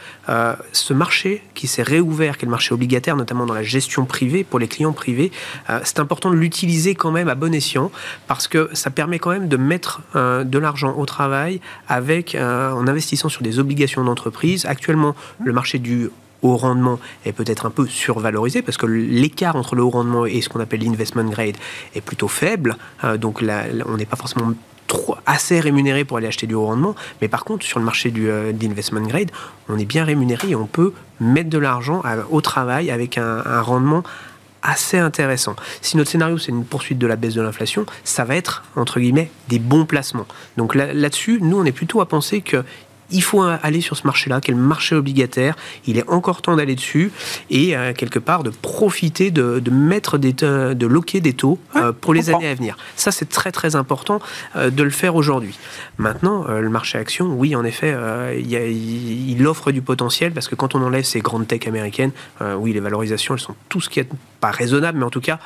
ce 0.73 0.93
marché 0.93 1.45
qui 1.55 1.69
s'est 1.69 1.85
réouvert, 1.85 2.37
qui 2.37 2.45
est 2.45 2.47
le 2.47 2.51
marché 2.51 2.75
obligataire, 2.75 3.15
notamment 3.15 3.47
dans 3.47 3.55
la 3.55 3.63
gestion 3.63 4.07
privée, 4.07 4.43
pour 4.43 4.59
les 4.59 4.67
clients 4.67 4.93
privés, 4.93 5.31
c'est 5.85 6.01
important 6.01 6.31
de 6.31 6.37
l'utiliser 6.37 6.89
quand 6.94 7.11
même 7.11 7.29
à 7.29 7.35
bon 7.35 7.55
escient 7.55 7.90
parce 8.26 8.48
que 8.48 8.70
ça 8.72 8.90
permet 8.90 9.18
quand 9.18 9.31
même 9.31 9.48
de 9.48 9.57
mettre 9.57 10.03
euh, 10.16 10.44
de 10.44 10.59
l'argent 10.59 10.94
au 10.96 11.07
travail 11.07 11.61
avec 11.88 12.35
euh, 12.35 12.72
en 12.72 12.87
investissant 12.87 13.29
sur 13.29 13.42
des 13.42 13.59
obligations 13.59 14.05
d'entreprise. 14.05 14.66
Actuellement, 14.66 15.14
le 15.42 15.53
marché 15.53 15.79
du 15.79 16.11
haut 16.42 16.57
rendement 16.57 16.98
est 17.26 17.33
peut-être 17.33 17.66
un 17.66 17.70
peu 17.70 17.87
survalorisé 17.87 18.62
parce 18.62 18.79
que 18.79 18.87
l'écart 18.87 19.57
entre 19.57 19.74
le 19.74 19.83
haut 19.83 19.90
rendement 19.90 20.26
et 20.26 20.40
ce 20.40 20.48
qu'on 20.48 20.61
appelle 20.61 20.81
l'investment 20.81 21.24
grade 21.24 21.57
est 21.94 22.00
plutôt 22.00 22.29
faible. 22.29 22.76
Euh, 23.05 23.16
donc 23.16 23.42
là, 23.42 23.64
on 23.87 23.96
n'est 23.96 24.07
pas 24.07 24.16
forcément 24.16 24.53
trop, 24.87 25.16
assez 25.26 25.61
rémunéré 25.61 26.05
pour 26.05 26.16
aller 26.16 26.26
acheter 26.26 26.46
du 26.46 26.55
haut 26.55 26.66
rendement. 26.66 26.94
Mais 27.20 27.29
par 27.29 27.44
contre, 27.44 27.64
sur 27.64 27.79
le 27.79 27.85
marché 27.85 28.11
du 28.11 28.29
l'investment 28.29 29.03
grade, 29.03 29.31
on 29.68 29.79
est 29.79 29.85
bien 29.85 30.05
rémunéré 30.05 30.50
et 30.50 30.57
on 30.57 30.66
peut 30.66 30.92
mettre 31.20 31.50
de 31.50 31.59
l'argent 31.59 32.03
au 32.31 32.40
travail 32.40 32.90
avec 32.90 33.18
un, 33.18 33.42
un 33.44 33.61
rendement 33.61 34.03
assez 34.62 34.99
intéressant. 34.99 35.57
Si 35.81 35.96
notre 35.96 36.11
scénario 36.11 36.38
c'est 36.38 36.51
une 36.51 36.64
poursuite 36.64 36.99
de 36.99 37.07
la 37.07 37.16
baisse 37.16 37.35
de 37.35 37.42
l'inflation, 37.42 37.87
ça 38.05 38.25
va 38.25 38.37
être 38.37 38.64
entre 38.77 39.01
guillemets 39.01 39.31
des 39.49 39.59
bons 39.59 39.87
placements. 39.87 40.27
Donc 40.57 40.75
là-dessus, 40.75 41.38
nous 41.40 41.59
on 41.59 41.64
est 41.64 41.73
plutôt 41.73 42.01
à 42.01 42.09
penser 42.09 42.40
que 42.40 42.64
il 43.11 43.23
faut 43.23 43.42
aller 43.42 43.81
sur 43.81 43.96
ce 43.96 44.07
marché-là, 44.07 44.40
qui 44.40 44.51
est 44.51 44.55
le 44.55 44.61
marché 44.61 44.94
obligataire. 44.94 45.57
Il 45.87 45.99
est 45.99 46.09
encore 46.09 46.42
temps 46.42 46.57
d'aller 46.57 46.75
dessus 46.75 47.12
et 47.51 47.77
euh, 47.77 47.92
quelque 47.92 48.18
part 48.18 48.42
de 48.42 48.51
profiter 48.51 49.31
de, 49.31 49.62
mettre 49.70 50.18
des 50.18 50.33
de 50.33 50.87
loquer 50.87 51.20
des 51.20 51.33
taux 51.33 51.59
euh, 51.77 51.92
pour 51.92 52.14
les 52.14 52.31
années 52.31 52.49
à 52.49 52.55
venir. 52.55 52.77
Ça, 52.96 53.11
c'est 53.11 53.29
très 53.29 53.53
très 53.53 53.77
important 53.77 54.20
euh, 54.57 54.70
de 54.70 54.83
le 54.83 54.90
faire 54.90 55.14
aujourd'hui. 55.14 55.59
Maintenant, 55.99 56.46
le 56.49 56.68
marché 56.68 56.99
action, 56.99 57.27
oui, 57.35 57.55
en 57.55 57.64
effet, 57.64 57.94
il, 58.38 59.31
il, 59.31 59.46
offre 59.46 59.70
du 59.70 59.83
potentiel 59.83 60.33
parce 60.33 60.49
que 60.49 60.55
quand 60.55 60.75
on 60.75 60.83
enlève 60.83 61.05
ces 61.05 61.20
grandes 61.20 61.46
tech 61.46 61.66
américaines, 61.66 62.12
oui, 62.40 62.73
les 62.73 62.81
valorisations, 62.81 63.35
elles 63.35 63.40
sont 63.40 63.57
tout 63.68 63.81
ce 63.81 63.88
qui 63.88 64.01
est 64.01 64.09
pas 64.40 64.51
raisonnable, 64.51 64.99
mais 64.99 65.05
en 65.05 65.11
tout 65.11 65.20
cas, 65.20 65.38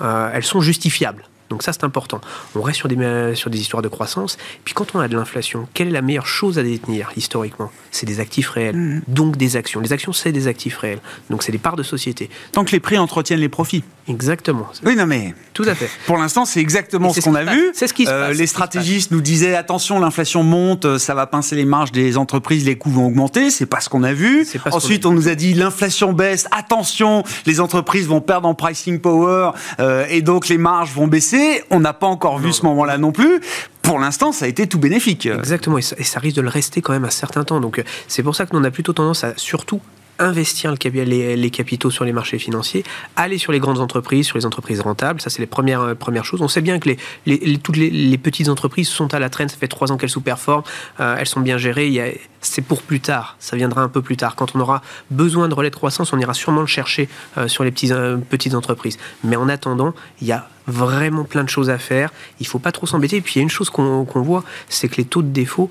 elles 0.00 0.44
sont 0.44 0.60
justifiables. 0.60 1.24
Donc 1.50 1.62
ça, 1.62 1.72
c'est 1.72 1.84
important. 1.84 2.20
On 2.54 2.62
reste 2.62 2.78
sur 2.78 2.88
des, 2.88 3.34
sur 3.34 3.50
des 3.50 3.60
histoires 3.60 3.82
de 3.82 3.88
croissance. 3.88 4.38
Puis 4.64 4.72
quand 4.72 4.94
on 4.94 5.00
a 5.00 5.08
de 5.08 5.16
l'inflation, 5.16 5.68
quelle 5.74 5.88
est 5.88 5.92
la 5.92 6.02
meilleure 6.02 6.26
chose 6.26 6.58
à 6.58 6.62
détenir 6.62 7.10
historiquement? 7.16 7.70
C'est 7.90 8.06
des 8.06 8.20
actifs 8.20 8.48
réels, 8.48 8.76
mmh. 8.76 9.02
donc 9.08 9.36
des 9.36 9.56
actions. 9.56 9.80
Les 9.80 9.92
actions, 9.92 10.12
c'est 10.12 10.32
des 10.32 10.46
actifs 10.46 10.78
réels. 10.78 11.00
Donc 11.28 11.42
c'est 11.42 11.52
des 11.52 11.58
parts 11.58 11.76
de 11.76 11.82
société. 11.82 12.30
Tant 12.52 12.64
que 12.64 12.70
les 12.70 12.80
prix 12.80 12.98
entretiennent 12.98 13.40
les 13.40 13.48
profits. 13.48 13.84
Exactement. 14.10 14.68
Oui, 14.84 14.96
non 14.96 15.06
mais... 15.06 15.34
Tout 15.52 15.64
à 15.64 15.74
fait. 15.74 15.90
Pour 16.06 16.16
l'instant, 16.16 16.44
c'est 16.44 16.60
exactement 16.60 17.12
ce 17.12 17.20
qu'on 17.20 17.34
a 17.34 17.44
vu. 17.44 17.70
C'est 17.74 17.86
ce 17.86 17.92
qui 17.92 18.06
se 18.06 18.10
euh, 18.10 18.28
passe. 18.28 18.38
Les 18.38 18.46
stratégistes 18.46 19.10
nous 19.10 19.20
disaient, 19.20 19.56
attention, 19.56 19.98
l'inflation 19.98 20.42
monte, 20.42 20.84
euh, 20.84 20.98
ça 20.98 21.14
va 21.14 21.26
pincer 21.26 21.56
les 21.56 21.64
marges 21.64 21.92
des 21.92 22.16
entreprises, 22.16 22.64
les 22.64 22.76
coûts 22.76 22.90
vont 22.90 23.06
augmenter. 23.06 23.50
C'est 23.50 23.66
pas 23.66 23.80
ce 23.80 23.88
qu'on 23.88 24.02
a 24.02 24.12
vu. 24.12 24.46
Ensuite, 24.70 25.04
on, 25.06 25.12
nous 25.12 25.28
a 25.28 25.34
dit, 25.34 25.52
l'inflation 25.52 26.12
baisse, 26.12 26.46
attention, 26.50 27.24
les 27.46 27.60
entreprises 27.60 28.06
vont 28.06 28.20
perdre 28.20 28.48
en 28.48 28.54
pricing 28.54 29.00
power 29.00 29.50
euh, 29.80 30.06
et 30.08 30.22
donc 30.22 30.48
les 30.48 30.58
marges 30.58 30.92
vont 30.92 31.08
baisser. 31.08 31.62
On 31.70 31.80
n'a 31.80 31.92
pas 31.92 32.06
encore 32.06 32.38
vu 32.38 32.52
ce 32.52 32.64
moment-là 32.64 32.96
non 32.96 33.12
plus 33.12 33.40
pour 33.82 33.98
l'instant, 33.98 34.30
ça 34.30 34.44
a 34.44 34.48
été 34.48 34.68
tout 34.68 34.78
bénéfique. 34.78 35.26
Exactement, 35.26 35.76
et 35.78 35.82
ça, 35.82 36.20
risque 36.20 36.36
de 36.36 36.42
le 36.42 36.48
rester 36.48 36.80
quand 36.80 36.92
même 36.92 37.04
un 37.04 37.10
certain 37.10 37.42
temps. 37.42 37.60
Donc, 37.60 37.80
euh, 37.80 37.82
c'est 38.06 38.22
pour 38.22 38.36
ça 38.36 38.46
que 38.46 38.54
nous, 38.54 38.60
on 38.60 38.64
a 38.64 38.70
plutôt 38.70 38.92
tendance 38.92 39.24
à 39.24 39.32
surtout 39.36 39.80
investir 40.20 40.74
les, 40.74 41.50
capitaux 41.50 41.90
sur 41.90 42.04
les 42.04 42.12
marchés 42.12 42.38
financiers, 42.38 42.84
aller 43.16 43.38
sur 43.38 43.52
les 43.52 43.58
grandes 43.58 43.80
entreprises, 43.80 44.26
sur 44.26 44.38
les 44.38 44.46
entreprises 44.46 44.80
rentables. 44.80 45.20
Ça, 45.20 45.30
c'est 45.30 45.40
les 45.40 45.46
premières, 45.46 45.80
euh, 45.80 45.94
premières 45.94 46.24
choses. 46.24 46.42
On 46.42 46.48
sait 46.48 46.60
bien 46.60 46.78
que 46.78 46.90
les, 47.26 47.58
toutes 47.58 47.76
les, 47.76 48.18
petites 48.18 48.48
entreprises 48.48 48.88
sont 48.88 49.12
à 49.14 49.18
la 49.18 49.30
traîne. 49.30 49.48
Ça 49.48 49.56
fait 49.56 49.68
trois 49.68 49.90
ans 49.90 49.96
qu'elles 49.96 50.10
sous-performent. 50.10 50.62
Euh, 51.00 51.16
elles 51.18 51.26
sont 51.26 51.40
bien 51.40 51.58
gérées. 51.58 52.20
C'est 52.40 52.62
pour 52.62 52.82
plus 52.82 53.00
tard. 53.00 53.36
Ça 53.38 53.56
viendra 53.56 53.82
un 53.82 53.88
peu 53.88 54.02
plus 54.02 54.16
tard. 54.16 54.36
Quand 54.36 54.54
on 54.54 54.60
aura 54.60 54.82
besoin 55.10 55.48
de 55.48 55.54
relais 55.54 55.70
de 55.70 55.76
croissance, 55.76 56.12
on 56.12 56.18
ira 56.18 56.34
sûrement 56.34 56.60
le 56.60 56.66
chercher 56.66 57.08
euh, 57.38 57.48
sur 57.48 57.64
les 57.64 57.70
petites 57.72 58.54
entreprises. 58.54 58.98
Mais 59.24 59.36
en 59.36 59.48
attendant, 59.48 59.94
il 60.20 60.28
y 60.28 60.32
a 60.32 60.48
vraiment 60.66 61.24
plein 61.24 61.44
de 61.44 61.48
choses 61.48 61.70
à 61.70 61.78
faire. 61.78 62.12
Il 62.38 62.46
faut 62.46 62.58
pas 62.58 62.72
trop 62.72 62.86
s'embêter. 62.86 63.16
Et 63.16 63.20
puis, 63.20 63.34
il 63.36 63.38
y 63.38 63.40
a 63.40 63.42
une 63.42 63.50
chose 63.50 63.70
qu'on 63.70 64.04
voit, 64.04 64.44
c'est 64.68 64.88
que 64.88 64.96
les 64.96 65.04
taux 65.04 65.22
de 65.22 65.28
défaut, 65.28 65.70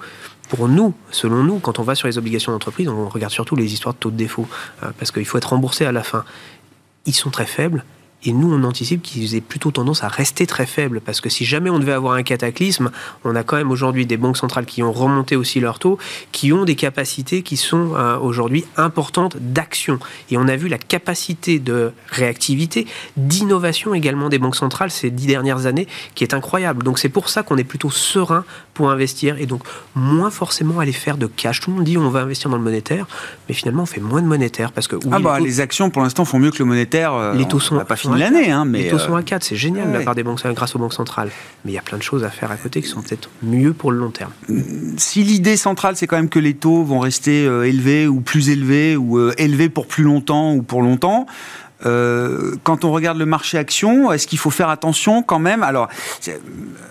pour 0.49 0.67
nous, 0.67 0.93
selon 1.11 1.43
nous, 1.43 1.59
quand 1.59 1.79
on 1.79 1.83
va 1.83 1.95
sur 1.95 2.07
les 2.07 2.17
obligations 2.17 2.51
d'entreprise, 2.51 2.89
on 2.89 3.07
regarde 3.07 3.31
surtout 3.31 3.55
les 3.55 3.71
histoires 3.71 3.93
de 3.93 3.99
taux 3.99 4.11
de 4.11 4.17
défaut, 4.17 4.47
euh, 4.83 4.91
parce 4.97 5.11
qu'il 5.11 5.25
faut 5.25 5.37
être 5.37 5.49
remboursé 5.49 5.85
à 5.85 5.91
la 5.91 6.03
fin. 6.03 6.25
Ils 7.05 7.13
sont 7.13 7.29
très 7.29 7.45
faibles, 7.45 7.85
et 8.25 8.33
nous, 8.33 8.53
on 8.53 8.63
anticipe 8.63 9.01
qu'ils 9.01 9.35
aient 9.35 9.41
plutôt 9.41 9.71
tendance 9.71 10.03
à 10.03 10.09
rester 10.09 10.45
très 10.45 10.65
faibles, 10.65 10.99
parce 10.99 11.21
que 11.21 11.29
si 11.29 11.45
jamais 11.45 11.69
on 11.69 11.79
devait 11.79 11.93
avoir 11.93 12.15
un 12.15 12.23
cataclysme, 12.23 12.91
on 13.23 13.33
a 13.33 13.43
quand 13.43 13.55
même 13.55 13.71
aujourd'hui 13.71 14.05
des 14.05 14.17
banques 14.17 14.35
centrales 14.35 14.65
qui 14.65 14.83
ont 14.83 14.91
remonté 14.91 15.37
aussi 15.37 15.61
leurs 15.61 15.79
taux, 15.79 15.97
qui 16.33 16.51
ont 16.51 16.65
des 16.65 16.75
capacités 16.75 17.43
qui 17.43 17.55
sont 17.55 17.93
euh, 17.95 18.17
aujourd'hui 18.17 18.65
importantes 18.75 19.37
d'action. 19.39 19.99
Et 20.31 20.37
on 20.37 20.49
a 20.49 20.57
vu 20.57 20.67
la 20.67 20.77
capacité 20.77 21.59
de 21.59 21.93
réactivité, 22.09 22.87
d'innovation 23.15 23.93
également 23.93 24.27
des 24.27 24.39
banques 24.39 24.57
centrales 24.57 24.91
ces 24.91 25.11
dix 25.11 25.27
dernières 25.27 25.65
années, 25.65 25.87
qui 26.13 26.25
est 26.25 26.33
incroyable. 26.33 26.83
Donc 26.83 26.99
c'est 26.99 27.09
pour 27.09 27.29
ça 27.29 27.43
qu'on 27.43 27.57
est 27.57 27.63
plutôt 27.63 27.89
serein 27.89 28.43
pour 28.73 28.91
investir, 28.91 29.37
et 29.39 29.45
donc 29.45 29.63
moins 29.95 30.29
forcément 30.29 30.79
aller 30.79 30.91
faire 30.91 31.17
de 31.17 31.27
cash. 31.27 31.61
Tout 31.61 31.71
le 31.71 31.77
monde 31.77 31.85
dit 31.85 31.97
on 31.97 32.09
va 32.09 32.21
investir 32.21 32.49
dans 32.49 32.57
le 32.57 32.63
monétaire, 32.63 33.07
mais 33.47 33.55
finalement 33.55 33.83
on 33.83 33.85
fait 33.85 34.01
moins 34.01 34.21
de 34.21 34.27
monétaire, 34.27 34.73
parce 34.73 34.87
que... 34.89 34.97
ah 35.11 35.19
bah 35.19 35.39
les, 35.39 35.59
actions 35.61 35.89
pour 35.89 36.01
l'instant 36.01 36.25
font 36.25 36.39
mieux 36.39 36.51
que 36.51 36.59
le 36.59 36.65
monétaire. 36.65 37.13
Euh, 37.13 37.33
les 37.33 37.47
taux 37.47 37.59
sont... 37.59 37.79
Pas 37.79 37.95
l'année. 38.15 38.51
Hein, 38.51 38.65
mais 38.65 38.83
les 38.83 38.89
taux 38.89 38.99
sont 38.99 39.15
à 39.15 39.23
4, 39.23 39.43
c'est 39.43 39.55
génial 39.55 39.91
de 39.91 39.97
la 39.97 40.03
part 40.03 40.15
des 40.15 40.23
banques 40.23 40.41
grâce 40.53 40.75
aux 40.75 40.79
banques 40.79 40.93
centrales. 40.93 41.29
Mais 41.63 41.71
il 41.71 41.75
y 41.75 41.77
a 41.77 41.81
plein 41.81 41.97
de 41.97 42.03
choses 42.03 42.23
à 42.23 42.29
faire 42.29 42.51
à 42.51 42.57
côté 42.57 42.81
qui 42.81 42.87
sont 42.87 43.01
peut-être 43.01 43.29
mieux 43.43 43.73
pour 43.73 43.91
le 43.91 43.99
long 43.99 44.11
terme. 44.11 44.31
Si 44.97 45.23
l'idée 45.23 45.57
centrale, 45.57 45.95
c'est 45.95 46.07
quand 46.07 46.15
même 46.15 46.29
que 46.29 46.39
les 46.39 46.53
taux 46.53 46.83
vont 46.83 46.99
rester 46.99 47.45
euh, 47.45 47.67
élevés 47.67 48.07
ou 48.07 48.21
plus 48.21 48.49
élevés, 48.49 48.95
ou 48.95 49.17
euh, 49.17 49.33
élevés 49.37 49.69
pour 49.69 49.87
plus 49.87 50.03
longtemps 50.03 50.53
ou 50.53 50.61
pour 50.61 50.81
longtemps, 50.81 51.25
euh, 51.85 52.55
quand 52.63 52.83
on 52.83 52.91
regarde 52.91 53.17
le 53.17 53.25
marché 53.25 53.57
action, 53.57 54.11
est-ce 54.11 54.27
qu'il 54.27 54.39
faut 54.39 54.49
faire 54.49 54.69
attention 54.69 55.23
quand 55.23 55.39
même? 55.39 55.63
Alors, 55.63 55.87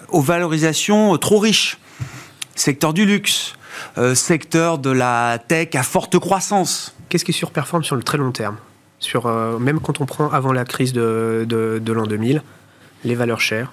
aux 0.09 0.23
valorisations 0.23 1.17
trop 1.19 1.39
riches 1.39 1.79
Secteur 2.55 2.93
du 2.93 3.07
luxe, 3.07 3.55
secteur 4.15 4.79
de 4.79 4.91
la 4.91 5.39
tech 5.39 5.69
à 5.75 5.85
forte 5.85 6.19
croissance. 6.19 6.93
Qu'est-ce 7.09 7.25
qui 7.25 7.33
surperforme 7.33 7.85
sur 7.85 7.95
le 7.95 8.03
très 8.03 8.19
long 8.19 8.33
terme? 8.33 8.57
Euh, 9.17 9.59
même 9.59 9.81
quand 9.81 10.01
on 10.01 10.07
prend 10.07 10.31
avant 10.31 10.53
la 10.53 10.65
crise 10.65 10.93
de, 10.93 11.47
de, 11.49 11.93
l'an 11.93 12.07
2000, 12.07 12.43
les 13.05 13.15
valeurs 13.15 13.41
chères, 13.41 13.73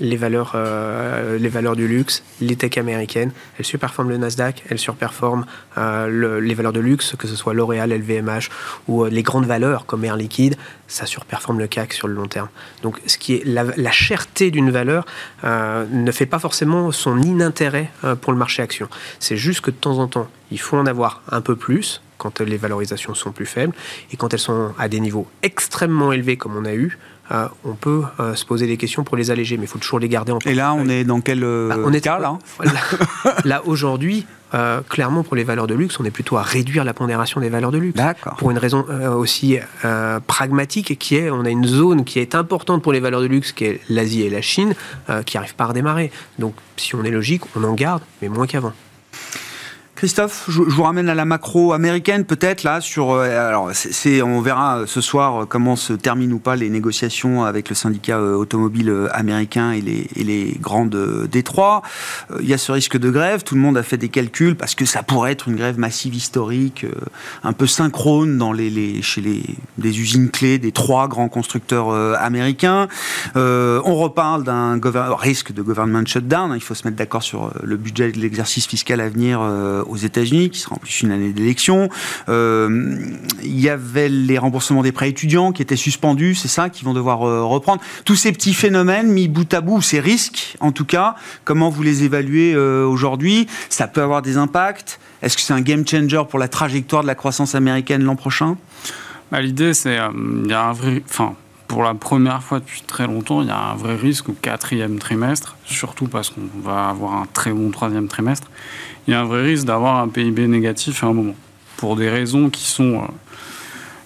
les 0.00 0.16
valeurs, 0.16 0.52
euh, 0.54 1.38
les 1.38 1.48
valeurs 1.48 1.76
du 1.76 1.86
luxe, 1.86 2.22
les 2.40 2.56
tech 2.56 2.78
américaines, 2.78 3.32
elles 3.58 3.64
surperforment 3.64 4.10
le 4.10 4.16
Nasdaq, 4.16 4.64
elles 4.68 4.78
surperforment 4.78 5.44
euh, 5.78 6.40
les 6.40 6.54
valeurs 6.54 6.72
de 6.72 6.80
luxe, 6.80 7.14
que 7.18 7.28
ce 7.28 7.36
soit 7.36 7.54
L'Oréal, 7.54 7.92
LVMH 7.92 8.48
ou 8.88 9.04
les 9.04 9.22
grandes 9.22 9.46
valeurs 9.46 9.86
comme 9.86 10.04
Air 10.04 10.16
Liquide, 10.16 10.56
ça 10.88 11.06
surperforme 11.06 11.58
le 11.58 11.66
CAC 11.66 11.92
sur 11.92 12.08
le 12.08 12.14
long 12.14 12.26
terme. 12.26 12.48
Donc 12.82 13.00
ce 13.06 13.18
qui 13.18 13.34
est 13.34 13.44
la, 13.44 13.64
la 13.76 13.90
cherté 13.92 14.50
d'une 14.50 14.70
valeur 14.70 15.04
ne 15.44 16.10
fait 16.12 16.26
pas 16.26 16.38
forcément 16.38 16.92
son 16.92 17.20
inintérêt 17.20 17.90
pour 18.20 18.32
le 18.32 18.38
marché 18.38 18.62
action. 18.62 18.88
C'est 19.20 19.36
juste 19.36 19.60
que 19.60 19.70
de 19.70 19.76
temps 19.76 19.98
en 19.98 20.08
temps, 20.08 20.28
il 20.50 20.60
faut 20.60 20.76
en 20.76 20.86
avoir 20.86 21.22
un 21.30 21.40
peu 21.40 21.56
plus 21.56 22.00
quand 22.22 22.40
les 22.40 22.56
valorisations 22.56 23.14
sont 23.14 23.32
plus 23.32 23.46
faibles. 23.46 23.74
Et 24.12 24.16
quand 24.16 24.32
elles 24.32 24.38
sont 24.38 24.72
à 24.78 24.88
des 24.88 25.00
niveaux 25.00 25.26
extrêmement 25.42 26.12
élevés, 26.12 26.36
comme 26.36 26.56
on 26.56 26.64
a 26.64 26.72
eu, 26.72 26.98
euh, 27.32 27.48
on 27.64 27.74
peut 27.74 28.02
euh, 28.20 28.34
se 28.34 28.44
poser 28.44 28.66
des 28.66 28.76
questions 28.76 29.02
pour 29.02 29.16
les 29.16 29.30
alléger, 29.30 29.56
mais 29.56 29.64
il 29.64 29.68
faut 29.68 29.78
toujours 29.78 29.98
les 29.98 30.08
garder 30.08 30.30
en 30.32 30.38
Et 30.44 30.54
là, 30.54 30.72
on 30.74 30.88
est 30.88 31.02
dans 31.02 31.20
quel 31.20 31.42
euh, 31.42 31.68
bah, 31.68 31.76
on 31.84 31.92
est, 31.92 32.00
cas 32.00 32.18
là 32.20 32.38
Là, 33.44 33.62
aujourd'hui, 33.66 34.26
clairement, 34.90 35.22
pour 35.22 35.34
les 35.34 35.44
valeurs 35.44 35.66
de 35.66 35.74
luxe, 35.74 35.98
on 35.98 36.04
est 36.04 36.10
plutôt 36.10 36.36
à 36.36 36.42
réduire 36.42 36.84
la 36.84 36.92
pondération 36.92 37.40
des 37.40 37.48
valeurs 37.48 37.72
de 37.72 37.78
luxe. 37.78 37.98
Pour 38.36 38.50
une 38.50 38.58
raison 38.58 38.84
aussi 39.16 39.56
pragmatique, 40.26 40.98
qui 40.98 41.16
est, 41.16 41.30
on 41.30 41.46
a 41.46 41.50
une 41.50 41.66
zone 41.66 42.04
qui 42.04 42.18
est 42.18 42.34
importante 42.34 42.82
pour 42.82 42.92
les 42.92 43.00
valeurs 43.00 43.22
de 43.22 43.26
luxe, 43.26 43.52
qui 43.52 43.64
est 43.64 43.80
l'Asie 43.88 44.22
et 44.22 44.30
la 44.30 44.42
Chine, 44.42 44.74
qui 45.24 45.38
n'arrivent 45.38 45.54
pas 45.54 45.64
à 45.64 45.68
redémarrer. 45.68 46.12
Donc, 46.38 46.54
si 46.76 46.94
on 46.94 47.02
est 47.02 47.10
logique, 47.10 47.42
on 47.56 47.64
en 47.64 47.72
garde, 47.72 48.02
mais 48.20 48.28
moins 48.28 48.46
qu'avant. 48.46 48.74
Christophe, 50.02 50.46
je, 50.48 50.62
vous 50.62 50.82
ramène 50.82 51.08
à 51.08 51.14
la 51.14 51.24
macro 51.24 51.72
américaine 51.72 52.24
peut-être 52.24 52.64
là 52.64 52.80
sur. 52.80 53.12
Euh, 53.12 53.48
alors, 53.48 53.70
c'est, 53.72 54.20
on 54.20 54.40
verra 54.40 54.78
euh, 54.78 54.86
ce 54.88 55.00
soir 55.00 55.46
comment 55.48 55.76
se 55.76 55.92
terminent 55.92 56.34
ou 56.34 56.40
pas 56.40 56.56
les 56.56 56.70
négociations 56.70 57.44
avec 57.44 57.68
le 57.68 57.76
syndicat 57.76 58.20
automobile 58.20 58.92
américain 59.12 59.70
et 59.70 59.80
les, 59.80 60.08
et 60.16 60.24
les 60.24 60.56
grandes 60.60 61.28
Détroits. 61.30 61.82
Il 62.40 62.48
y 62.48 62.52
a 62.52 62.58
ce 62.58 62.72
risque 62.72 62.98
de 62.98 63.10
grève. 63.10 63.44
Tout 63.44 63.54
le 63.54 63.60
monde 63.60 63.78
a 63.78 63.84
fait 63.84 63.96
des 63.96 64.08
calculs 64.08 64.56
parce 64.56 64.74
que 64.74 64.84
ça 64.84 65.04
pourrait 65.04 65.30
être 65.30 65.46
une 65.46 65.54
grève 65.54 65.78
massive 65.78 66.16
historique, 66.16 66.84
un 67.44 67.52
peu 67.52 67.68
synchrone 67.68 68.38
dans 68.38 68.52
les, 68.52 69.02
chez 69.02 69.20
les 69.20 70.00
usines 70.00 70.30
clés 70.30 70.58
des 70.58 70.72
trois 70.72 71.06
grands 71.06 71.28
constructeurs 71.28 71.92
américains. 72.20 72.88
on 73.36 73.94
reparle 73.94 74.42
d'un 74.42 74.80
risque 75.16 75.52
de 75.52 75.62
government 75.62 76.06
shutdown. 76.08 76.52
Il 76.56 76.60
faut 76.60 76.74
se 76.74 76.88
mettre 76.88 76.96
d'accord 76.96 77.22
sur 77.22 77.52
le 77.62 77.76
budget 77.76 78.10
de 78.10 78.18
l'exercice 78.18 78.66
fiscal 78.66 79.00
à 79.00 79.08
venir 79.08 79.40
euh, 79.42 79.84
aux 79.92 79.96
États-Unis, 79.96 80.50
qui 80.50 80.58
sera 80.58 80.76
en 80.76 80.78
plus 80.78 81.02
une 81.02 81.12
année 81.12 81.32
d'élection. 81.32 81.88
Euh, 82.28 82.96
il 83.42 83.60
y 83.60 83.68
avait 83.68 84.08
les 84.08 84.38
remboursements 84.38 84.82
des 84.82 84.92
prêts 84.92 85.08
étudiants 85.08 85.52
qui 85.52 85.62
étaient 85.62 85.76
suspendus, 85.76 86.34
c'est 86.34 86.48
ça, 86.48 86.70
qui 86.70 86.84
vont 86.84 86.94
devoir 86.94 87.22
euh, 87.22 87.44
reprendre. 87.44 87.82
Tous 88.04 88.16
ces 88.16 88.32
petits 88.32 88.54
phénomènes 88.54 89.08
mis 89.08 89.28
bout 89.28 89.52
à 89.54 89.60
bout, 89.60 89.82
ces 89.82 90.00
risques, 90.00 90.56
en 90.60 90.72
tout 90.72 90.84
cas, 90.84 91.14
comment 91.44 91.70
vous 91.70 91.82
les 91.82 92.04
évaluez 92.04 92.56
aujourd'hui 92.56 93.46
Ça 93.68 93.86
peut 93.86 94.02
avoir 94.02 94.22
des 94.22 94.36
impacts? 94.36 94.98
Est-ce 95.22 95.36
que 95.36 95.42
c'est 95.42 95.52
un 95.52 95.60
game 95.60 95.86
changer 95.86 96.22
pour 96.28 96.38
la 96.38 96.48
trajectoire 96.48 97.02
de 97.02 97.06
la 97.06 97.14
croissance 97.14 97.54
américaine 97.54 98.02
l'an 98.02 98.16
prochain? 98.16 98.56
Bah, 99.30 99.40
L'idée, 99.40 99.74
c'est 99.74 99.98
il 100.44 100.50
y 100.50 100.52
a 100.52 100.64
un 100.68 100.72
vrai, 100.72 101.02
enfin, 101.08 101.34
pour 101.72 101.82
la 101.82 101.94
première 101.94 102.42
fois 102.42 102.60
depuis 102.60 102.82
très 102.82 103.06
longtemps, 103.06 103.40
il 103.40 103.48
y 103.48 103.50
a 103.50 103.58
un 103.58 103.74
vrai 103.74 103.96
risque 103.96 104.28
au 104.28 104.34
quatrième 104.34 104.98
trimestre, 104.98 105.56
surtout 105.64 106.06
parce 106.06 106.28
qu'on 106.28 106.42
va 106.62 106.90
avoir 106.90 107.14
un 107.14 107.26
très 107.32 107.50
bon 107.50 107.70
troisième 107.70 108.08
trimestre. 108.08 108.50
Il 109.06 109.12
y 109.12 109.14
a 109.14 109.22
un 109.22 109.24
vrai 109.24 109.42
risque 109.42 109.64
d'avoir 109.64 109.96
un 110.00 110.08
PIB 110.08 110.48
négatif 110.48 111.02
à 111.02 111.06
un 111.06 111.14
moment, 111.14 111.34
pour 111.78 111.96
des 111.96 112.10
raisons 112.10 112.50
qui 112.50 112.64
sont 112.64 112.96
euh, 112.96 113.06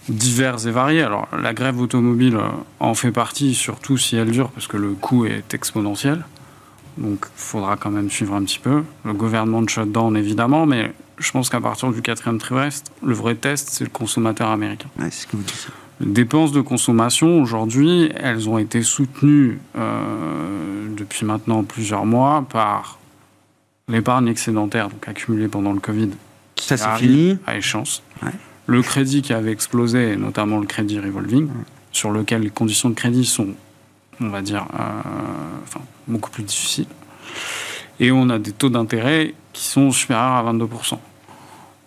diverses 0.09 0.67
et 0.67 0.71
variées. 0.71 1.03
Alors, 1.03 1.27
la 1.37 1.53
grève 1.55 1.81
automobile 1.81 2.37
euh, 2.37 2.47
en 2.79 2.95
fait 2.95 3.11
partie, 3.11 3.53
surtout 3.53 3.99
si 3.99 4.15
elle 4.15 4.31
dure, 4.31 4.51
parce 4.51 4.69
que 4.69 4.77
le 4.77 4.91
coût 4.91 5.27
est 5.27 5.53
exponentiel. 5.53 6.25
Donc, 6.99 7.27
il 7.37 7.41
faudra 7.43 7.77
quand 7.77 7.91
même 7.91 8.11
suivre 8.11 8.35
un 8.37 8.45
petit 8.45 8.61
peu. 8.61 8.85
Le 9.05 9.13
gouvernement 9.13 9.63
de 9.63 9.69
shutdown, 9.69 10.17
évidemment, 10.17 10.67
mais 10.67 10.95
je 11.19 11.33
pense 11.33 11.49
qu'à 11.49 11.61
partir 11.61 11.91
du 11.91 12.01
quatrième 12.01 12.39
trimestre, 12.39 12.93
le 13.03 13.15
vrai 13.15 13.35
test, 13.35 13.71
c'est 13.73 13.83
le 13.83 13.91
consommateur 13.91 14.51
américain. 14.51 14.89
c'est 15.01 15.11
ce 15.11 15.27
que 15.27 15.37
vous 15.37 15.43
dites. 15.43 15.69
Les 16.01 16.07
dépenses 16.07 16.53
de 16.53 16.61
consommation, 16.61 17.41
aujourd'hui, 17.41 18.11
elles 18.17 18.49
ont 18.49 18.59
été 18.59 18.83
soutenues 18.83 19.59
euh, 19.77 20.89
depuis 20.95 21.25
maintenant 21.25 21.65
plusieurs 21.65 22.05
mois 22.05 22.45
par 22.51 22.99
l'épargne 23.89 24.29
excédentaire, 24.29 24.91
donc 24.91 25.09
accumulée 25.09 25.49
pendant 25.49 25.73
le 25.73 25.81
Covid, 25.81 26.11
qui 26.55 26.67
Ça, 26.67 26.77
c'est 26.77 26.97
fini. 26.99 27.39
à 27.47 27.57
échéance. 27.57 28.03
Le 28.67 28.83
crédit 28.83 29.23
qui 29.23 29.33
avait 29.33 29.53
explosé, 29.53 30.17
notamment 30.17 30.59
le 30.59 30.67
crédit 30.67 30.99
revolving, 30.99 31.49
sur 31.93 32.11
lequel 32.11 32.43
les 32.43 32.51
conditions 32.51 32.91
de 32.91 32.95
crédit 32.95 33.25
sont, 33.25 33.49
on 34.21 34.29
va 34.29 34.43
dire, 34.43 34.67
euh, 34.79 34.83
enfin, 35.63 35.81
beaucoup 36.09 36.31
plus 36.31 36.43
difficiles. 36.43 36.87
Et 38.01 38.11
on 38.11 38.29
a 38.29 38.39
des 38.39 38.53
taux 38.53 38.69
d'intérêt 38.69 39.35
qui 39.53 39.65
sont 39.65 39.91
supérieurs 39.93 40.47
à 40.47 40.53
22%. 40.53 40.99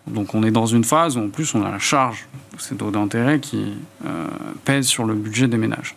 Donc 0.09 0.33
on 0.33 0.43
est 0.43 0.51
dans 0.51 0.65
une 0.65 0.83
phase 0.83 1.17
où 1.17 1.21
en 1.21 1.29
plus 1.29 1.53
on 1.55 1.63
a 1.63 1.71
la 1.71 1.79
charge 1.79 2.27
de 2.55 2.61
ces 2.61 2.75
taux 2.75 2.91
d'intérêt 2.91 3.39
qui 3.39 3.73
euh, 4.05 4.27
pèsent 4.65 4.87
sur 4.87 5.05
le 5.05 5.13
budget 5.13 5.47
des 5.47 5.57
ménages. 5.57 5.95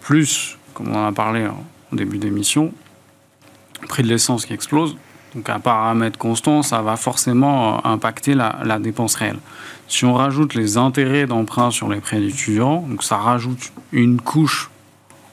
Plus, 0.00 0.58
comme 0.74 0.88
on 0.88 0.96
en 0.96 1.06
a 1.06 1.12
parlé 1.12 1.46
au 1.92 1.96
début 1.96 2.18
d'émission, 2.18 2.72
le 3.80 3.86
prix 3.86 4.02
de 4.02 4.08
l'essence 4.08 4.44
qui 4.46 4.52
explose. 4.52 4.96
Donc 5.34 5.48
à 5.48 5.58
paramètre 5.58 6.18
constant, 6.18 6.62
ça 6.62 6.82
va 6.82 6.96
forcément 6.96 7.76
euh, 7.76 7.80
impacter 7.84 8.34
la, 8.34 8.58
la 8.64 8.78
dépense 8.78 9.14
réelle. 9.14 9.38
Si 9.88 10.04
on 10.04 10.14
rajoute 10.14 10.54
les 10.54 10.76
intérêts 10.76 11.26
d'emprunt 11.26 11.70
sur 11.70 11.88
les 11.88 12.00
prêts 12.00 12.22
étudiants, 12.22 12.84
donc 12.88 13.02
ça 13.02 13.16
rajoute 13.16 13.72
une 13.92 14.20
couche 14.20 14.70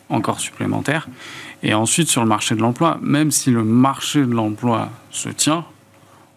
encore 0.09 0.39
supplémentaire. 0.39 1.07
Et 1.63 1.73
ensuite 1.73 2.09
sur 2.09 2.21
le 2.21 2.27
marché 2.27 2.55
de 2.55 2.61
l'emploi, 2.61 2.97
même 3.01 3.31
si 3.31 3.51
le 3.51 3.63
marché 3.63 4.21
de 4.25 4.33
l'emploi 4.33 4.89
se 5.11 5.29
tient, 5.29 5.65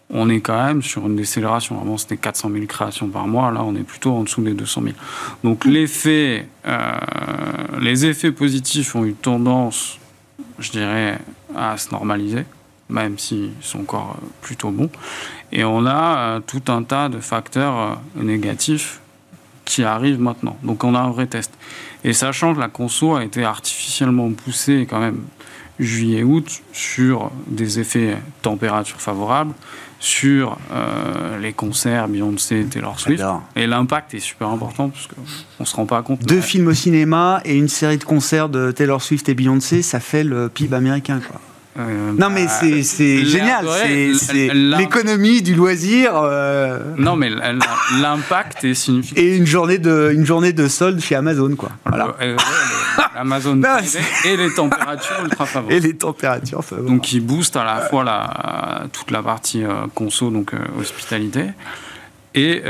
on 0.09 0.29
est 0.29 0.39
quand 0.39 0.63
même 0.63 0.81
sur 0.81 1.05
une 1.07 1.15
décélération. 1.15 1.79
Avant, 1.81 1.97
c'était 1.97 2.17
400 2.17 2.51
000 2.51 2.65
créations 2.65 3.07
par 3.07 3.27
mois. 3.27 3.51
Là, 3.51 3.63
on 3.63 3.75
est 3.75 3.83
plutôt 3.83 4.11
en 4.11 4.23
dessous 4.23 4.41
des 4.41 4.53
200 4.53 4.81
000. 4.83 4.95
Donc, 5.43 5.65
l'effet, 5.65 6.47
euh, 6.67 6.97
les 7.81 8.05
effets 8.05 8.31
positifs 8.31 8.95
ont 8.95 9.05
eu 9.05 9.13
tendance, 9.13 9.97
je 10.59 10.71
dirais, 10.71 11.17
à 11.55 11.77
se 11.77 11.91
normaliser, 11.91 12.45
même 12.89 13.17
s'ils 13.17 13.51
sont 13.61 13.79
encore 13.79 14.17
euh, 14.21 14.27
plutôt 14.41 14.69
bons. 14.69 14.91
Et 15.51 15.63
on 15.63 15.85
a 15.87 16.17
euh, 16.17 16.39
tout 16.39 16.71
un 16.71 16.83
tas 16.83 17.09
de 17.09 17.19
facteurs 17.19 17.99
négatifs 18.15 19.01
qui 19.65 19.83
arrivent 19.83 20.21
maintenant. 20.21 20.57
Donc, 20.61 20.83
on 20.83 20.93
a 20.93 20.99
un 20.99 21.09
vrai 21.09 21.25
test. 21.25 21.51
Et 22.03 22.13
sachant 22.13 22.53
que 22.53 22.59
la 22.59 22.67
conso 22.67 23.15
a 23.15 23.23
été 23.23 23.43
artificiellement 23.43 24.31
poussée 24.31 24.85
quand 24.87 24.99
même 24.99 25.21
juillet-août 25.79 26.61
sur 26.71 27.31
des 27.47 27.79
effets 27.79 28.17
température 28.41 29.01
favorables, 29.01 29.53
sur 29.99 30.57
euh, 30.71 31.39
les 31.39 31.53
concerts 31.53 32.07
Beyoncé, 32.07 32.65
Taylor 32.65 32.99
Swift. 32.99 33.23
Et 33.55 33.67
l'impact 33.67 34.13
est 34.13 34.19
super 34.19 34.49
important 34.49 34.89
parce 34.89 35.07
qu'on 35.07 35.21
ne 35.61 35.65
se 35.65 35.75
rend 35.75 35.85
pas 35.85 36.01
compte. 36.01 36.23
Deux 36.25 36.41
films 36.41 36.67
au 36.67 36.73
cinéma 36.73 37.41
et 37.45 37.55
une 37.55 37.69
série 37.69 37.97
de 37.97 38.03
concerts 38.03 38.49
de 38.49 38.71
Taylor 38.71 39.01
Swift 39.01 39.27
et 39.29 39.33
Beyoncé, 39.33 39.81
ça 39.81 39.99
fait 39.99 40.23
le 40.23 40.49
PIB 40.49 40.75
américain. 40.75 41.19
Quoi. 41.25 41.39
Euh, 41.77 42.13
non 42.17 42.29
mais 42.29 42.47
c'est 42.47 42.71
bah, 43.17 43.25
génial, 43.25 43.67
c'est 44.17 44.53
l'économie 44.53 45.41
du 45.41 45.55
loisir. 45.55 46.13
Euh. 46.15 46.79
Non 46.97 47.17
mais 47.17 47.29
l'impact 47.29 48.63
est 48.63 48.73
significatif. 48.73 49.21
Et 49.21 49.35
une 49.35 49.45
journée 49.45 49.77
de 49.77 50.11
une 50.13 50.25
journée 50.25 50.53
de 50.53 50.69
solde 50.69 51.01
chez 51.01 51.15
Amazon 51.15 51.55
quoi. 51.55 51.71
Voilà. 51.85 52.15
Amazon 53.15 53.61
et 54.25 54.37
les 54.37 54.53
températures 54.53 55.23
ultra 55.23 55.45
favorables. 55.45 55.73
Et 55.73 55.79
les 55.81 55.95
températures 55.95 56.63
favorables. 56.63 56.89
Donc 56.89 57.01
qui 57.01 57.19
boostent 57.19 57.57
à 57.57 57.65
la 57.65 57.81
fois 57.81 58.05
la, 58.05 58.85
toute 58.93 59.11
la 59.11 59.21
partie 59.21 59.63
euh, 59.63 59.87
conso 59.93 60.29
donc 60.29 60.53
hospitalité 60.79 61.47
et 62.35 62.61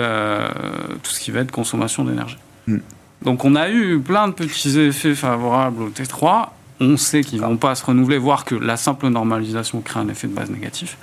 tout 1.03 1.11
ce 1.11 1.19
qui 1.19 1.29
va 1.29 1.41
être 1.41 1.51
consommation 1.51 2.03
d'énergie. 2.03 2.37
Hmm. 2.67 2.79
Donc 3.21 3.45
on 3.45 3.55
a 3.55 3.69
eu 3.69 3.99
plein 3.99 4.27
de 4.27 4.33
petits 4.33 4.79
effets 4.79 5.15
favorables 5.15 5.83
au 5.83 5.89
T3 5.89 6.49
on 6.79 6.97
sait 6.97 7.21
qu'ils 7.21 7.41
ne 7.41 7.45
vont 7.45 7.57
pas 7.57 7.75
se 7.75 7.85
renouveler, 7.85 8.17
voire 8.17 8.45
que 8.45 8.55
la 8.55 8.77
simple 8.77 9.07
normalisation 9.07 9.81
crée 9.81 9.99
un 9.99 10.09
effet 10.09 10.27
de 10.27 10.33
base 10.33 10.49
négatif, 10.49 10.97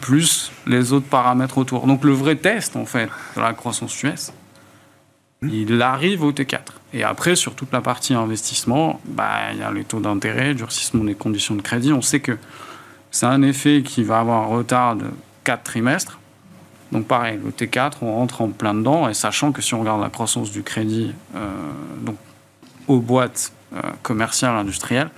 plus 0.00 0.52
les 0.66 0.92
autres 0.92 1.06
paramètres 1.06 1.58
autour. 1.58 1.86
Donc 1.86 2.04
le 2.04 2.12
vrai 2.12 2.36
test, 2.36 2.76
en 2.76 2.86
fait, 2.86 3.08
de 3.36 3.40
la 3.40 3.52
croissance 3.52 4.02
US, 4.02 4.32
il 5.42 5.80
arrive 5.82 6.22
au 6.22 6.32
T4. 6.32 6.60
Et 6.94 7.04
après, 7.04 7.36
sur 7.36 7.54
toute 7.54 7.72
la 7.72 7.80
partie 7.80 8.14
investissement, 8.14 9.00
bah, 9.06 9.52
il 9.52 9.58
y 9.58 9.62
a 9.62 9.70
les 9.72 9.84
taux 9.84 10.00
d'intérêt, 10.00 10.54
durcissement 10.54 11.04
des 11.04 11.14
conditions 11.14 11.54
de 11.54 11.62
crédit. 11.62 11.92
On 11.92 12.02
sait 12.02 12.20
que 12.20 12.38
c'est 13.10 13.26
un 13.26 13.42
effet 13.42 13.82
qui 13.84 14.02
va 14.04 14.20
avoir 14.20 14.42
un 14.42 14.46
retard 14.46 14.96
de 14.96 15.06
4 15.44 15.62
trimestres. 15.62 16.18
Donc 16.92 17.06
pareil, 17.06 17.40
le 17.42 17.50
T4, 17.50 17.94
on 18.02 18.14
rentre 18.14 18.42
en 18.42 18.48
plein 18.48 18.74
dedans, 18.74 19.08
et 19.08 19.14
sachant 19.14 19.50
que 19.52 19.62
si 19.62 19.72
on 19.74 19.80
regarde 19.80 20.02
la 20.02 20.10
croissance 20.10 20.50
du 20.50 20.62
crédit 20.62 21.12
euh, 21.34 21.48
donc, 22.02 22.16
aux 22.86 23.00
boîtes 23.00 23.52
commerciale, 24.02 24.56
industrielle, 24.56 25.10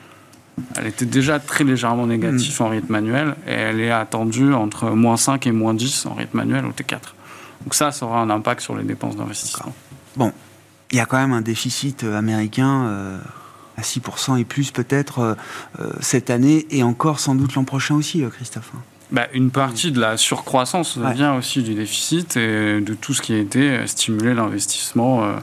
elle 0.76 0.86
était 0.86 1.06
déjà 1.06 1.40
très 1.40 1.64
légèrement 1.64 2.06
négative 2.06 2.62
en 2.62 2.68
rythme 2.68 2.92
manuel 2.92 3.34
et 3.46 3.52
elle 3.52 3.80
est 3.80 3.90
attendue 3.90 4.52
entre 4.52 4.90
moins 4.90 5.16
5 5.16 5.46
et 5.46 5.52
moins 5.52 5.74
10 5.74 6.06
en 6.06 6.14
rythme 6.14 6.38
manuel 6.38 6.64
au 6.64 6.70
T4. 6.70 6.98
Donc 7.64 7.74
ça, 7.74 7.90
ça 7.90 8.06
aura 8.06 8.20
un 8.20 8.30
impact 8.30 8.60
sur 8.60 8.76
les 8.76 8.84
dépenses 8.84 9.16
d'investissement. 9.16 9.74
Bon, 10.16 10.32
il 10.92 10.98
y 10.98 11.00
a 11.00 11.06
quand 11.06 11.18
même 11.18 11.32
un 11.32 11.40
déficit 11.40 12.04
euh, 12.04 12.16
américain 12.16 12.84
euh, 12.86 13.18
à 13.76 13.82
6% 13.82 14.38
et 14.38 14.44
plus 14.44 14.70
peut-être 14.70 15.36
cette 15.98 16.30
année 16.30 16.64
et 16.70 16.84
encore 16.84 17.18
sans 17.18 17.34
doute 17.34 17.56
l'an 17.56 17.64
prochain 17.64 17.96
aussi, 17.96 18.22
Christophe. 18.30 18.70
Hein. 18.76 18.82
Bah, 19.14 19.28
une 19.32 19.50
partie 19.50 19.92
de 19.92 20.00
la 20.00 20.16
surcroissance 20.16 20.98
vient 20.98 21.36
aussi 21.36 21.62
du 21.62 21.74
déficit 21.74 22.36
et 22.36 22.80
de 22.80 22.94
tout 22.94 23.14
ce 23.14 23.22
qui 23.22 23.34
a 23.34 23.38
été 23.38 23.86
stimulé 23.86 24.34
l'investissement 24.34 25.24
euh, 25.24 25.36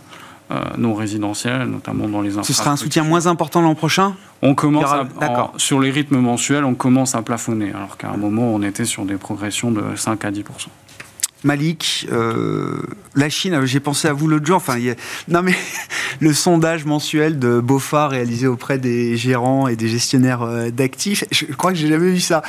non 0.78 0.94
résidentiels, 0.94 1.64
notamment 1.64 2.08
dans 2.08 2.22
les 2.22 2.32
Ce 2.44 2.54
sera 2.54 2.72
un 2.72 2.78
soutien 2.78 3.04
moins 3.04 3.28
important 3.28 3.62
l'an 3.62 3.76
prochain 3.76 4.16
on 4.42 4.56
commence 4.56 4.90
sur 5.58 5.80
les 5.80 5.92
rythmes 5.92 6.18
mensuels, 6.18 6.66
on 6.66 6.74
commence 6.74 7.16
à 7.16 7.22
plafonner, 7.22 7.72
alors 7.74 7.98
qu'à 7.98 8.10
un 8.10 8.18
moment, 8.18 8.54
on 8.54 8.62
était 8.64 8.86
sur 8.86 9.06
des 9.06 9.16
progressions 9.16 9.72
de 9.72 9.84
5 9.96 10.26
à 10.26 10.32
10% 10.32 10.44
Malik, 11.44 12.08
euh, 12.12 12.84
la 13.16 13.30
Chine, 13.30 13.66
j'ai 13.66 13.80
pensé 13.80 14.08
à 14.08 14.14
vous 14.14 14.28
l'autre 14.28 14.46
jour. 14.46 14.58
Enfin, 14.58 14.78
non 15.28 15.42
mais 15.42 15.56
le 16.20 16.34
sondage 16.34 16.86
mensuel 16.86 17.40
de 17.40 17.60
BOFA 17.60 18.08
réalisé 18.08 18.46
auprès 18.46 18.78
des 18.78 19.18
gérants 19.18 19.68
et 19.68 19.76
des 19.76 19.88
gestionnaires 19.88 20.44
euh, 20.44 20.70
d'actifs, 20.70 21.24
je 21.32 21.46
crois 21.46 21.72
que 21.72 21.78
j'ai 21.78 21.88
jamais 21.88 22.12
vu 22.12 22.20
ça. 22.20 22.44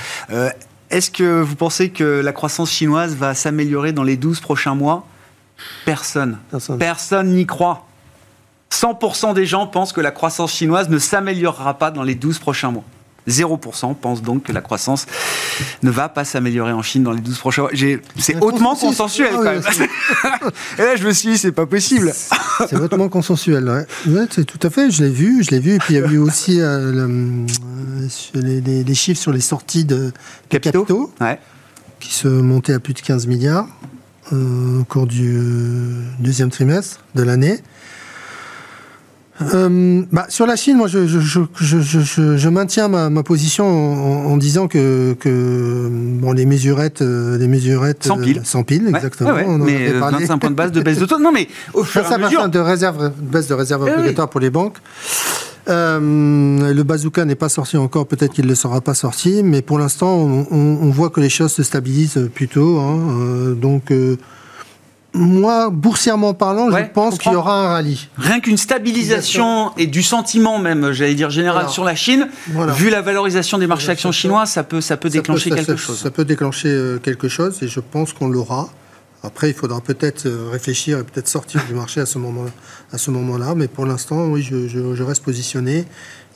Est-ce 0.91 1.11
que 1.11 1.41
vous 1.41 1.57
pensez 1.57 1.89
que 1.89 2.21
la 2.23 2.33
croissance 2.33 2.71
chinoise 2.71 3.17
va 3.17 3.33
s'améliorer 3.33 3.93
dans 3.93 4.03
les 4.03 4.19
12 4.19 4.41
prochains 4.41 4.75
mois? 4.75 5.07
Personne. 5.87 6.37
Personne 6.79 7.35
n'y 7.35 7.47
croit. 7.47 7.87
100% 8.73 9.35
des 9.35 9.47
gens 9.47 9.67
pensent 9.67 9.93
que 9.93 10.01
la 10.01 10.11
croissance 10.11 10.53
chinoise 10.53 10.89
ne 10.89 10.99
s'améliorera 10.99 11.75
pas 11.79 11.91
dans 11.91 12.03
les 12.03 12.15
12 12.15 12.39
prochains 12.39 12.71
mois. 12.71 12.85
0% 13.29 13.95
pense 13.95 14.23
donc 14.23 14.45
que 14.45 14.53
la 14.53 14.61
croissance 14.61 15.07
ne 15.83 15.91
va 15.91 16.09
pas 16.09 16.25
s'améliorer 16.25 16.73
en 16.73 16.83
Chine 16.83 17.05
dans 17.05 17.13
les 17.13 17.21
12 17.21 17.39
prochains 17.39 17.63
mois. 17.63 17.71
C'est 18.17 18.37
hautement 18.41 18.75
consensuel 18.75 19.31
ah 19.33 19.37
quand 19.37 19.45
même. 19.45 19.89
et 20.79 20.83
là, 20.83 20.97
je 20.97 21.07
me 21.07 21.13
suis 21.13 21.31
dit, 21.31 21.39
c'est 21.39 21.53
pas 21.53 21.67
possible. 21.67 22.13
C'est 22.69 22.77
hautement 22.77 23.09
consensuel, 23.09 23.69
ouais. 23.69 24.27
c'est 24.31 24.45
tout 24.45 24.59
à 24.67 24.71
fait, 24.71 24.91
je 24.91 25.05
l'ai 25.05 25.11
vu, 25.11 25.45
je 25.45 25.51
l'ai 25.51 25.61
vu. 25.61 25.75
Et 25.75 25.79
puis 25.79 25.95
il 25.95 26.01
y 26.01 26.03
a 26.03 26.07
eu 26.09 26.19
aussi 26.19 26.61
euh, 26.61 26.93
euh, 26.93 27.47
les, 28.35 28.95
chiffres 28.95 29.21
sur 29.21 29.33
les 29.33 29.41
sorties 29.41 29.85
de 29.85 30.13
capitaux, 30.49 31.13
qui 32.01 32.13
se 32.13 32.27
montaient 32.27 32.75
à 32.75 32.81
plus 32.81 32.95
de 32.95 33.01
15 33.01 33.29
milliards 33.29 33.69
euh, 34.33 34.81
au 34.81 34.85
cours 34.85 35.07
du 35.07 35.39
deuxième 36.19 36.51
trimestre 36.51 37.01
de 37.15 37.23
l'année. 37.23 37.61
Euh, 39.41 40.03
bah, 40.13 40.27
sur 40.29 40.47
la 40.47 40.57
Chine, 40.57 40.77
moi, 40.77 40.89
je, 40.89 41.07
je, 41.07 41.21
je, 41.21 42.37
je 42.37 42.49
maintiens 42.49 42.89
ma, 42.89 43.09
ma 43.09 43.23
position 43.23 43.65
en, 43.65 44.33
en, 44.33 44.37
disant 44.37 44.69
que, 44.69 45.15
que 45.19 45.89
bon, 45.91 46.33
les 46.33 46.45
mesurettes, 46.45 47.01
euh, 47.01 47.39
les 47.39 47.49
mesurettes 47.49 48.05
sans 48.05 48.19
pile, 48.19 48.43
sans 48.45 48.63
pile, 48.63 48.89
exactement. 48.89 49.33
Ouais, 49.33 49.47
mais 49.59 49.91
25 49.93 50.39
points 50.39 50.51
de 50.51 50.55
base 50.55 50.73
de 50.73 50.83
baisse 50.83 50.99
de 50.99 51.07
taux. 51.07 51.19
Non, 51.19 51.33
mais 51.33 51.49
au 51.73 51.83
fur 51.83 52.03
et 52.03 52.15
à 52.15 52.19
mesure 52.19 52.49
de 52.49 52.59
réserve, 52.59 53.11
baisse 53.19 53.49
de 53.49 53.55
réserve 53.55 53.89
eh 53.89 53.99
obligatoire 53.99 54.29
pour 54.29 54.41
les 54.41 54.51
banques. 54.51 54.77
Euh, 55.69 56.73
le 56.73 56.83
bazooka 56.83 57.25
n'est 57.25 57.37
pas 57.37 57.49
sorti 57.49 57.77
encore, 57.77 58.07
peut-être 58.07 58.33
qu'il 58.33 58.45
ne 58.45 58.51
le 58.51 58.57
sera 58.57 58.81
pas 58.81 58.95
sorti, 58.95 59.43
mais 59.45 59.63
pour 59.63 59.79
l'instant, 59.79 60.17
on, 60.17 60.47
on, 60.51 60.79
on, 60.83 60.91
voit 60.91 61.11
que 61.11 61.21
les 61.21 61.29
choses 61.29 61.53
se 61.53 61.63
stabilisent 61.63 62.29
plutôt. 62.35 62.81
Hein, 62.81 62.99
euh, 63.21 63.55
donc, 63.55 63.93
euh, 63.93 64.17
moi, 65.15 65.69
boursièrement 65.71 66.33
parlant, 66.33 66.71
je 66.71 66.85
pense 66.93 67.19
qu'il 67.19 67.33
y 67.33 67.37
aura 67.37 67.65
un 67.65 67.69
rallye. 67.69 68.09
Rien 68.17 68.41
qu'une 68.41 68.57
stabilisation 68.57 69.73
et 69.77 69.87
du 69.87 70.03
sentiment 70.03 70.59
même, 70.59 70.93
j'allais 70.93 71.15
dire 71.15 71.31
général 71.31 71.69
sur 71.69 71.85
la 71.85 71.95
Chine, 71.95 72.29
vu 72.49 72.89
la 72.89 73.03
valorisation 73.03 73.59
des 73.59 73.67
marchés 73.67 73.91
actions 73.91 74.13
chinois, 74.13 74.47
ça 74.47 74.63
peut, 74.63 74.81
ça 74.81 74.97
peut 74.97 75.11
déclencher 75.11 75.51
quelque 75.51 75.77
chose. 75.77 75.99
Ça 75.99 76.11
peut 76.11 76.25
déclencher 76.25 76.69
euh, 76.69 76.99
quelque 76.99 77.29
chose 77.29 77.63
et 77.63 77.69
je 77.69 77.81
pense 77.81 78.13
qu'on 78.13 78.29
l'aura. 78.29 78.71
Après, 79.25 79.51
il 79.51 79.55
faudra 79.55 79.81
peut-être 79.81 80.27
euh, 80.27 80.49
réfléchir 80.51 80.99
et 80.99 81.05
peut-être 81.05 81.29
sortir 81.29 81.63
du 81.69 81.75
marché 81.75 82.01
à 82.01 82.07
ce 82.07 82.19
moment-là. 82.19 82.51
À 82.93 82.99
ce 82.99 83.11
moment-là, 83.11 83.55
mais 83.55 83.69
pour 83.69 83.87
l'instant, 83.87 84.27
oui, 84.27 84.43
je, 84.43 85.03
reste 85.03 85.23
positionné 85.23 85.85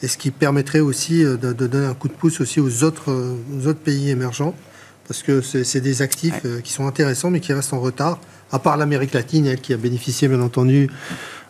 et 0.03 0.09
ce 0.09 0.19
qui 0.19 0.31
permettrait 0.31 0.81
aussi 0.81 1.25
euh, 1.25 1.37
de, 1.37 1.53
donner 1.53 1.87
un 1.87 1.95
coup 1.95 2.09
de 2.09 2.13
pouce 2.13 2.41
aussi 2.41 2.61
aux 2.61 2.85
autres, 2.85 3.11
aux 3.11 3.67
autres 3.67 3.81
pays 3.81 4.11
émergents 4.11 4.55
parce 5.09 5.23
que 5.23 5.41
c'est 5.41 5.81
des 5.81 6.03
actifs 6.03 6.43
qui 6.65 6.73
sont 6.73 6.89
intéressants 6.89 7.31
mais 7.31 7.39
qui 7.39 7.53
restent 7.53 7.73
en 7.73 7.79
retard 7.79 8.19
à 8.53 8.59
part 8.59 8.77
l'Amérique 8.77 9.13
latine, 9.13 9.47
elle 9.47 9.61
qui 9.61 9.73
a 9.73 9.77
bénéficié 9.77 10.29
bien 10.29 10.41
entendu 10.41 10.89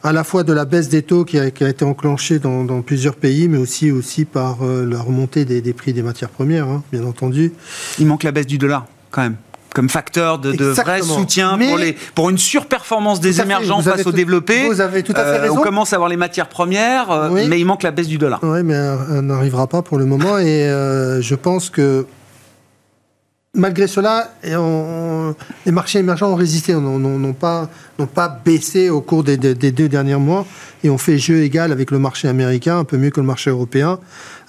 à 0.03 0.12
la 0.12 0.24
fois 0.24 0.44
de 0.44 0.53
la 0.53 0.64
baisse 0.64 0.88
des 0.88 1.03
taux 1.03 1.24
qui 1.24 1.38
a, 1.38 1.47
été 1.47 1.84
enclenchée 1.84 2.38
dans, 2.38 2.82
plusieurs 2.82 3.16
pays, 3.16 3.49
mais 3.49 3.59
aussi, 3.59 3.90
aussi 3.90 4.24
par 4.24 4.59
euh, 4.62 4.86
la 4.88 5.01
remontée 5.01 5.44
des, 5.44 5.72
prix 5.72 5.92
des 5.92 6.03
matières 6.03 6.28
premières, 6.28 6.68
hein, 6.68 6.82
bien 6.92 7.05
entendu. 7.05 7.53
Il 7.99 8.07
manque 8.07 8.22
la 8.22 8.32
baisse 8.32 8.47
du 8.47 8.59
dollar, 8.59 8.86
quand 9.11 9.22
même 9.22 9.36
comme 9.74 9.90
facteur 9.90 10.38
de, 10.38 10.53
vrai 10.53 11.03
soutien 11.03 11.59
pour, 11.59 11.76
les, 11.76 11.94
pour 12.14 12.30
une 12.30 12.38
surperformance 12.38 13.20
des 13.20 13.42
émergents 13.42 13.82
face 13.82 14.07
aux 14.07 14.12
développés. 14.12 14.66
Vous 14.68 14.80
avez 14.80 15.03
tout 15.03 15.12
à 15.12 15.16
fait 15.16 15.38
euh, 15.38 15.42
raison. 15.42 15.59
On 15.59 15.62
commence 15.62 15.92
à 15.92 15.97
avoir 15.97 16.09
les 16.09 16.16
matières 16.16 16.49
premières, 16.49 17.11
euh, 17.11 17.44
mais 17.47 17.61
il 17.61 17.66
manque 17.66 17.82
la 17.82 17.90
baisse 17.90 18.09
du 18.09 18.16
dollar. 18.16 18.40
Oui, 18.42 18.62
mais 18.62 18.72
elle 18.72 19.20
n'arrivera 19.20 19.66
pas 19.66 19.82
pour 19.82 19.99
le 19.99 20.07
moment. 20.07 20.38
Et 20.38 20.66
je 21.20 21.34
pense 21.34 21.68
que 21.68 22.07
malgré 23.57 23.87
cela, 23.87 24.33
les 24.45 25.73
marchés 25.73 25.99
émergents 25.99 26.31
ont 26.31 26.37
résisté, 26.37 26.75
n'ont 26.75 27.33
pas, 27.33 27.69
pas 28.15 28.41
baissé 28.45 28.91
au 28.91 29.01
cours 29.01 29.25
des, 29.25 29.37
deux 29.37 29.89
derniers 29.89 30.17
mois 30.17 30.47
et 30.85 30.91
ont 30.91 30.99
fait 30.99 31.19
jeu 31.19 31.43
égal 31.43 31.73
avec 31.73 31.91
le 31.91 31.99
marché 31.99 32.29
américain, 32.29 32.79
un 32.79 32.85
peu 32.85 32.99
mieux 32.99 33.11
que 33.11 33.21
le 33.21 33.27
marché 33.27 33.51
européen. 33.51 33.99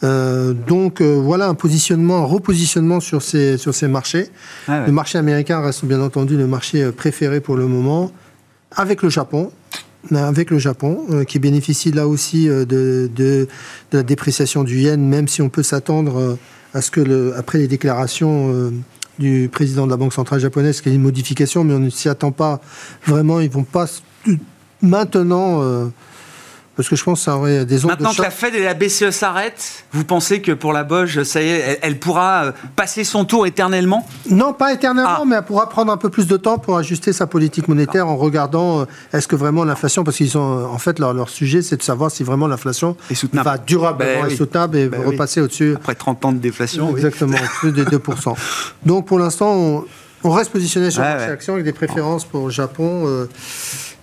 Euh, 0.03 0.53
donc 0.53 1.01
euh, 1.01 1.16
voilà 1.16 1.47
un 1.47 1.55
positionnement, 1.55 2.18
un 2.18 2.26
repositionnement 2.26 2.99
sur 2.99 3.24
ces, 3.24 3.58
sur 3.58 3.74
ces 3.74 3.88
marchés. 3.88 4.28
Ah 4.68 4.84
le 4.86 4.91
marché 4.91 5.18
américain 5.18 5.62
reste 5.62 5.86
bien 5.86 6.01
entendu 6.01 6.38
le 6.38 6.45
marché 6.45 6.91
préféré 6.91 7.39
pour 7.39 7.55
le 7.55 7.66
moment, 7.66 8.12
avec 8.76 9.01
le 9.01 9.10
Japon 9.10 9.51
avec 10.14 10.51
le 10.51 10.60
Japon, 10.60 11.03
euh, 11.10 11.24
qui 11.26 11.38
bénéficie 11.38 11.91
là 11.91 12.08
aussi 12.08 12.47
de, 12.47 12.64
de, 12.64 13.10
de, 13.14 13.47
la 13.91 14.03
dépréciation 14.03 14.64
du 14.64 14.80
yen, 14.80 15.01
même 15.01 15.28
si 15.28 15.41
on 15.41 15.49
peut 15.49 15.64
s'attendre 15.64 16.38
à 16.74 16.82
ce 16.82 16.91
que, 16.91 17.01
le, 17.01 17.34
après 17.36 17.58
les 17.58 17.68
déclarations 17.68 18.72
du 19.20 19.49
président 19.51 19.86
de 19.86 19.91
la 19.91 19.97
Banque 19.97 20.13
centrale 20.13 20.39
japonaise, 20.39 20.82
qui 20.82 20.89
est 20.89 20.95
une 20.95 21.01
modification, 21.01 21.63
mais 21.63 21.74
on 21.74 21.80
ne 21.80 21.89
s'y 21.89 22.09
attend 22.09 22.32
pas 22.32 22.61
vraiment. 23.05 23.39
Ils 23.39 23.49
vont 23.49 23.63
pas 23.63 23.86
maintenant. 24.82 25.61
Euh, 25.61 25.88
parce 26.78 26.89
que 26.89 26.95
je 26.95 27.03
pense 27.03 27.19
que 27.19 27.25
ça 27.25 27.36
aurait 27.36 27.65
des 27.65 27.84
ondes 27.84 27.91
Maintenant 27.91 28.13
que 28.13 28.21
la 28.21 28.30
Fed 28.30 28.53
et 28.53 28.63
la 28.63 28.75
BCE 28.75 29.09
s'arrêtent, 29.09 29.84
vous 29.91 30.03
pensez 30.03 30.43
que 30.43 30.51
pour 30.51 30.73
la 30.73 30.84
Boge, 30.84 31.23
ça 31.23 31.41
y 31.41 31.49
est, 31.49 31.80
elle, 31.82 31.97
pourra 31.97 32.45
euh, 32.45 32.51
passer 32.75 33.03
son 33.03 33.25
tour 33.25 33.47
éternellement? 33.47 34.07
Non, 34.30 34.53
pas 34.53 34.73
éternellement, 34.73 35.21
ah. 35.21 35.25
mais 35.25 35.38
elle 35.38 35.43
pourra 35.43 35.69
prendre 35.69 35.91
un 35.91 35.97
peu 35.97 36.09
plus 36.09 36.28
de 36.28 36.38
temps 36.38 36.59
pour 36.59 36.78
ajuster 36.78 37.13
sa 37.13 37.25
politique 37.25 37.67
monétaire 37.67 38.07
en 38.07 38.15
regardant 38.15 38.82
euh, 38.82 38.86
est-ce 39.11 39.28
que 39.28 39.36
vraiment 39.36 39.63
l'inflation, 39.63 40.03
parce 40.03 40.17
qu'ils 40.17 40.38
ont 40.38 40.65
en 40.65 40.78
fait 40.78 40.99
leur, 40.99 41.30
sujet, 41.30 41.63
c'est 41.63 41.78
de 41.78 41.82
savoir 41.82 42.11
si 42.11 42.23
vraiment 42.23 42.47
l'inflation 42.47 42.95
va 43.34 43.57
durablement 43.57 44.28
ben, 44.28 44.38
soutenable 44.38 44.78
et 44.78 44.88
ben 44.88 45.03
repasser 45.03 45.41
au-dessus. 45.41 45.73
Après 45.78 45.95
30 45.95 46.25
ans 46.25 46.32
de 46.32 46.38
déflation. 46.38 46.91
Exactement, 46.91 47.38
plus 47.59 47.71
de 47.71 47.84
2%. 47.84 48.36
Donc 48.86 49.07
pour 49.07 49.17
l'instant, 49.17 49.84
on, 50.23 50.32
reste 50.32 50.51
positionné 50.51 50.91
sur 50.91 51.01
ouais, 51.01 51.07
action 51.07 51.53
avec 51.53 51.65
des 51.65 51.73
préférences 51.73 52.23
pour 52.23 52.51
Japon, 52.51 53.05
euh, 53.07 53.25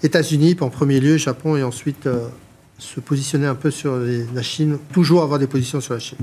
États-Unis 0.02 0.56
en 0.60 0.70
premier 0.70 0.98
lieu, 0.98 1.18
Japon 1.18 1.56
et 1.56 1.62
ensuite 1.62 2.08
se 2.78 3.00
positionner 3.00 3.46
un 3.46 3.54
peu 3.54 3.70
sur 3.70 3.96
la 3.96 4.42
Chine, 4.42 4.78
toujours 4.92 5.22
avoir 5.22 5.38
des 5.38 5.46
positions 5.46 5.80
sur 5.80 5.94
la 5.94 6.00
Chine. 6.00 6.18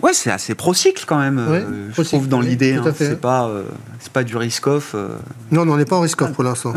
Ouais, 0.00 0.12
c'est 0.12 0.30
assez 0.30 0.54
pro-cycle 0.54 1.04
quand 1.06 1.18
même, 1.18 1.38
euh, 1.38 1.90
je 1.92 2.02
trouve, 2.02 2.28
dans 2.28 2.40
l'idée. 2.40 2.74
Hein. 2.74 2.84
C'est 2.96 3.20
pas, 3.20 3.48
euh, 3.48 3.64
pas 4.12 4.24
du 4.24 4.36
risk-off. 4.36 4.92
Euh. 4.94 5.16
Non, 5.50 5.64
non, 5.64 5.74
on 5.74 5.76
n'est 5.76 5.84
pas 5.84 5.96
en 5.96 6.00
risk-off 6.00 6.32
pour 6.32 6.44
l'instant. 6.44 6.72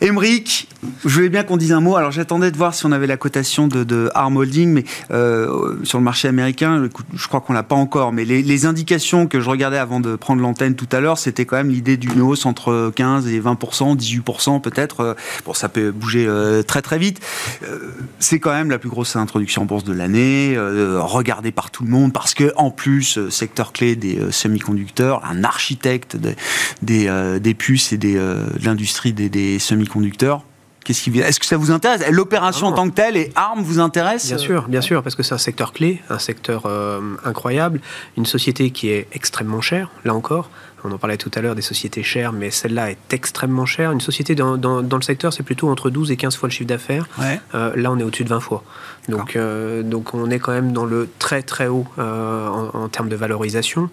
Émeric, 0.00 0.68
je 1.04 1.08
voulais 1.08 1.28
bien 1.28 1.42
qu'on 1.42 1.56
dise 1.56 1.72
un 1.72 1.80
mot. 1.80 1.96
Alors 1.96 2.12
j'attendais 2.12 2.52
de 2.52 2.56
voir 2.56 2.72
si 2.72 2.86
on 2.86 2.92
avait 2.92 3.08
la 3.08 3.16
cotation 3.16 3.66
de, 3.66 3.82
de 3.82 4.10
Arm 4.14 4.36
Holding, 4.36 4.72
mais 4.72 4.84
euh, 5.10 5.76
sur 5.82 5.98
le 5.98 6.04
marché 6.04 6.28
américain, 6.28 6.88
je 7.14 7.28
crois 7.28 7.40
qu'on 7.40 7.52
l'a 7.52 7.64
pas 7.64 7.74
encore. 7.74 8.12
Mais 8.12 8.24
les, 8.24 8.58
indications 8.66 9.26
que 9.28 9.40
je 9.40 9.48
regardais 9.48 9.78
avant 9.78 10.00
de 10.00 10.16
prendre 10.16 10.42
l'antenne 10.42 10.74
tout 10.74 10.88
à 10.92 11.00
l'heure, 11.00 11.18
c'était 11.18 11.44
quand 11.44 11.56
même 11.56 11.70
l'idée 11.70 11.96
d'une 11.96 12.20
hausse 12.20 12.44
entre 12.44 12.92
15 12.94 13.28
et 13.28 13.40
20% 13.40 13.96
18% 13.96 14.60
peut-être. 14.60 15.16
Bon, 15.44 15.54
ça 15.54 15.68
peut 15.68 15.90
bouger 15.90 16.26
euh, 16.26 16.62
très 16.62 16.82
très 16.82 16.98
vite. 16.98 17.20
Euh, 17.62 17.78
c'est 18.18 18.40
quand 18.40 18.52
même 18.52 18.70
la 18.70 18.78
plus 18.78 18.88
grosse 18.88 19.16
introduction 19.16 19.62
en 19.62 19.64
bourse 19.64 19.84
de 19.84 19.92
l'année, 19.92 20.56
regardée 20.98 21.52
par 21.52 21.70
tout 21.70 21.84
le 21.84 21.90
monde 21.90 22.12
parce 22.12 22.34
que 22.34 22.52
en 22.56 22.70
plus 22.70 23.28
secteur 23.30 23.72
clé 23.72 23.96
des 23.96 24.18
semi-conducteurs, 24.30 25.24
un 25.24 25.44
architecte 25.44 26.16
des, 26.16 27.54
puces 27.54 27.92
et 27.92 27.98
de 27.98 28.36
l'industrie 28.62 29.12
des, 29.12 29.28
des 29.28 29.58
semi 29.58 29.87
conducteurs 29.88 30.42
Qu'est-ce 30.88 31.02
qui 31.02 31.18
Est-ce 31.18 31.38
que 31.38 31.44
ça 31.44 31.58
vous 31.58 31.70
intéresse? 31.70 32.02
L'opération 32.10 32.66
en 32.66 32.72
tant 32.72 32.88
que 32.88 32.94
telle 32.94 33.18
et 33.18 33.30
ARM 33.34 33.60
vous 33.60 33.78
intéresse? 33.78 34.26
Bien 34.26 34.38
sûr, 34.38 34.68
bien 34.68 34.80
sûr, 34.80 35.02
parce 35.02 35.14
que 35.14 35.22
c'est 35.22 35.34
un 35.34 35.38
secteur 35.38 35.74
clé, 35.74 36.00
un 36.08 36.18
secteur 36.18 36.62
euh, 36.64 37.00
incroyable, 37.26 37.82
une 38.16 38.24
société 38.24 38.70
qui 38.70 38.88
est 38.88 39.06
extrêmement 39.12 39.60
chère, 39.60 39.90
là 40.06 40.14
encore, 40.14 40.48
on 40.84 40.92
en 40.92 40.98
parlait 40.98 41.16
tout 41.16 41.30
à 41.34 41.40
l'heure 41.40 41.54
des 41.54 41.62
sociétés 41.62 42.02
chères, 42.02 42.32
mais 42.32 42.50
celle-là 42.50 42.90
est 42.90 43.12
extrêmement 43.12 43.66
chère. 43.66 43.92
Une 43.92 44.00
société 44.00 44.34
dans, 44.34 44.56
le 44.56 45.02
secteur, 45.02 45.32
c'est 45.32 45.42
plutôt 45.42 45.68
entre 45.68 45.90
12 45.90 46.10
et 46.10 46.16
15 46.16 46.36
fois 46.36 46.48
le 46.48 46.52
chiffre 46.52 46.68
d'affaires. 46.68 47.06
Euh, 47.54 47.72
là, 47.76 47.90
on 47.90 47.98
est 47.98 48.02
au-dessus 48.02 48.24
de 48.24 48.28
20 48.28 48.40
fois. 48.40 48.62
Donc, 49.08 49.36
euh, 49.36 49.82
donc, 49.82 50.14
on 50.14 50.30
est 50.30 50.38
quand 50.38 50.52
même 50.52 50.72
dans 50.72 50.84
le 50.84 51.08
très 51.18 51.42
très 51.42 51.66
haut 51.66 51.86
euh, 51.98 52.48
en, 52.48 52.88
termes 52.88 53.08
de 53.08 53.16
valorisation, 53.16 53.90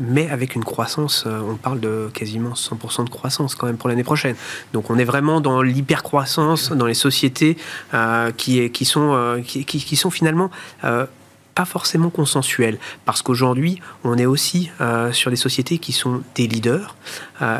mais 0.00 0.28
avec 0.30 0.54
une 0.54 0.64
croissance, 0.64 1.26
on 1.26 1.56
parle 1.56 1.80
de 1.80 2.10
quasiment 2.12 2.54
100% 2.54 3.04
de 3.04 3.10
croissance 3.10 3.54
quand 3.54 3.66
même 3.66 3.76
pour 3.76 3.88
l'année 3.88 4.04
prochaine. 4.04 4.36
Donc, 4.72 4.90
on 4.90 4.98
est 4.98 5.04
vraiment 5.04 5.40
dans 5.40 5.62
l'hypercroissance 5.62 6.72
dans 6.72 6.86
les 6.86 6.94
sociétés 6.94 7.56
qui, 8.36 8.70
qui, 8.70 8.84
sont, 8.84 9.42
qui, 9.44 9.64
qui, 9.64 9.96
sont 9.96 10.10
finalement 10.10 10.50
pas 11.58 11.64
forcément 11.64 12.08
consensuel, 12.08 12.78
parce 13.04 13.20
qu'aujourd'hui, 13.20 13.80
on 14.04 14.16
est 14.16 14.26
aussi 14.26 14.70
euh, 14.80 15.10
sur 15.10 15.28
des 15.28 15.36
sociétés 15.36 15.78
qui 15.78 15.90
sont 15.90 16.22
des 16.36 16.46
leaders. 16.46 16.94
Euh, 17.42 17.58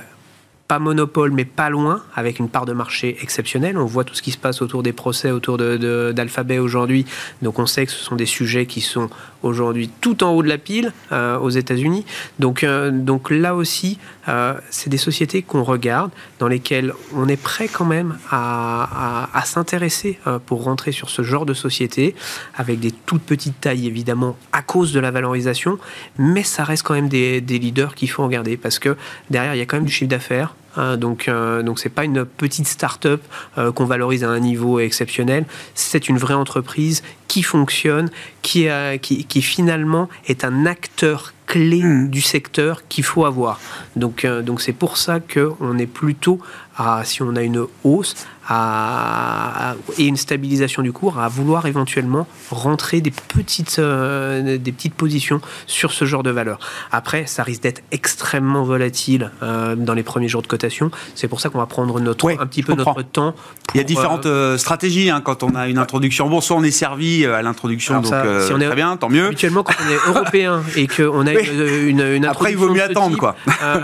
pas 0.69 0.79
monopole, 0.79 1.33
mais 1.33 1.45
pas 1.45 1.69
loin, 1.69 2.03
avec 2.15 2.39
une 2.39 2.49
part 2.49 2.65
de 2.65 2.73
marché 2.73 3.17
exceptionnelle. 3.23 3.77
On 3.77 3.87
voit 3.87 4.05
tout 4.05 4.15
ce 4.15 4.23
qui 4.23 4.31
se 4.31 4.39
passe 4.39 4.63
autour 4.63 4.85
des 4.85 4.93
procès, 4.93 5.33
autour 5.33 5.59
d'Alphabet 5.59 6.57
de, 6.57 6.61
aujourd'hui. 6.61 7.07
Donc 7.43 7.59
on 7.59 7.67
sait 7.67 7.87
que 7.87 7.91
ce 7.91 7.99
sont 7.99 8.15
des 8.15 8.27
sujets 8.27 8.67
qui 8.67 8.83
sont 8.83 9.11
aujourd'hui 9.43 9.91
tout 10.01 10.25
en 10.25 10.31
haut 10.33 10.43
de 10.43 10.49
la 10.49 10.59
pile 10.59 10.93
euh, 11.13 11.39
aux 11.39 11.51
États-Unis. 11.51 12.05
Donc, 12.39 12.65
euh, 12.65 12.91
donc 12.91 13.31
là 13.31 13.55
aussi, 13.55 13.99
euh, 14.29 14.55
c'est 14.71 14.91
des 14.91 14.99
sociétés 14.99 15.43
qu'on 15.43 15.63
regarde, 15.63 16.11
dans 16.39 16.49
lesquelles 16.49 16.93
on 17.15 17.29
est 17.29 17.41
prêt 17.41 17.69
quand 17.69 17.85
même 17.85 18.19
à, 18.31 19.29
à, 19.33 19.45
s'intéresser 19.45 20.19
pour 20.47 20.65
rentrer 20.65 20.93
sur 20.93 21.09
ce 21.11 21.23
genre 21.23 21.47
de 21.47 21.55
société, 21.55 22.15
avec 22.55 22.81
des 22.81 22.93
toutes 22.93 23.23
petites 23.23 23.61
tailles 23.61 23.87
évidemment 23.87 24.37
à 24.53 24.63
cause 24.63 24.93
de 24.93 25.01
la 25.01 25.11
valorisation, 25.11 25.79
mais 26.19 26.43
ça 26.43 26.65
reste 26.65 26.83
quand 26.83 26.95
même 26.95 27.09
des, 27.09 27.41
des 27.41 27.59
leaders 27.59 27.95
qu'il 27.95 28.11
faut 28.11 28.25
regarder, 28.25 28.57
parce 28.57 28.79
que 28.79 28.97
derrière, 29.31 29.55
il 29.55 29.59
y 29.59 29.63
a 29.63 29.67
quand 29.67 29.77
même 29.77 29.87
du 29.87 29.93
chiffre 29.93 30.11
d'affaires 30.11 30.55
donc, 30.97 31.29
euh, 31.29 31.63
donc 31.63 31.79
c'est 31.79 31.89
pas 31.89 32.05
une 32.05 32.25
petite 32.25 32.67
start-up 32.67 33.23
euh, 33.57 33.73
qu'on 33.73 33.85
valorise 33.85 34.25
à 34.25 34.29
un 34.29 34.41
niveau 34.41 34.79
exceptionnel. 34.79 35.45
C'est 35.75 36.09
une 36.09 36.19
vraie 36.19 36.35
entreprise 36.35 37.03
qui 37.27 37.43
fonctionne, 37.43 38.11
qui, 38.43 38.69
qui, 39.03 39.25
qui 39.25 39.43
finalement 39.43 40.09
est 40.27 40.45
un 40.45 40.67
acteur 40.67 41.33
clé 41.49 41.83
mmh. 41.83 42.11
du 42.11 42.21
secteur 42.21 42.87
qu'il 42.89 43.03
faut 43.03 43.25
avoir. 43.25 43.59
Donc, 43.97 44.25
euh, 44.25 44.43
donc 44.43 44.61
c'est 44.61 44.73
pour 44.73 44.97
ça 44.99 45.19
qu'on 45.19 45.79
est 45.79 45.87
plutôt 45.87 46.39
à, 46.77 47.03
si 47.05 47.23
on 47.23 47.35
a 47.35 47.43
une 47.43 47.67
hausse, 47.83 48.15
et 48.51 50.07
une 50.07 50.17
stabilisation 50.17 50.83
du 50.83 50.93
cours, 50.93 51.19
à 51.19 51.29
vouloir 51.29 51.67
éventuellement 51.67 52.27
rentrer 52.51 53.01
des 53.01 53.11
petites, 53.11 53.79
euh, 53.79 54.57
des 54.57 54.73
petites 54.73 54.95
positions 54.95 55.41
sur 55.67 55.93
ce 55.93 56.07
genre 56.07 56.23
de 56.23 56.31
valeur. 56.31 56.59
Après, 56.91 57.27
ça 57.27 57.43
risque 57.43 57.63
d'être 57.63 57.83
extrêmement 57.93 58.65
volatile 58.65 59.33
euh, 59.43 59.77
dans 59.77 59.93
les 59.93 60.03
premiers 60.03 60.29
jours 60.29 60.41
de 60.41 60.47
cotation. 60.47 60.91
C'est 61.15 61.29
pour 61.29 61.41
ça 61.41 61.51
qu'on 61.51 61.59
va 61.59 61.67
prendre 61.67 62.01
notre, 62.01 62.31
un 62.31 62.47
petit 62.47 62.63
peu 62.63 62.75
notre 62.75 63.03
temps. 63.03 63.35
Il 63.75 63.79
y 63.79 63.81
a 63.81 63.85
différentes 63.85 64.27
euh, 64.27 64.57
stratégies 64.57 65.11
hein, 65.11 65.21
quand 65.23 65.43
on 65.43 65.55
a 65.55 65.69
une 65.69 65.79
introduction. 65.79 66.29
Bon, 66.29 66.41
soit 66.41 66.57
on 66.57 66.63
est 66.63 66.71
servi 66.71 67.27
à 67.27 67.43
l'introduction, 67.43 68.01
donc 68.01 68.07
si 68.07 68.53
on 68.53 68.61
est, 68.61 68.67
très 68.67 68.77
bien, 68.77 68.97
tant 68.97 69.11
mieux. 69.11 69.27
Habituellement, 69.27 69.63
quand 69.63 69.75
on 69.85 69.91
est 69.91 70.09
européen 70.09 70.63
et 70.77 70.87
qu'on 70.87 71.27
a 71.27 71.35
une, 71.35 72.01
une, 72.01 72.25
Après, 72.25 72.53
il 72.53 72.57
vaut 72.57 72.73
mieux 72.73 72.83
attendre, 72.83 73.19
quoi. 73.19 73.37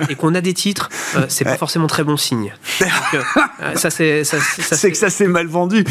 et 0.09 0.15
qu'on 0.15 0.35
a 0.35 0.41
des 0.41 0.55
titres, 0.55 0.89
c'est 1.29 1.45
pas 1.45 1.57
forcément 1.57 1.87
très 1.87 2.05
bon 2.05 2.17
signe. 2.17 2.55
ça, 3.75 3.91
c'est 3.91 4.25
c'est 4.61 4.91
que 4.91 4.97
ça 4.97 5.11
s'est 5.11 5.27
mal 5.27 5.47
vendu. 5.47 5.85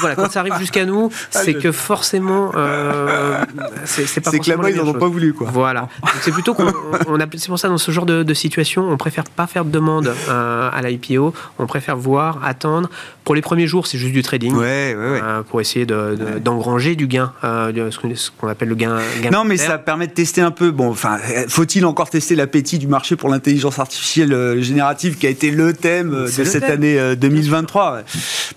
Voilà, 0.00 0.16
quand 0.16 0.30
ça 0.30 0.40
arrive 0.40 0.56
jusqu'à 0.58 0.84
nous, 0.84 1.10
ah, 1.12 1.40
c'est 1.44 1.54
que 1.54 1.72
forcément, 1.72 2.52
euh, 2.54 3.44
c'est 3.84 4.20
pas. 4.20 4.30
C'est 4.30 4.38
que 4.38 4.50
là-bas 4.50 4.70
ils 4.70 4.76
n'en 4.76 4.86
ont 4.86 4.94
pas 4.94 5.08
voulu, 5.08 5.32
quoi. 5.32 5.48
Voilà. 5.50 5.88
C'est 6.22 6.32
plutôt 6.32 6.54
qu'on 6.54 6.66
c'est 7.36 7.48
pour 7.48 7.58
ça 7.58 7.68
dans 7.68 7.78
ce 7.78 7.90
genre 7.90 8.06
de, 8.06 8.34
situation, 8.34 8.88
on 8.88 8.96
préfère 8.96 9.24
pas 9.24 9.46
faire 9.46 9.64
de 9.64 9.70
demande 9.70 10.12
euh, 10.28 10.70
à 10.72 10.82
l'IPO, 10.82 11.32
on 11.58 11.66
préfère 11.66 11.96
voir, 11.96 12.40
attendre. 12.44 12.90
Pour 13.24 13.34
les 13.34 13.42
premiers 13.42 13.66
jours, 13.66 13.86
c'est 13.86 13.98
juste 13.98 14.12
du 14.12 14.22
trading, 14.22 14.54
ouais, 14.54 14.94
ouais, 14.94 15.20
euh, 15.22 15.42
pour 15.42 15.60
essayer 15.60 15.84
d'engranger 15.84 16.94
du 16.94 17.06
gain, 17.06 17.32
ce 17.42 18.30
qu'on 18.38 18.48
appelle 18.48 18.68
le 18.68 18.74
gain. 18.74 18.98
non, 19.32 19.44
mais 19.44 19.56
ça 19.56 19.78
permet 19.78 20.06
de 20.06 20.12
tester 20.12 20.40
un 20.40 20.50
peu. 20.50 20.70
Bon, 20.70 20.90
enfin, 20.90 21.18
faut-il 21.48 21.84
encore 21.86 22.10
tester 22.10 22.36
l'appétit 22.36 22.78
du 22.78 22.86
marché 22.86 23.16
pour 23.16 23.28
l'intelligence 23.28 23.78
artificielle 23.78 24.62
générative, 24.62 25.16
qui 25.16 25.26
a 25.26 25.30
été 25.30 25.50
le 25.50 25.72
thème 25.72 26.26
de 26.26 26.44
cette 26.44 26.64
année 26.64 27.16
2023? 27.16 27.95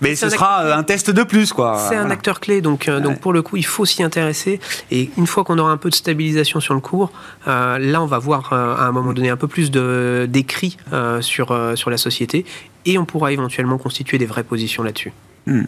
Mais 0.00 0.14
ce 0.14 0.28
sera 0.28 0.74
un 0.74 0.82
test 0.82 1.10
de 1.10 1.22
plus, 1.22 1.52
quoi. 1.52 1.78
C'est 1.88 1.96
un 1.96 2.10
acteur 2.10 2.40
clé, 2.40 2.60
donc, 2.60 2.88
euh, 2.88 3.00
donc 3.00 3.20
pour 3.20 3.32
le 3.32 3.42
coup, 3.42 3.56
il 3.56 3.66
faut 3.66 3.84
s'y 3.84 4.02
intéresser. 4.02 4.60
Et 4.90 5.10
une 5.16 5.26
fois 5.26 5.44
qu'on 5.44 5.58
aura 5.58 5.70
un 5.70 5.76
peu 5.76 5.90
de 5.90 5.94
stabilisation 5.94 6.60
sur 6.60 6.74
le 6.74 6.80
cours, 6.80 7.10
euh, 7.48 7.78
là, 7.78 8.02
on 8.02 8.06
va 8.06 8.18
voir 8.18 8.52
euh, 8.52 8.76
à 8.76 8.84
un 8.84 8.92
moment 8.92 9.12
donné 9.12 9.30
un 9.30 9.36
peu 9.36 9.48
plus 9.48 9.70
d'écrits 9.70 10.76
sur, 11.20 11.56
sur 11.74 11.90
la 11.90 11.96
société 11.96 12.44
et 12.84 12.98
on 12.98 13.04
pourra 13.04 13.32
éventuellement 13.32 13.78
constituer 13.78 14.18
des 14.18 14.26
vraies 14.26 14.44
positions 14.44 14.82
là-dessus. 14.82 15.12
Hmm. 15.46 15.64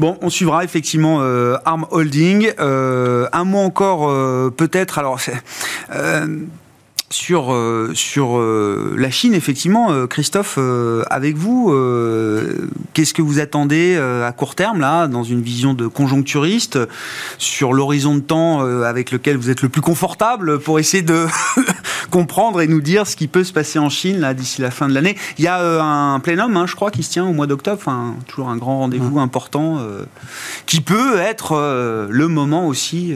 Bon, 0.00 0.18
on 0.22 0.30
suivra 0.30 0.64
effectivement 0.64 1.20
Arm 1.64 1.86
Holding. 1.90 2.52
un 2.58 3.44
mot 3.44 3.58
encore, 3.58 4.52
peut-être. 4.52 4.98
Alors, 4.98 5.18
sur, 7.12 7.52
euh, 7.52 7.92
sur 7.94 8.38
euh, 8.38 8.94
la 8.96 9.10
Chine, 9.10 9.34
effectivement, 9.34 9.92
euh, 9.92 10.06
Christophe, 10.06 10.58
avec 11.10 11.36
vous, 11.36 11.72
qu'est-ce 12.94 13.14
que 13.14 13.22
vous 13.22 13.38
attendez 13.38 13.96
à 13.96 14.32
court 14.32 14.54
terme, 14.54 14.80
là, 14.80 15.06
dans 15.06 15.22
une 15.22 15.42
vision 15.42 15.74
de 15.74 15.86
conjoncturiste, 15.86 16.78
sur 17.38 17.72
l'horizon 17.72 18.14
de 18.14 18.20
temps 18.20 18.60
avec 18.82 19.10
lequel 19.10 19.36
vous 19.36 19.50
êtes 19.50 19.62
le 19.62 19.68
plus 19.68 19.80
confortable 19.80 20.58
pour 20.58 20.78
essayer 20.78 21.02
de 21.02 21.26
comprendre 22.10 22.60
et 22.60 22.66
nous 22.66 22.80
dire 22.80 23.06
ce 23.06 23.16
qui 23.16 23.28
peut 23.28 23.44
se 23.44 23.52
passer 23.52 23.78
en 23.78 23.88
Chine, 23.88 24.20
là, 24.20 24.34
d'ici 24.34 24.60
la 24.60 24.70
fin 24.70 24.88
de 24.88 24.94
l'année? 24.94 25.16
Il 25.38 25.44
y 25.44 25.48
a 25.48 25.82
un 25.82 26.20
plénum, 26.20 26.56
hein, 26.56 26.66
je 26.66 26.74
crois, 26.74 26.90
qui 26.90 27.02
se 27.02 27.10
tient 27.10 27.26
au 27.26 27.32
mois 27.32 27.46
d'octobre, 27.46 27.78
enfin, 27.80 28.14
toujours 28.26 28.48
un 28.48 28.56
grand 28.56 28.78
rendez-vous 28.78 29.18
important, 29.18 29.78
qui 30.66 30.80
peut 30.80 31.18
être 31.18 32.06
le 32.08 32.28
moment 32.28 32.66
aussi 32.66 33.14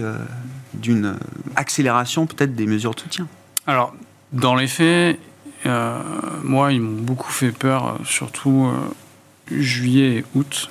d'une 0.75 1.15
accélération 1.57 2.27
peut-être 2.27 2.55
des 2.55 2.67
mesures 2.67 2.95
de 2.95 3.01
soutien. 3.01 3.27
Alors, 3.67 3.95
dans 4.33 4.55
les 4.55 4.69
faits, 4.69 5.19
euh, 5.67 5.99
moi, 6.45 6.73
ils 6.73 6.81
m'ont 6.81 7.03
beaucoup 7.03 7.33
fait 7.33 7.51
peur, 7.51 7.87
euh, 7.87 8.05
surtout 8.05 8.71
euh, 8.71 9.57
juillet 9.57 10.19
et 10.19 10.25
août. 10.35 10.71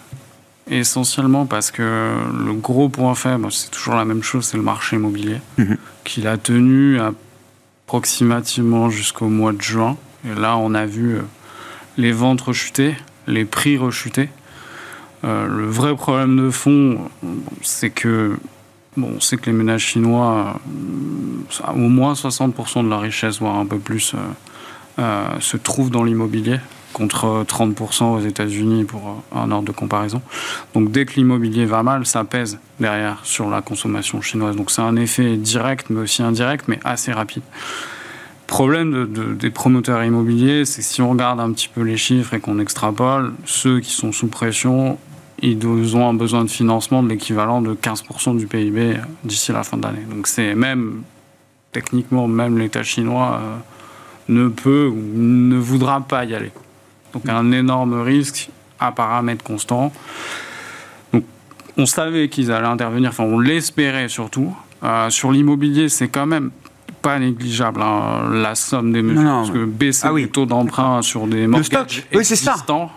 Essentiellement 0.68 1.46
parce 1.46 1.70
que 1.70 2.16
le 2.34 2.54
gros 2.54 2.90
point 2.90 3.14
faible, 3.14 3.52
c'est 3.52 3.70
toujours 3.70 3.94
la 3.94 4.06
même 4.06 4.24
chose, 4.24 4.46
c'est 4.46 4.58
le 4.58 4.64
marché 4.64 4.96
immobilier, 4.96 5.40
mhm. 5.60 5.78
qu'il 6.04 6.28
a 6.28 6.38
tenu 6.38 7.00
approximativement 7.00 8.90
jusqu'au 8.90 9.28
mois 9.28 9.54
de 9.54 9.62
juin. 9.62 9.96
Et 10.28 10.34
là, 10.34 10.58
on 10.58 10.74
a 10.74 10.88
vu 10.88 11.18
les 11.98 12.12
ventes 12.12 12.42
rechuter, 12.42 12.96
les 13.28 13.46
prix 13.46 13.78
rechuter. 13.78 14.30
le 15.22 15.68
vrai 15.68 15.96
problème 15.96 16.36
de 16.36 16.50
fond, 16.50 17.12
c'est 17.62 17.92
que 17.92 18.36
On 19.02 19.20
sait 19.20 19.38
que 19.38 19.48
les 19.48 19.56
ménages 19.56 19.82
chinois, 19.82 20.56
euh, 20.68 21.72
au 21.74 21.90
moins 21.90 22.14
60% 22.14 22.84
de 22.84 22.90
la 22.90 23.00
richesse, 23.00 23.40
voire 23.40 23.58
un 23.58 23.66
peu 23.66 23.78
plus, 23.78 24.14
euh, 24.14 24.18
euh, 25.00 25.40
se 25.40 25.58
trouvent 25.58 25.90
dans 25.90 26.04
l'immobilier, 26.04 26.60
contre 26.94 27.44
30% 27.46 28.16
aux 28.16 28.22
États-Unis 28.22 28.86
pour 28.86 29.24
un 29.36 29.52
ordre 29.52 29.68
de 29.68 29.74
comparaison. 29.74 30.22
Donc 30.74 30.92
dès 30.92 31.06
que 31.06 31.16
l'immobilier 31.16 31.66
va 31.66 31.84
mal, 31.84 32.06
ça 32.06 32.24
pèse 32.24 32.58
derrière 32.80 33.20
sur 33.24 33.50
la 33.50 33.62
consommation 33.62 34.22
chinoise. 34.22 34.56
Donc 34.56 34.72
c'est 34.72 34.82
un 34.82 34.96
effet 34.96 35.36
direct, 35.36 35.88
mais 35.90 36.02
aussi 36.02 36.24
indirect, 36.24 36.66
mais 36.70 36.80
assez 36.86 37.12
rapide. 37.12 37.44
Problème 38.48 39.36
des 39.38 39.50
promoteurs 39.50 40.04
immobiliers, 40.04 40.66
c'est 40.66 40.84
si 40.84 41.02
on 41.02 41.10
regarde 41.10 41.40
un 41.40 41.52
petit 41.52 41.68
peu 41.68 41.82
les 41.82 41.98
chiffres 41.98 42.36
et 42.36 42.40
qu'on 42.40 42.60
extrapole, 42.60 43.34
ceux 43.44 43.80
qui 43.80 43.92
sont 43.92 44.12
sous 44.12 44.28
pression 44.28 45.00
ils 45.52 45.96
ont 45.96 46.10
un 46.10 46.14
besoin 46.14 46.44
de 46.44 46.50
financement 46.50 47.04
de 47.04 47.10
l'équivalent 47.10 47.62
de 47.62 47.74
15% 47.74 48.38
du 48.38 48.48
PIB 48.48 48.98
d'ici 49.24 49.52
la 49.52 49.64
fin 49.64 49.78
de 49.78 49.84
l'année. 49.84 50.06
Donc 50.10 50.28
c'est 50.28 50.56
même, 50.56 51.04
techniquement, 51.72 52.28
même 52.28 52.58
l'État 52.58 52.84
chinois 52.84 53.40
euh, 53.42 53.58
ne 54.30 54.48
peut 54.48 54.88
ou 54.88 55.02
ne 55.16 55.58
voudra 55.58 56.02
pas 56.02 56.26
y 56.26 56.34
aller. 56.34 56.52
Donc 57.14 57.30
un 57.30 57.52
énorme 57.52 58.02
risque 58.02 58.50
à 58.80 58.92
paramètres 58.92 59.44
constants. 59.44 59.94
Donc 61.14 61.24
on 61.78 61.86
savait 61.86 62.28
qu'ils 62.30 62.52
allaient 62.52 62.68
intervenir, 62.68 63.10
enfin 63.10 63.24
on 63.24 63.40
l'espérait 63.40 64.10
surtout. 64.10 64.56
Euh, 64.84 65.10
sur 65.10 65.32
l'immobilier, 65.32 65.90
c'est 65.90 66.10
quand 66.10 66.26
même 66.26 66.52
pas 67.02 67.20
négligeable 67.20 67.82
hein, 67.82 68.30
la 68.32 68.56
somme 68.56 68.92
des 68.92 69.02
mesures, 69.02 69.24
parce 69.24 69.52
que 69.52 69.66
baisser 69.66 70.08
ah 70.10 70.14
les 70.16 70.28
taux 70.28 70.46
d'emprunt 70.46 71.02
sur 71.04 71.28
des 71.28 71.46
mortgages 71.46 72.04
oui, 72.12 72.20
existants, 72.20 72.92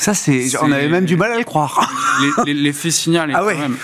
ça, 0.00 0.14
c'est, 0.14 0.48
on 0.62 0.72
avait 0.72 0.88
même 0.88 1.04
du 1.04 1.18
mal 1.18 1.30
à 1.30 1.36
le 1.36 1.44
croire. 1.44 1.92
L'effet 2.46 2.90
signal 2.90 3.30
est 3.30 3.34
ah 3.34 3.40
quand 3.40 3.58
même 3.58 3.76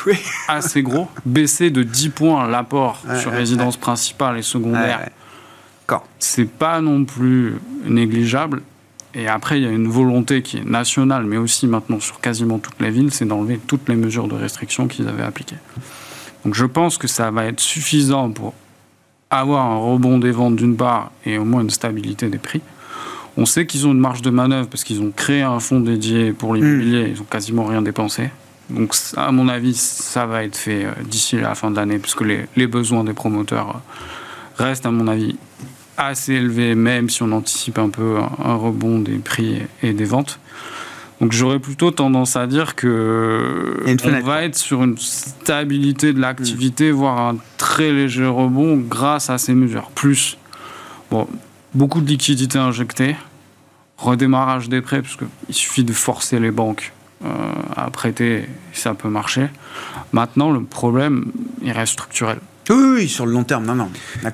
assez 0.49 0.83
gros. 0.83 1.09
Baisser 1.27 1.69
de 1.69 1.83
10 1.83 2.09
points 2.09 2.49
l'apport 2.49 3.03
sur 3.21 3.33
résidence 3.33 3.77
principale 3.77 4.39
et 4.39 4.43
secondaire, 4.43 5.11
c'est 6.19 6.49
pas 6.49 6.81
non 6.81 7.05
plus 7.05 7.57
négligeable. 7.85 8.63
Et 9.15 9.29
après, 9.29 9.61
il 9.61 9.65
y 9.65 9.67
a 9.67 9.71
une 9.71 9.89
volonté 9.89 10.41
qui 10.41 10.57
est 10.57 10.65
nationale, 10.65 11.25
mais 11.25 11.37
aussi 11.37 11.67
maintenant 11.67 12.01
sur 12.01 12.19
quasiment 12.19 12.59
toutes 12.59 12.81
les 12.81 12.91
villes, 12.91 13.13
c'est 13.13 13.27
d'enlever 13.27 13.59
toutes 13.59 13.87
les 13.91 13.95
mesures 13.95 14.27
de 14.27 14.37
restriction 14.37 14.89
qu'ils 14.89 15.09
avaient 15.09 15.23
appliquées. 15.23 15.57
Donc 16.47 16.55
je 16.55 16.65
pense 16.65 16.97
que 16.97 17.09
ça 17.09 17.31
va 17.31 17.45
être 17.45 17.61
suffisant 17.61 18.31
pour 18.31 18.55
avoir 19.29 19.67
un 19.67 19.77
rebond 19.77 20.17
des 20.17 20.31
ventes 20.31 20.57
d'une 20.57 20.77
part 20.77 21.13
et 21.27 21.37
au 21.37 21.45
moins 21.45 21.61
une 21.61 21.71
stabilité 21.71 22.29
des 22.31 22.39
prix. 22.39 22.63
On 23.37 23.47
sait 23.47 23.67
qu'ils 23.67 23.87
ont 23.87 23.93
une 23.93 24.01
marge 24.01 24.23
de 24.23 24.31
manœuvre 24.31 24.69
parce 24.69 24.85
qu'ils 24.85 25.01
ont 25.03 25.13
créé 25.15 25.43
un 25.43 25.61
fonds 25.61 25.81
dédié 25.81 26.33
pour 26.33 26.55
l'immobilier, 26.55 27.05
hmm. 27.05 27.13
ils 27.13 27.19
n'ont 27.19 27.25
quasiment 27.25 27.65
rien 27.65 27.83
dépensé. 27.83 28.31
Donc, 28.71 28.95
à 29.17 29.31
mon 29.31 29.49
avis, 29.49 29.75
ça 29.75 30.27
va 30.27 30.43
être 30.43 30.57
fait 30.57 30.87
euh, 30.87 30.91
d'ici 31.05 31.37
la 31.37 31.55
fin 31.55 31.71
de 31.71 31.77
l'année, 31.77 31.99
puisque 31.99 32.23
les, 32.23 32.47
les, 32.57 32.67
besoins 32.67 33.05
des 33.05 33.13
promoteurs 33.13 33.77
euh, 34.61 34.65
restent, 34.65 34.87
à 34.87 34.91
mon 34.91 35.07
avis, 35.07 35.37
assez 35.97 36.35
élevés, 36.35 36.75
même 36.75 37.09
si 37.09 37.23
on 37.23 37.33
anticipe 37.33 37.79
un 37.79 37.89
peu 37.89 38.19
un, 38.19 38.55
rebond 38.55 38.99
des 38.99 39.19
prix 39.19 39.63
et 39.83 39.93
des 39.93 40.05
ventes. 40.05 40.39
Donc 41.21 41.33
j'aurais 41.33 41.59
plutôt 41.59 41.91
tendance 41.91 42.37
à 42.37 42.47
dire 42.47 42.75
que 42.75 43.81
on 44.05 44.21
va 44.21 44.45
être 44.45 44.57
sur 44.57 44.85
une 44.85 44.99
stabilité 44.99 46.13
de 46.13 46.21
l'activité, 46.21 46.91
voire 46.91 47.19
un 47.19 47.37
très 47.57 47.91
léger 47.91 48.27
rebond 48.27 48.77
grâce 48.77 49.31
à 49.31 49.39
ces 49.39 49.55
mesures. 49.55 49.91
Plus, 49.95 50.37
bon, 51.11 51.27
beaucoup 51.77 52.01
de 52.01 52.09
liquidités 52.09 52.59
injectées, 52.59 53.17
redémarrage 53.99 54.69
des 54.69 54.81
prêts, 54.81 55.03
puisqu'il 55.03 55.55
suffit 55.55 55.85
de 55.85 55.93
forcer 55.93 56.41
les 56.41 56.51
banques 56.51 56.93
euh, 57.25 57.29
à 57.77 57.91
prêter, 57.91 58.49
ça 58.73 58.95
peut 58.95 59.09
marcher. 59.09 59.49
Maintenant, 60.13 60.51
le 60.51 60.63
problème, 60.63 61.33
il 61.63 61.73
reste 61.73 61.93
structurel. 61.93 62.39
Oui, 62.69 63.09
sur 63.09 63.27
le 63.27 63.33
long 63.33 63.45
terme, 63.45 63.65
non, 63.65 63.77
non. 63.77 63.91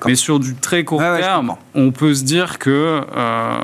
Mais 0.06 0.14
sur 0.14 0.40
du 0.40 0.54
très 0.54 0.84
court 0.84 1.00
terme, 1.00 1.54
on 1.74 1.90
peut 1.90 2.14
se 2.14 2.24
dire 2.24 2.58
que, 2.58 3.02
euh, 3.14 3.56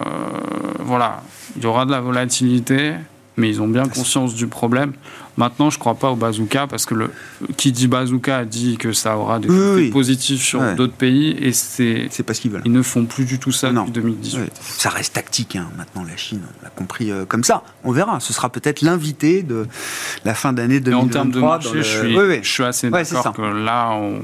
voilà, 0.80 1.22
il 1.56 1.62
y 1.62 1.66
aura 1.66 1.86
de 1.86 1.90
la 1.90 2.00
volatilité, 2.00 2.92
mais 3.36 3.48
ils 3.48 3.62
ont 3.62 3.68
bien 3.68 3.88
conscience 3.88 4.34
du 4.34 4.46
problème. 4.46 4.92
Maintenant, 5.38 5.70
je 5.70 5.76
ne 5.76 5.80
crois 5.80 5.94
pas 5.94 6.10
au 6.10 6.16
bazooka 6.16 6.66
parce 6.66 6.84
que 6.84 6.94
le, 6.94 7.12
qui 7.56 7.70
dit 7.70 7.86
bazooka 7.86 8.44
dit 8.44 8.76
que 8.76 8.92
ça 8.92 9.16
aura 9.16 9.38
des 9.38 9.48
effets 9.48 9.90
positifs 9.90 10.42
sur 10.42 10.60
d'autres 10.74 10.94
pays 10.94 11.30
et 11.40 11.52
c'est. 11.52 12.08
C'est 12.10 12.24
pas 12.24 12.34
ce 12.34 12.40
qu'ils 12.40 12.50
veulent. 12.50 12.62
Ils 12.64 12.72
ne 12.72 12.82
font 12.82 13.06
plus 13.06 13.24
du 13.24 13.38
tout 13.38 13.52
ça 13.52 13.70
depuis 13.70 13.92
2018. 13.92 14.52
Ça 14.60 14.90
reste 14.90 15.14
tactique, 15.14 15.54
hein. 15.54 15.68
maintenant 15.76 16.02
la 16.02 16.16
Chine, 16.16 16.40
on 16.44 16.64
l'a 16.64 16.70
compris 16.70 17.12
euh, 17.12 17.24
comme 17.24 17.44
ça. 17.44 17.62
On 17.84 17.92
verra. 17.92 18.18
Ce 18.18 18.32
sera 18.32 18.50
peut-être 18.50 18.82
l'invité 18.82 19.44
de 19.44 19.68
la 20.24 20.34
fin 20.34 20.52
d'année 20.52 20.80
2023. 20.80 21.04
en 21.04 21.08
termes 21.08 21.30
de 21.30 21.40
marché, 21.40 21.68
je, 21.76 21.82
suis, 21.82 22.42
je, 22.42 22.48
suis, 22.48 22.64
assez 22.64 22.90
d'accord 22.90 23.32
que 23.32 23.42
là, 23.42 23.92
on, 23.92 24.20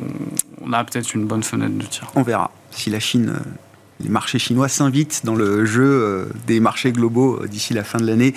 on 0.62 0.72
a 0.72 0.82
peut-être 0.82 1.14
une 1.14 1.26
bonne 1.26 1.44
fenêtre 1.44 1.78
de 1.78 1.84
tir. 1.84 2.10
On 2.16 2.22
verra 2.22 2.50
si 2.72 2.90
la 2.90 2.98
Chine 2.98 3.34
euh, 3.36 3.50
les 4.00 4.08
marchés 4.08 4.38
chinois 4.38 4.68
s'invitent 4.68 5.22
dans 5.24 5.34
le 5.34 5.64
jeu 5.64 5.84
euh, 5.84 6.24
des 6.46 6.60
marchés 6.60 6.92
globaux 6.92 7.40
euh, 7.42 7.46
d'ici 7.46 7.74
la 7.74 7.84
fin 7.84 7.98
de 7.98 8.06
l'année 8.06 8.34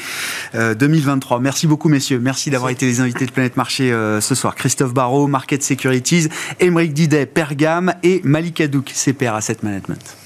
2023. 0.53 1.39
Merci 1.39 1.68
beaucoup, 1.68 1.89
messieurs. 1.89 2.20
Merci 2.20 2.49
d'avoir 2.49 2.70
été 2.72 2.86
les 2.86 3.01
invités 3.01 3.26
de 3.26 3.32
Planète 3.32 3.58
Marché 3.58 3.91
ce 4.22 4.36
soir. 4.36 4.55
Christophe 4.55 4.93
Barrault, 4.93 5.28
Market 5.28 5.64
Securities, 5.64 6.30
Émeric 6.60 6.93
Didet, 6.93 7.26
Pergam 7.26 7.93
et 8.03 8.22
Malik 8.24 8.62
Adouk, 8.62 8.91
CPR 8.93 9.34
Asset 9.36 9.58
Management. 9.64 10.18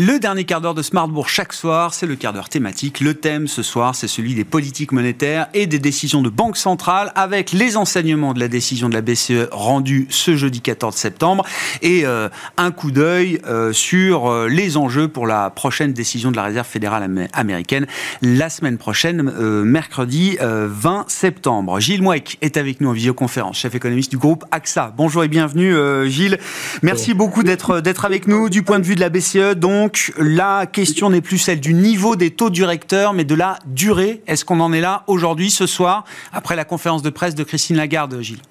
Le 0.00 0.20
dernier 0.20 0.44
quart 0.44 0.60
d'heure 0.60 0.76
de 0.76 0.82
Smartbourg 0.82 1.28
chaque 1.28 1.52
soir, 1.52 1.92
c'est 1.92 2.06
le 2.06 2.14
quart 2.14 2.32
d'heure 2.32 2.48
thématique. 2.48 3.00
Le 3.00 3.14
thème 3.14 3.48
ce 3.48 3.64
soir, 3.64 3.96
c'est 3.96 4.06
celui 4.06 4.36
des 4.36 4.44
politiques 4.44 4.92
monétaires 4.92 5.48
et 5.54 5.66
des 5.66 5.80
décisions 5.80 6.22
de 6.22 6.28
banque 6.28 6.56
centrale 6.56 7.10
avec 7.16 7.50
les 7.50 7.76
enseignements 7.76 8.32
de 8.32 8.38
la 8.38 8.46
décision 8.46 8.88
de 8.88 8.94
la 8.94 9.00
BCE 9.00 9.48
rendue 9.50 10.06
ce 10.08 10.36
jeudi 10.36 10.60
14 10.60 10.94
septembre 10.94 11.44
et 11.82 12.06
euh, 12.06 12.28
un 12.58 12.70
coup 12.70 12.92
d'œil 12.92 13.40
euh, 13.48 13.72
sur 13.72 14.30
euh, 14.30 14.46
les 14.46 14.76
enjeux 14.76 15.08
pour 15.08 15.26
la 15.26 15.50
prochaine 15.50 15.92
décision 15.92 16.30
de 16.30 16.36
la 16.36 16.44
Réserve 16.44 16.68
fédérale 16.68 17.28
américaine 17.32 17.88
la 18.22 18.50
semaine 18.50 18.78
prochaine, 18.78 19.22
mercredi 19.64 20.38
20 20.40 21.06
septembre. 21.08 21.80
Gilles 21.80 22.02
Mouek 22.02 22.38
est 22.40 22.56
avec 22.56 22.80
nous 22.80 22.90
en 22.90 22.92
visioconférence, 22.92 23.58
chef 23.58 23.74
économiste 23.74 24.12
du 24.12 24.18
groupe 24.18 24.44
AXA. 24.52 24.94
Bonjour 24.96 25.24
et 25.24 25.28
bienvenue 25.28 25.74
Gilles. 26.08 26.38
Merci 26.82 27.14
beaucoup 27.14 27.42
d'être 27.42 27.80
d'être 27.80 28.04
avec 28.04 28.28
nous 28.28 28.48
du 28.48 28.62
point 28.62 28.78
de 28.78 28.84
vue 28.84 28.94
de 28.94 29.00
la 29.00 29.08
BCE. 29.08 29.56
Donc 29.56 29.87
donc 29.88 30.12
la 30.18 30.66
question 30.66 31.08
n'est 31.08 31.22
plus 31.22 31.38
celle 31.38 31.60
du 31.60 31.72
niveau 31.72 32.14
des 32.14 32.30
taux 32.30 32.50
directeurs, 32.50 33.14
mais 33.14 33.24
de 33.24 33.34
la 33.34 33.58
durée. 33.64 34.20
Est-ce 34.26 34.44
qu'on 34.44 34.60
en 34.60 34.70
est 34.74 34.82
là 34.82 35.02
aujourd'hui, 35.06 35.48
ce 35.48 35.64
soir, 35.64 36.04
après 36.30 36.56
la 36.56 36.66
conférence 36.66 37.00
de 37.00 37.08
presse 37.08 37.34
de 37.34 37.42
Christine 37.42 37.76
Lagarde, 37.76 38.20
Gilles? 38.20 38.42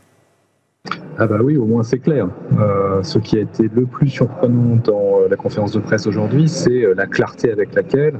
Ah 1.19 1.27
bah 1.27 1.38
oui, 1.43 1.55
au 1.55 1.65
moins 1.65 1.83
c'est 1.83 1.99
clair. 1.99 2.27
Euh, 2.59 3.03
ce 3.03 3.19
qui 3.19 3.38
a 3.38 3.41
été 3.41 3.69
le 3.71 3.85
plus 3.85 4.09
surprenant 4.09 4.77
dans 4.77 5.19
euh, 5.19 5.27
la 5.29 5.35
conférence 5.35 5.73
de 5.73 5.79
presse 5.79 6.07
aujourd'hui, 6.07 6.49
c'est 6.49 6.83
euh, 6.83 6.95
la 6.97 7.05
clarté 7.05 7.51
avec 7.51 7.75
laquelle 7.75 8.19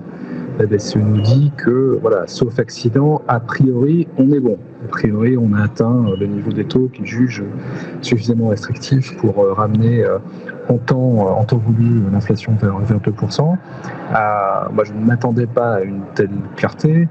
la 0.60 0.68
BCE 0.68 0.98
nous 0.98 1.22
dit 1.22 1.52
que, 1.58 1.98
voilà, 2.00 2.28
sauf 2.28 2.60
accident, 2.60 3.24
a 3.28 3.40
priori, 3.40 4.08
on 4.20 4.32
est 4.32 4.40
bon. 4.40 4.60
A 4.86 4.90
priori, 4.90 5.38
on 5.38 5.54
a 5.54 5.64
atteint 5.64 6.06
le 6.20 6.28
niveau 6.28 6.52
des 6.52 6.66
taux 6.66 6.88
qu'ils 6.94 7.08
jugent 7.08 7.46
suffisamment 8.02 8.50
restrictif 8.50 9.18
pour 9.18 9.44
ramener 9.56 10.04
en 10.70 10.78
temps, 10.78 11.40
en 11.40 11.44
temps 11.44 11.58
voulu 11.58 12.02
l'inflation 12.12 12.54
vers, 12.62 12.78
vers 12.80 13.00
2%. 13.00 13.58
moi, 14.74 14.84
je 14.84 14.94
ne 14.94 15.06
m'attendais 15.06 15.48
pas 15.48 15.76
à 15.76 15.82
une 15.82 16.02
telle 16.16 16.32
clarté 16.56 17.08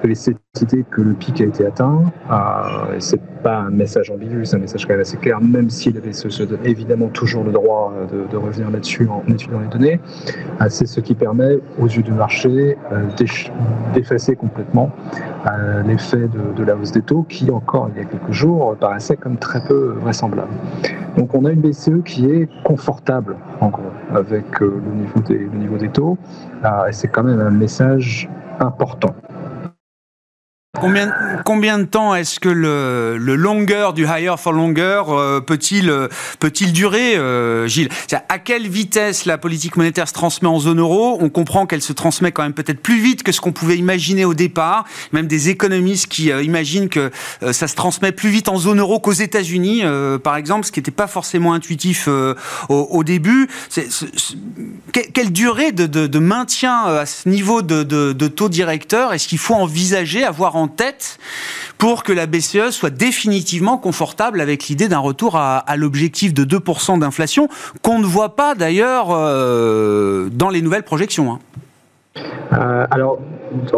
peux 0.00 0.08
laisser 0.08 0.36
citer 0.54 0.84
que 0.90 1.00
le 1.00 1.14
pic 1.14 1.40
a 1.40 1.44
été 1.44 1.66
atteint. 1.66 2.02
Euh, 2.30 2.96
c'est 2.98 3.20
pas 3.42 3.58
un 3.58 3.70
message 3.70 4.10
ambigu, 4.10 4.44
c'est 4.44 4.56
un 4.56 4.60
message 4.60 4.86
quand 4.86 4.94
même 4.94 5.00
assez 5.00 5.16
clair, 5.16 5.40
même 5.40 5.70
s'il 5.70 5.96
avait 5.96 6.12
se 6.12 6.42
donne 6.42 6.64
évidemment 6.64 7.08
toujours 7.08 7.44
le 7.44 7.52
droit 7.52 7.92
de, 8.12 8.30
de 8.30 8.36
revenir 8.36 8.70
là-dessus 8.70 9.08
en 9.08 9.22
étudiant 9.30 9.60
les 9.60 9.68
données. 9.68 10.00
Euh, 10.60 10.66
c'est 10.68 10.86
ce 10.86 11.00
qui 11.00 11.14
permet 11.14 11.58
aux 11.78 11.86
yeux 11.86 12.02
du 12.02 12.12
marché 12.12 12.76
euh, 12.92 13.06
d'effacer 13.94 14.36
complètement 14.36 14.90
euh, 15.46 15.82
l'effet 15.82 16.28
de, 16.56 16.64
la 16.64 16.76
hausse 16.76 16.92
des 16.92 17.02
taux 17.02 17.22
qui, 17.22 17.50
encore 17.50 17.90
il 17.94 18.02
y 18.02 18.04
a 18.04 18.04
quelques 18.04 18.32
jours, 18.32 18.76
paraissait 18.76 19.16
comme 19.16 19.36
très 19.36 19.62
peu 19.62 19.96
vraisemblable. 20.00 20.52
Donc 21.16 21.34
on 21.34 21.44
a 21.44 21.52
une 21.52 21.60
BCE 21.60 22.02
qui 22.04 22.26
est 22.26 22.48
confortable, 22.64 23.36
en 23.60 23.68
gros, 23.68 23.82
avec 24.14 24.60
le, 24.60 24.80
niveau 24.94 25.20
des, 25.20 25.38
le 25.38 25.58
niveau 25.58 25.76
des 25.76 25.88
taux. 25.88 26.18
et 26.64 26.92
c'est 26.92 27.08
quand 27.08 27.24
même 27.24 27.40
un 27.40 27.50
message 27.50 28.28
important. 28.60 29.14
Combien, 30.78 31.10
combien 31.46 31.78
de 31.78 31.84
temps 31.84 32.14
est-ce 32.14 32.38
que 32.38 32.48
le, 32.50 33.16
le, 33.16 33.36
longueur 33.36 33.94
du 33.94 34.04
higher 34.04 34.34
for 34.38 34.52
longer 34.52 35.02
euh, 35.08 35.40
peut-il 35.40 35.90
peut-il 36.40 36.74
durer, 36.74 37.16
euh, 37.16 37.66
Gilles? 37.66 37.88
À 38.28 38.38
quelle 38.38 38.68
vitesse 38.68 39.24
la 39.24 39.38
politique 39.38 39.76
monétaire 39.76 40.06
se 40.06 40.12
transmet 40.12 40.46
en 40.46 40.60
zone 40.60 40.78
euro? 40.78 41.16
On 41.20 41.30
comprend 41.30 41.66
qu'elle 41.66 41.80
se 41.80 41.94
transmet 41.94 42.32
quand 42.32 42.42
même 42.42 42.52
peut-être 42.52 42.82
plus 42.82 43.00
vite 43.00 43.22
que 43.22 43.32
ce 43.32 43.40
qu'on 43.40 43.50
pouvait 43.50 43.78
imaginer 43.78 44.26
au 44.26 44.34
départ. 44.34 44.84
Même 45.12 45.26
des 45.26 45.48
économistes 45.48 46.06
qui 46.06 46.30
euh, 46.30 46.42
imaginent 46.42 46.90
que 46.90 47.10
ça 47.50 47.66
se 47.66 47.74
transmet 47.74 48.12
plus 48.12 48.28
vite 48.28 48.48
en 48.48 48.58
zone 48.58 48.78
euro 48.78 49.00
qu'aux 49.00 49.12
États-Unis, 49.12 49.84
par 50.22 50.36
exemple, 50.36 50.66
ce 50.66 50.72
qui 50.72 50.80
n'était 50.80 50.90
pas 50.90 51.06
forcément 51.06 51.54
intuitif 51.54 52.08
au, 52.08 52.74
au, 52.74 53.04
début. 53.04 53.48
quelle 54.92 55.32
durée 55.32 55.72
de, 55.72 55.86
de, 55.86 56.06
de, 56.06 56.18
maintien 56.18 56.84
à 56.84 57.06
ce 57.06 57.28
niveau 57.28 57.62
de, 57.62 57.82
de 57.82 58.28
taux 58.28 58.48
directeur 58.48 59.14
est-ce 59.14 59.28
qu'il 59.28 59.38
faut 59.38 59.54
envisager, 59.54 60.24
avoir 60.24 60.56
en 60.56 60.67
tête 60.68 61.18
pour 61.78 62.02
que 62.02 62.12
la 62.12 62.26
BCE 62.26 62.70
soit 62.70 62.90
définitivement 62.90 63.78
confortable 63.78 64.40
avec 64.40 64.68
l'idée 64.68 64.88
d'un 64.88 64.98
retour 64.98 65.36
à, 65.36 65.64
l'objectif 65.76 66.34
de 66.34 66.44
2% 66.44 66.98
d'inflation, 66.98 67.48
qu'on 67.82 67.98
ne 67.98 68.04
voit 68.04 68.36
pas 68.36 68.54
d'ailleurs 68.54 69.08
euh, 69.10 70.28
dans 70.32 70.50
les 70.50 70.62
nouvelles 70.62 70.82
projections. 70.82 71.32
Hein. 71.32 71.38
Euh, 72.52 72.86
alors, 72.90 73.18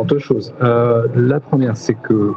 deux 0.07 0.19
choses. 0.19 0.55
Euh, 0.63 1.07
la 1.15 1.41
première, 1.41 1.77
c'est 1.77 1.95
que 1.95 2.33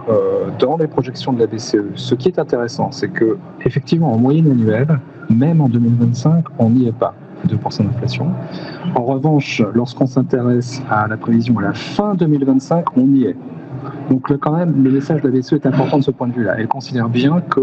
dans 0.60 0.78
les 0.78 0.88
projections 0.88 1.32
de 1.32 1.40
la 1.40 1.48
BCE, 1.48 1.78
ce 1.96 2.16
qui 2.16 2.28
est 2.28 2.40
intéressant, 2.40 2.92
c'est 2.92 3.10
que 3.10 3.38
effectivement, 3.66 4.12
en 4.12 4.18
moyenne 4.18 4.52
annuelle, 4.52 5.00
même 5.30 5.62
en 5.62 5.70
2025, 5.70 6.46
on 6.60 6.72
n'y 6.72 6.88
est 6.88 6.98
pas. 6.98 7.16
2% 7.48 7.84
d'inflation. 7.84 8.28
En 8.96 9.04
revanche, 9.04 9.62
lorsqu'on 9.74 10.08
s'intéresse 10.08 10.82
à 10.90 11.08
la 11.08 11.18
prévision 11.18 11.58
à 11.60 11.64
la 11.64 11.74
fin 11.74 12.16
2025, 12.16 12.86
on 12.98 13.08
y 13.14 13.26
est. 13.26 13.36
Donc 14.10 14.38
quand 14.38 14.54
même, 14.54 14.84
le 14.84 14.92
message 14.92 15.22
de 15.22 15.30
la 15.30 15.38
BCE 15.38 15.54
est 15.54 15.66
important 15.66 15.98
de 15.98 16.04
ce 16.04 16.12
point 16.12 16.28
de 16.28 16.34
vue-là. 16.34 16.56
Elle 16.58 16.68
considère 16.68 17.10
bien 17.10 17.42
que, 17.42 17.60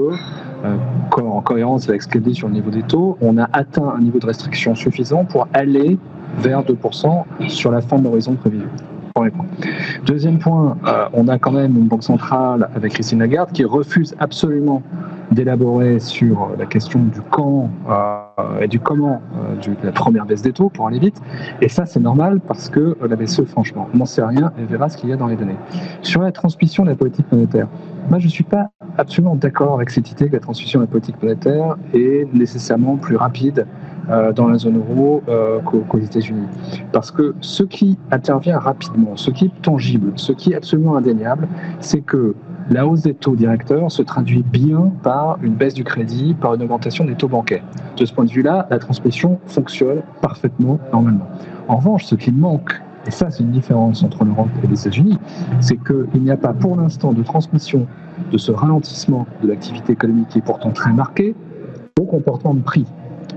euh, 0.65 0.77
en 1.17 1.41
cohérence 1.41 1.89
avec 1.89 2.03
ce 2.03 2.09
qu'elle 2.09 2.23
dit 2.23 2.35
sur 2.35 2.49
le 2.49 2.55
niveau 2.55 2.71
des 2.71 2.83
taux, 2.83 3.17
on 3.21 3.39
a 3.39 3.49
atteint 3.53 3.95
un 3.97 4.01
niveau 4.01 4.19
de 4.19 4.27
restriction 4.27 4.75
suffisant 4.75 5.25
pour 5.25 5.49
aller 5.53 5.99
vers 6.39 6.63
2% 6.63 7.25
sur 7.49 7.71
la 7.71 7.81
fin 7.81 7.99
de 7.99 8.05
l'horizon 8.05 8.35
prévu. 8.35 8.63
Deuxième 10.07 10.39
point, 10.39 10.77
euh, 10.87 11.07
on 11.13 11.29
a 11.29 11.39
quand 11.39 11.53
même 11.53 11.77
une 11.77 11.89
banque 11.89 12.05
centrale 12.05 12.71
avec 12.75 12.95
Christine 12.95 13.19
Lagarde 13.19 13.53
qui 13.53 13.65
refuse 13.65 14.15
absolument 14.19 14.83
d'élaborer 15.31 15.99
sur 16.01 16.51
la 16.59 16.67
question 16.67 17.01
du 17.01 17.21
quand 17.31 17.69
euh, 17.89 18.30
et 18.61 18.69
du 18.69 18.81
comment 18.81 19.21
euh, 19.37 19.57
de 19.57 19.87
la 19.87 19.93
première 19.93 20.27
baisse 20.27 20.43
des 20.43 20.53
taux 20.53 20.69
pour 20.69 20.87
aller 20.87 20.99
vite. 20.99 21.21
Et 21.61 21.69
ça, 21.69 21.87
c'est 21.87 22.01
normal 22.01 22.41
parce 22.41 22.69
que 22.69 22.81
euh, 22.81 23.09
la 23.09 23.17
BCE, 23.17 23.45
franchement, 23.47 23.89
n'en 23.95 24.07
sait 24.07 24.25
rien 24.25 24.53
et 24.59 24.65
verra 24.65 24.89
ce 24.89 24.97
qu'il 24.97 25.09
y 25.09 25.13
a 25.13 25.17
dans 25.17 25.27
les 25.27 25.37
données. 25.37 25.57
Sur 26.03 26.23
la 26.23 26.33
transmission 26.33 26.85
de 26.85 26.91
la 26.91 26.97
politique 26.97 27.27
monétaire, 27.33 27.69
moi, 28.09 28.19
je 28.19 28.27
ne 28.27 28.31
suis 28.31 28.45
pas 28.45 28.71
absolument 28.99 29.37
d'accord 29.37 29.75
avec 29.75 29.91
cette 29.91 30.11
idée 30.11 30.29
que 30.29 30.35
la 30.35 30.41
transmission 30.41 30.81
de 30.81 30.85
la 30.85 30.91
politique 30.91 31.23
monétaire 31.23 31.77
est 31.95 32.27
nécessairement 32.33 32.97
plus 32.97 33.17
rapide 33.17 33.67
dans 34.35 34.49
la 34.49 34.59
zone 34.59 34.79
euro 34.79 35.23
qu'aux 35.65 35.99
États-Unis. 35.99 36.49
Parce 36.91 37.13
que 37.13 37.35
ce 37.41 37.63
qui 37.63 37.97
intervient 38.11 38.59
rapidement, 38.59 39.15
ce 39.15 39.31
qui 39.31 39.45
est 39.45 39.63
tangible, 39.63 40.13
ce 40.17 40.33
qui 40.33 40.53
est 40.53 40.57
absolument 40.57 40.97
indéniable, 40.97 41.47
c'est 41.79 42.01
que 42.01 42.35
la 42.69 42.87
hausse 42.87 43.03
des 43.03 43.15
taux 43.15 43.35
directeurs 43.35 43.91
se 43.91 44.03
traduit 44.03 44.43
bien 44.43 44.93
par 45.03 45.39
une 45.43 45.55
baisse 45.55 45.75
du 45.75 45.85
crédit, 45.85 46.35
par 46.35 46.55
une 46.55 46.63
augmentation 46.63 47.05
des 47.05 47.15
taux 47.15 47.29
bancaires. 47.29 47.65
De 47.97 48.05
ce 48.05 48.13
point 48.13 48.25
de 48.25 48.31
vue-là, 48.31 48.67
la 48.71 48.79
transmission 48.79 49.39
fonctionne 49.47 50.03
parfaitement 50.21 50.79
normalement. 50.93 51.27
En 51.69 51.77
revanche, 51.77 52.05
ce 52.05 52.15
qui 52.15 52.31
manque, 52.31 52.81
et 53.07 53.11
ça 53.11 53.31
c'est 53.31 53.43
une 53.43 53.51
différence 53.51 54.03
entre 54.03 54.25
l'Europe 54.25 54.49
et 54.63 54.67
les 54.67 54.81
États-Unis, 54.81 55.19
c'est 55.61 55.79
qu'il 55.83 56.23
n'y 56.23 56.31
a 56.31 56.37
pas 56.37 56.53
pour 56.53 56.77
l'instant 56.77 57.13
de 57.13 57.23
transmission 57.23 57.87
de 58.31 58.39
ce 58.39 58.53
ralentissement 58.53 59.27
de 59.43 59.49
l'activité 59.49 59.93
économique 59.93 60.29
qui 60.29 60.39
est 60.39 60.43
pourtant 60.43 60.71
très 60.71 60.93
marqué 60.93 61.35
au 61.99 62.05
comportement 62.05 62.55
de 62.55 62.61
prix, 62.61 62.87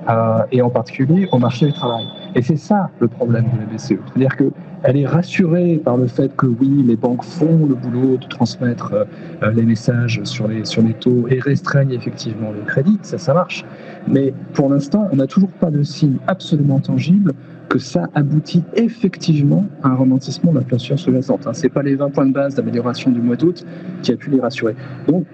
euh, 0.10 0.44
et 0.52 0.62
en 0.62 0.70
particulier 0.70 1.28
au 1.32 1.38
marché 1.38 1.66
du 1.66 1.74
travail. 1.74 2.06
Et 2.36 2.42
c'est 2.42 2.58
ça 2.58 2.90
le 3.00 3.08
problème 3.08 3.46
de 3.54 3.60
la 3.60 3.66
BCE. 3.66 4.00
C'est-à-dire 4.08 4.36
qu'elle 4.84 4.98
est 4.98 5.08
rassurée 5.08 5.82
par 5.84 5.98
le 5.98 6.08
fait 6.08 6.36
que 6.36 6.46
oui, 6.46 6.84
les 6.86 6.96
banques 6.96 7.24
font 7.24 7.66
le 7.66 7.76
boulot 7.76 8.18
de 8.18 8.28
transmettre 8.28 8.94
euh, 8.94 9.52
les 9.52 9.64
messages 9.64 10.22
sur 10.24 10.48
les, 10.48 10.66
sur 10.66 10.82
les 10.82 10.94
taux 10.94 11.28
et 11.30 11.40
restreignent 11.40 11.92
effectivement 11.92 12.52
le 12.52 12.62
crédit, 12.62 13.00
ça, 13.02 13.18
ça 13.18 13.34
marche. 13.34 13.66
Mais 14.08 14.34
pour 14.54 14.70
l'instant, 14.70 15.08
on 15.12 15.16
n'a 15.16 15.28
toujours 15.28 15.52
pas 15.52 15.72
de 15.72 15.84
signe 15.84 16.18
absolument 16.28 16.80
tangible 16.80 17.34
que 17.70 17.80
ça 17.80 18.10
aboutit 18.14 18.64
effectivement 18.76 19.66
à 19.82 19.90
un 19.90 19.96
ralentissement 19.96 20.52
de 20.52 20.60
l'inflation 20.60 20.98
sous-jacente. 20.98 21.48
Hein. 21.48 21.54
Ce 21.54 21.64
n'est 21.64 21.70
pas 21.70 21.82
les 21.82 21.96
20 21.96 22.10
points 22.12 22.26
de 22.26 22.34
base 22.34 22.56
d'amélioration 22.56 23.12
du 23.12 23.22
mois 23.22 23.36
d'août 23.36 23.66
qui 24.02 24.12
a 24.12 24.16
pu 24.16 24.30
les 24.30 24.40
rassurer. 24.40 24.76
Donc, 25.08 25.26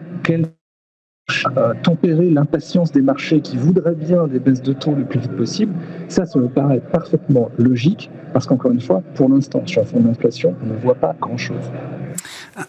tempérer 1.83 2.29
l'impatience 2.29 2.91
des 2.91 3.01
marchés 3.01 3.41
qui 3.41 3.57
voudraient 3.57 3.95
bien 3.95 4.27
des 4.27 4.39
baisses 4.39 4.61
de 4.61 4.73
taux 4.73 4.93
le 4.95 5.03
plus 5.03 5.19
vite 5.19 5.35
possible, 5.35 5.73
ça, 6.07 6.25
ça 6.25 6.39
me 6.39 6.47
paraît 6.47 6.81
parfaitement 6.91 7.49
logique, 7.57 8.09
parce 8.33 8.45
qu'encore 8.45 8.71
une 8.71 8.81
fois, 8.81 9.01
pour 9.15 9.29
l'instant, 9.29 9.61
sur 9.65 9.81
un 9.81 9.85
fond 9.85 9.99
d'inflation, 9.99 10.55
on 10.63 10.73
ne 10.73 10.79
voit 10.79 10.95
pas 10.95 11.15
grand-chose. 11.19 11.71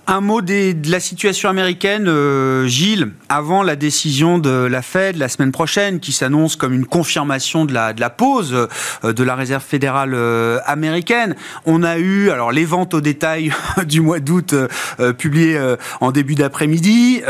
Un 0.06 0.20
mot 0.20 0.40
de 0.40 0.88
la 0.88 1.00
situation 1.00 1.48
américaine, 1.48 2.06
euh, 2.06 2.66
Gilles, 2.68 3.10
avant 3.28 3.64
la 3.64 3.74
décision 3.74 4.38
de 4.38 4.50
la 4.50 4.82
Fed 4.82 5.16
la 5.16 5.28
semaine 5.28 5.50
prochaine, 5.50 5.98
qui 5.98 6.12
s'annonce 6.12 6.54
comme 6.54 6.72
une 6.72 6.86
confirmation 6.86 7.64
de 7.64 7.72
la, 7.72 7.92
de 7.92 8.00
la 8.00 8.10
pause 8.10 8.54
euh, 9.04 9.12
de 9.12 9.24
la 9.24 9.34
Réserve 9.34 9.64
fédérale 9.64 10.12
euh, 10.14 10.60
américaine. 10.64 11.34
On 11.66 11.82
a 11.82 11.98
eu 11.98 12.30
alors 12.30 12.52
les 12.52 12.64
ventes 12.64 12.94
au 12.94 13.00
détail 13.00 13.52
du 13.84 14.00
mois 14.00 14.20
d'août 14.20 14.54
publiées 15.18 15.58
en 16.00 16.12
début 16.12 16.34
d'après-midi, 16.34 17.22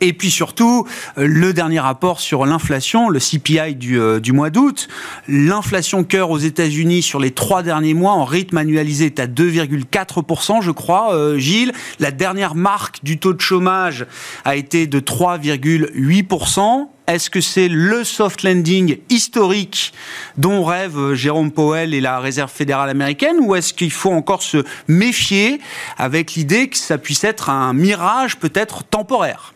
et 0.00 0.12
puis 0.12 0.30
surtout 0.30 0.86
le 1.16 1.52
dernier 1.52 1.80
rapport 1.80 2.20
sur 2.20 2.46
l'inflation, 2.46 3.08
le 3.08 3.18
CPI 3.18 3.74
du, 3.74 3.98
du 4.20 4.32
mois 4.32 4.50
d'août. 4.50 4.88
L'inflation 5.28 6.04
cœur 6.04 6.30
aux 6.30 6.38
États-Unis 6.38 7.02
sur 7.02 7.20
les 7.20 7.32
trois 7.32 7.62
derniers 7.62 7.94
mois 7.94 8.12
en 8.12 8.24
rythme 8.24 8.58
annualisé 8.58 9.06
est 9.06 9.20
à 9.20 9.26
2,4%, 9.26 10.62
je 10.62 10.70
crois, 10.70 11.38
Gilles. 11.38 11.72
La 12.00 12.10
dernière 12.10 12.54
marque 12.54 13.02
du 13.02 13.18
taux 13.18 13.32
de 13.32 13.40
chômage 13.40 14.06
a 14.44 14.56
été 14.56 14.86
de 14.86 15.00
3,8%. 15.00 16.88
Est-ce 17.08 17.30
que 17.30 17.40
c'est 17.40 17.68
le 17.68 18.04
soft 18.04 18.42
landing 18.42 18.98
historique 19.10 19.92
dont 20.38 20.64
rêvent 20.64 21.14
Jérôme 21.14 21.50
Powell 21.50 21.94
et 21.94 22.00
la 22.00 22.20
Réserve 22.20 22.50
fédérale 22.50 22.90
américaine 22.90 23.36
ou 23.40 23.54
est-ce 23.54 23.74
qu'il 23.74 23.90
faut 23.90 24.12
encore 24.12 24.42
se 24.42 24.64
méfier 24.88 25.60
avec 25.98 26.34
l'idée 26.34 26.68
que 26.68 26.76
ça 26.76 26.98
puisse 26.98 27.24
être 27.24 27.50
un 27.50 27.72
mirage 27.72 28.38
peut-être 28.38 28.84
temporaire? 28.84 29.52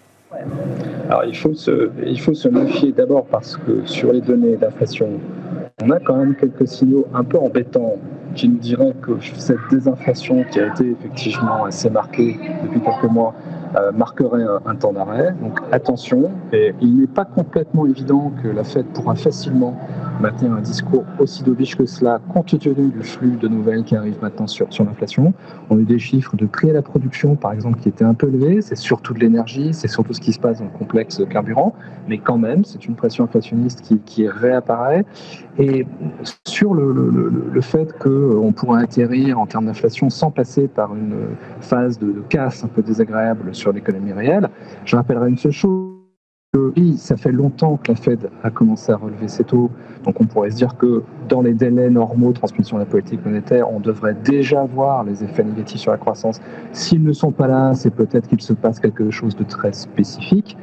Alors 1.09 1.25
il 1.25 1.37
faut 1.37 1.55
se, 1.55 1.91
il 2.05 2.21
faut 2.21 2.35
se 2.35 2.49
méfier 2.49 2.93
d'abord 2.93 3.27
parce 3.27 3.57
que 3.57 3.87
sur 3.87 4.13
les 4.13 4.21
données 4.21 4.57
d'inflation, 4.57 5.21
on 5.83 5.91
a 5.91 6.01
quand 6.01 6.17
même 6.17 6.35
quelques 6.35 6.67
signaux 6.67 7.07
un 7.13 7.23
peu 7.23 7.39
embêtants 7.39 7.97
qui 8.35 8.49
nous 8.49 8.59
dirait 8.59 8.95
que 9.03 9.13
cette 9.37 9.59
désinflation 9.71 10.45
qui 10.51 10.61
a 10.61 10.69
été 10.69 10.91
effectivement 10.91 11.65
assez 11.65 11.91
marquée 11.91 12.39
depuis 12.65 12.81
quelques 12.81 13.11
mois 13.11 13.35
euh, 13.77 13.93
marquerait 13.93 14.45
un, 14.65 14.75
temps 14.75 14.93
d'arrêt. 14.93 15.35
Donc 15.43 15.59
attention, 15.73 16.31
et 16.53 16.75
il 16.81 17.01
n'est 17.01 17.07
pas 17.07 17.25
complètement 17.25 17.87
évident 17.87 18.33
que 18.43 18.49
la 18.49 18.65
Fed 18.65 18.87
pourra 18.87 19.15
facilement 19.17 19.79
maintenir 20.21 20.53
un 20.53 20.61
discours 20.61 21.05
aussi 21.19 21.43
dovish 21.43 21.77
que 21.77 21.85
cela, 21.85 22.21
compte 22.33 22.59
tenu 22.59 22.89
du 22.89 23.03
flux 23.03 23.37
de 23.37 23.49
nouvelles 23.49 23.85
qui 23.85 23.97
arrivent 23.97 24.21
maintenant 24.23 24.47
sur, 24.47 24.67
l'inflation. 24.79 25.35
On 25.69 25.77
a 25.77 25.81
eu 25.81 25.85
des 25.85 25.99
chiffres 25.99 26.37
de 26.37 26.47
prix 26.47 26.71
à 26.71 26.73
la 26.73 26.83
production, 26.83 27.37
par 27.37 27.53
exemple, 27.53 27.81
qui 27.81 27.91
étaient 27.91 28.05
un 28.05 28.15
peu 28.15 28.29
élevés. 28.29 28.63
C'est 28.63 28.77
surtout 28.77 29.13
de 29.13 29.19
l'énergie, 29.19 29.75
c'est 29.75 29.89
surtout 29.89 30.15
ce 30.15 30.21
qui 30.21 30.33
se 30.33 30.41
passe 30.41 30.59
dans 30.59 30.65
le 30.65 30.79
complexe 30.79 31.21
carburant, 31.29 31.75
mais 32.09 32.17
quand 32.19 32.39
même, 32.39 32.65
c'est 32.65 32.87
une 32.87 32.95
pression 32.95 33.25
inflationniste 33.25 33.83
qui 34.05 34.29
réapparaît. 34.29 35.05
Et 35.59 35.87
sur 36.47 36.75
le, 36.75 37.61
fait 37.63 37.97
qu'on 37.99 38.53
pourrait 38.53 38.83
atterrir 38.83 39.39
en 39.41 39.47
termes 39.47 39.67
d'inflation 39.67 40.11
sans 40.11 40.31
passer 40.31 40.69
par 40.69 40.95
une 40.95 41.15
phase 41.61 41.99
de, 41.99 42.13
de 42.13 42.21
casse 42.29 42.63
un 42.63 42.69
peu 42.69 42.83
désagréable 42.83 43.55
sur 43.55 43.73
l'économie 43.73 44.13
réelle, 44.13 44.49
je 44.85 44.97
rappellerai 44.97 45.31
une 45.31 45.39
seule 45.39 45.53
chose 45.53 45.97
oui, 46.77 46.97
ça 46.97 47.17
fait 47.17 47.33
longtemps 47.33 47.77
que 47.77 47.93
la 47.93 47.97
Fed 47.97 48.31
a 48.43 48.51
commencé 48.51 48.93
à 48.93 48.97
relever 48.97 49.29
ses 49.29 49.45
taux, 49.45 49.71
donc 50.05 50.21
on 50.21 50.25
pourrait 50.25 50.51
se 50.51 50.57
dire 50.57 50.77
que 50.77 51.03
dans 51.29 51.43
les 51.43 51.53
délais 51.53 51.91
normaux 51.91 52.29
de 52.29 52.39
transmission 52.39 52.77
de 52.77 52.83
la 52.83 52.87
politique 52.87 53.25
monétaire, 53.25 53.71
on 53.71 53.81
devrait 53.81 54.17
déjà 54.25 54.65
voir 54.65 55.05
les 55.05 55.23
effets 55.23 55.45
négatifs 55.45 55.81
sur 55.81 55.93
la 55.93 55.99
croissance. 55.99 56.41
S'ils 56.73 57.03
ne 57.03 57.13
sont 57.13 57.33
pas 57.33 57.47
là, 57.47 57.75
c'est 57.75 57.91
peut-être 57.91 58.29
qu'il 58.29 58.41
se 58.41 58.53
passe 58.53 58.81
quelque 58.81 59.11
chose 59.11 59.37
de 59.37 59.45
très 59.45 59.73
spécifique. 59.73 60.57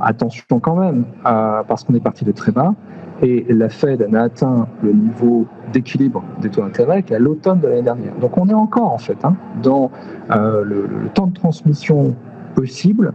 Attention 0.00 0.60
quand 0.60 0.76
même, 0.76 1.04
parce 1.22 1.84
qu'on 1.84 1.94
est 1.94 2.00
parti 2.00 2.24
de 2.24 2.32
très 2.32 2.52
bas, 2.52 2.74
et 3.22 3.46
la 3.48 3.68
Fed 3.68 4.06
n'a 4.08 4.22
atteint 4.24 4.68
le 4.82 4.92
niveau 4.92 5.46
d'équilibre 5.72 6.22
des 6.40 6.50
taux 6.50 6.62
d'intérêt 6.62 7.02
qu'à 7.02 7.18
l'automne 7.18 7.60
de 7.60 7.66
l'année 7.66 7.82
dernière. 7.82 8.14
Donc 8.20 8.38
on 8.38 8.48
est 8.48 8.54
encore 8.54 8.92
en 8.92 8.98
fait 8.98 9.24
hein, 9.24 9.34
dans 9.62 9.90
euh, 10.30 10.62
le, 10.64 11.08
temps 11.14 11.26
de 11.26 11.34
transmission 11.34 12.14
possible 12.54 13.12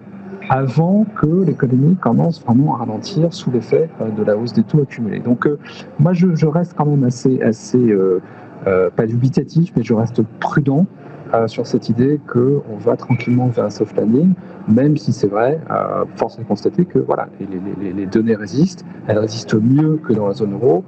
avant 0.50 1.06
que 1.16 1.46
l'économie 1.46 1.96
commence 1.96 2.44
vraiment 2.44 2.76
à 2.76 2.80
ralentir 2.80 3.34
sous 3.34 3.50
l'effet 3.50 3.90
euh, 4.02 4.10
de 4.10 4.24
la 4.24 4.36
hausse 4.36 4.54
des 4.54 4.64
taux 4.64 4.82
accumulés. 4.82 5.20
Donc 5.20 5.48
euh, 5.48 5.58
moi 6.00 6.14
je, 6.14 6.46
reste 6.46 6.74
quand 6.76 6.86
même 6.86 7.06
assez, 7.06 7.42
assez 7.42 7.78
euh, 7.78 8.22
euh, 8.68 8.90
pas 8.90 9.06
dubitatif, 9.06 9.72
mais 9.76 9.84
je 9.84 9.94
reste 9.94 10.22
prudent 10.40 10.86
euh, 11.34 11.48
sur 11.48 11.66
cette 11.68 11.90
idée 11.90 12.20
qu'on 12.32 12.78
va 12.78 12.96
tranquillement 12.96 13.48
vers 13.48 13.66
un 13.66 13.70
soft 13.70 13.96
landing, 13.98 14.34
même 14.68 14.98
si 14.98 15.14
c'est 15.14 15.28
vrai, 15.28 15.60
euh, 15.72 16.06
force 16.16 16.38
est 16.38 16.42
de 16.42 16.48
constater 16.48 16.86
que 16.86 17.00
voilà, 17.00 17.28
les, 17.40 18.06
données 18.06 18.36
résistent, 18.36 18.86
elles 19.08 19.20
résistent 19.20 19.56
mieux 19.56 20.00
que 20.06 20.14
dans 20.14 20.28
la 20.28 20.34
zone 20.34 20.54
euro, 20.54 20.84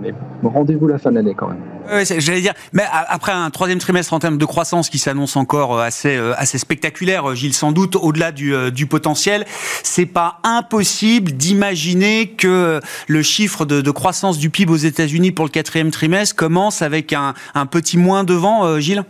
mais 0.00 0.14
rendez-vous 0.42 0.86
la 0.86 0.98
fin 0.98 1.10
de 1.10 1.16
l'année 1.16 1.34
quand 1.34 1.48
même. 1.48 1.58
Ouais, 1.90 2.04
J'allais 2.04 2.42
dire, 2.42 2.52
mais 2.72 2.84
après 2.92 3.32
un 3.32 3.48
troisième 3.50 3.78
trimestre 3.78 4.12
en 4.12 4.18
termes 4.18 4.36
de 4.36 4.44
croissance 4.44 4.90
qui 4.90 4.98
s'annonce 4.98 5.36
encore 5.36 5.78
euh, 5.78 5.86
assez 5.86 6.16
euh, 6.16 6.34
spectaculaire, 6.44 7.30
euh, 7.30 7.34
Gilles, 7.34 7.54
sans 7.54 7.72
doute 7.72 7.96
au-delà 7.96 8.30
du, 8.30 8.52
du 8.72 8.86
potentiel, 8.86 9.46
c'est 9.82 10.06
pas 10.06 10.38
impossible 10.42 11.32
d'imaginer 11.32 12.28
que 12.28 12.80
le 13.06 13.22
chiffre 13.22 13.64
de, 13.64 13.80
de, 13.80 13.90
croissance 13.90 14.38
du 14.38 14.50
PIB 14.50 14.70
aux 14.72 14.76
États-Unis 14.76 15.32
pour 15.32 15.46
le 15.46 15.50
quatrième 15.50 15.90
trimestre 15.90 16.36
commence 16.36 16.82
avec 16.82 17.12
un, 17.12 17.34
un 17.54 17.66
petit 17.66 17.96
moins 17.96 18.24
devant, 18.24 18.78
Gilles? 18.78 19.04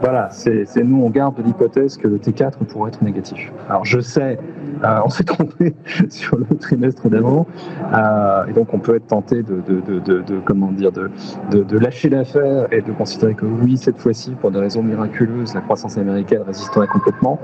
Voilà, 0.00 0.28
c'est 0.30 0.66
nous, 0.82 1.04
on 1.04 1.10
garde 1.10 1.38
l'hypothèse 1.44 1.96
que 1.96 2.08
le 2.08 2.18
T4 2.18 2.64
pourrait 2.66 2.88
être 2.90 3.02
négatif. 3.02 3.52
Alors 3.68 3.84
je 3.84 4.00
sais, 4.00 4.40
euh, 4.82 4.98
on 5.04 5.08
s'est 5.08 5.22
trompé 5.22 5.72
sur 6.10 6.36
le 6.36 6.46
trimestre 6.56 7.08
d'avant, 7.08 7.46
euh, 7.94 8.46
et 8.46 8.52
donc 8.52 8.74
on 8.74 8.80
peut 8.80 8.96
être 8.96 9.06
tenté 9.06 9.44
de, 9.44 9.60
de, 9.60 9.80
de, 10.00 10.20
de 10.20 10.40
comment 10.44 10.72
dire, 10.72 10.90
de, 10.90 11.10
de, 11.52 11.78
lâcher 11.78 12.08
l'affaire 12.08 12.66
et 12.72 12.82
de 12.82 12.90
considérer 12.90 13.34
que 13.34 13.46
oui, 13.46 13.76
cette 13.76 13.98
fois-ci, 13.98 14.32
pour 14.32 14.50
des 14.50 14.58
raisons 14.58 14.82
miraculeuses, 14.82 15.54
la 15.54 15.60
croissance 15.60 15.96
américaine 15.96 16.42
résisterait 16.42 16.88
complètement. 16.88 17.38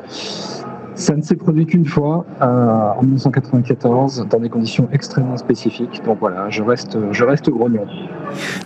Ça 1.00 1.16
ne 1.16 1.22
s'est 1.22 1.34
produit 1.34 1.64
qu'une 1.64 1.86
fois, 1.86 2.26
euh, 2.42 2.44
en 2.44 3.02
1994, 3.02 4.26
dans 4.28 4.38
des 4.38 4.50
conditions 4.50 4.86
extrêmement 4.92 5.38
spécifiques. 5.38 6.02
Donc 6.04 6.18
voilà, 6.20 6.50
je 6.50 6.62
reste, 6.62 6.98
je 7.10 7.24
reste 7.24 7.48
grognon. 7.48 7.86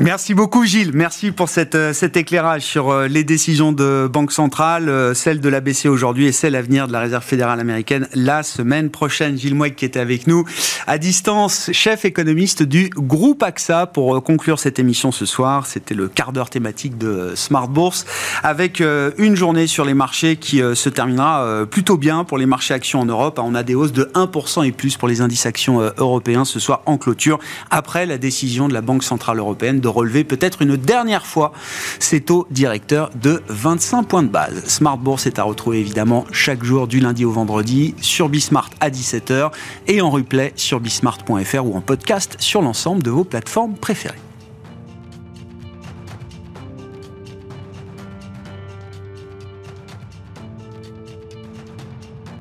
Merci 0.01 0.35
beaucoup 0.35 0.64
Gilles, 0.64 0.91
merci 0.93 1.30
pour 1.30 1.49
cette, 1.49 1.76
euh, 1.76 1.93
cet 1.93 2.16
éclairage 2.16 2.62
sur 2.62 2.91
euh, 2.91 3.07
les 3.07 3.22
décisions 3.24 3.72
de 3.72 4.09
Banque 4.12 4.32
centrale, 4.32 4.89
euh, 4.89 5.14
celle 5.14 5.41
de 5.41 5.49
la 5.49 5.61
BCE 5.61 5.87
aujourd'hui 5.87 6.26
et 6.26 6.32
celle 6.32 6.57
à 6.57 6.62
venir 6.62 6.89
de 6.89 6.93
la 6.93 7.01
Réserve 7.01 7.24
fédérale 7.24 7.61
américaine 7.61 8.09
la 8.14 8.43
semaine 8.43 8.91
prochaine. 8.91 9.39
Gilles 9.39 9.55
Mouek 9.55 9.76
qui 9.76 9.85
était 9.85 10.01
avec 10.01 10.26
nous 10.26 10.45
à 10.87 10.99
distance, 10.99 11.70
chef 11.72 12.05
économiste 12.05 12.62
du 12.62 12.91
groupe 12.91 13.43
AXA 13.43 13.87
pour 13.87 14.22
conclure 14.22 14.59
cette 14.59 14.78
émission 14.78 15.12
ce 15.12 15.24
soir. 15.24 15.66
C'était 15.66 15.95
le 15.95 16.09
quart 16.09 16.32
d'heure 16.32 16.51
thématique 16.51 16.99
de 16.99 17.32
Smart 17.37 17.68
Bourse 17.68 18.05
avec 18.43 18.82
une 19.18 19.37
journée 19.37 19.66
sur 19.66 19.85
les 19.85 19.95
marchés 19.95 20.37
qui 20.37 20.59
se 20.59 20.89
terminera 20.89 21.64
plutôt 21.70 21.97
bien 21.97 22.23
pour 22.24 22.38
les 22.38 22.46
marchés 22.46 22.74
actions 22.74 23.00
en 23.00 23.04
Europe. 23.04 23.38
On 23.42 23.54
a 23.54 23.62
des 23.62 23.74
hausses 23.74 23.92
de 23.92 24.10
1% 24.14 24.66
et 24.66 24.72
plus 24.72 24.96
pour 24.96 25.08
les 25.08 25.20
indices 25.20 25.46
actions 25.46 25.80
européens 25.98 26.44
ce 26.44 26.58
soir 26.58 26.82
en 26.86 26.98
clôture 26.98 27.38
après 27.70 28.06
la 28.06 28.18
décision 28.18 28.68
de 28.68 28.74
la 28.74 28.80
Banque 28.80 29.04
centrale 29.04 29.38
européenne 29.38 29.80
de 29.80 29.88
relever 29.88 30.24
peut-être 30.24 30.62
une 30.62 30.76
dernière 30.76 31.26
fois 31.26 31.52
ses 31.98 32.20
taux 32.20 32.46
directeurs 32.50 33.10
de 33.14 33.42
25 33.48 34.04
points 34.04 34.22
de 34.22 34.28
base. 34.28 34.64
Smart 34.66 34.98
Bourse 34.98 35.26
est 35.26 35.38
à 35.38 35.42
retrouver 35.42 35.78
évidemment 35.78 36.24
chaque 36.32 36.64
jour 36.64 36.86
du 36.86 37.00
lundi 37.00 37.24
au 37.24 37.30
vendredi 37.30 37.94
sur 38.00 38.28
Bismart 38.28 38.70
à 38.80 38.90
17h 38.90 39.50
et 39.86 40.00
en 40.00 40.10
replay 40.10 40.52
sur 40.56 40.80
bismart.fr 40.80 41.64
ou 41.64 41.76
en 41.76 41.80
podcast 41.80 42.36
sur 42.38 42.62
l'ensemble 42.62 43.02
de 43.02 43.10
vos 43.10 43.24
plateformes 43.24 43.74
préférées. 43.74 44.18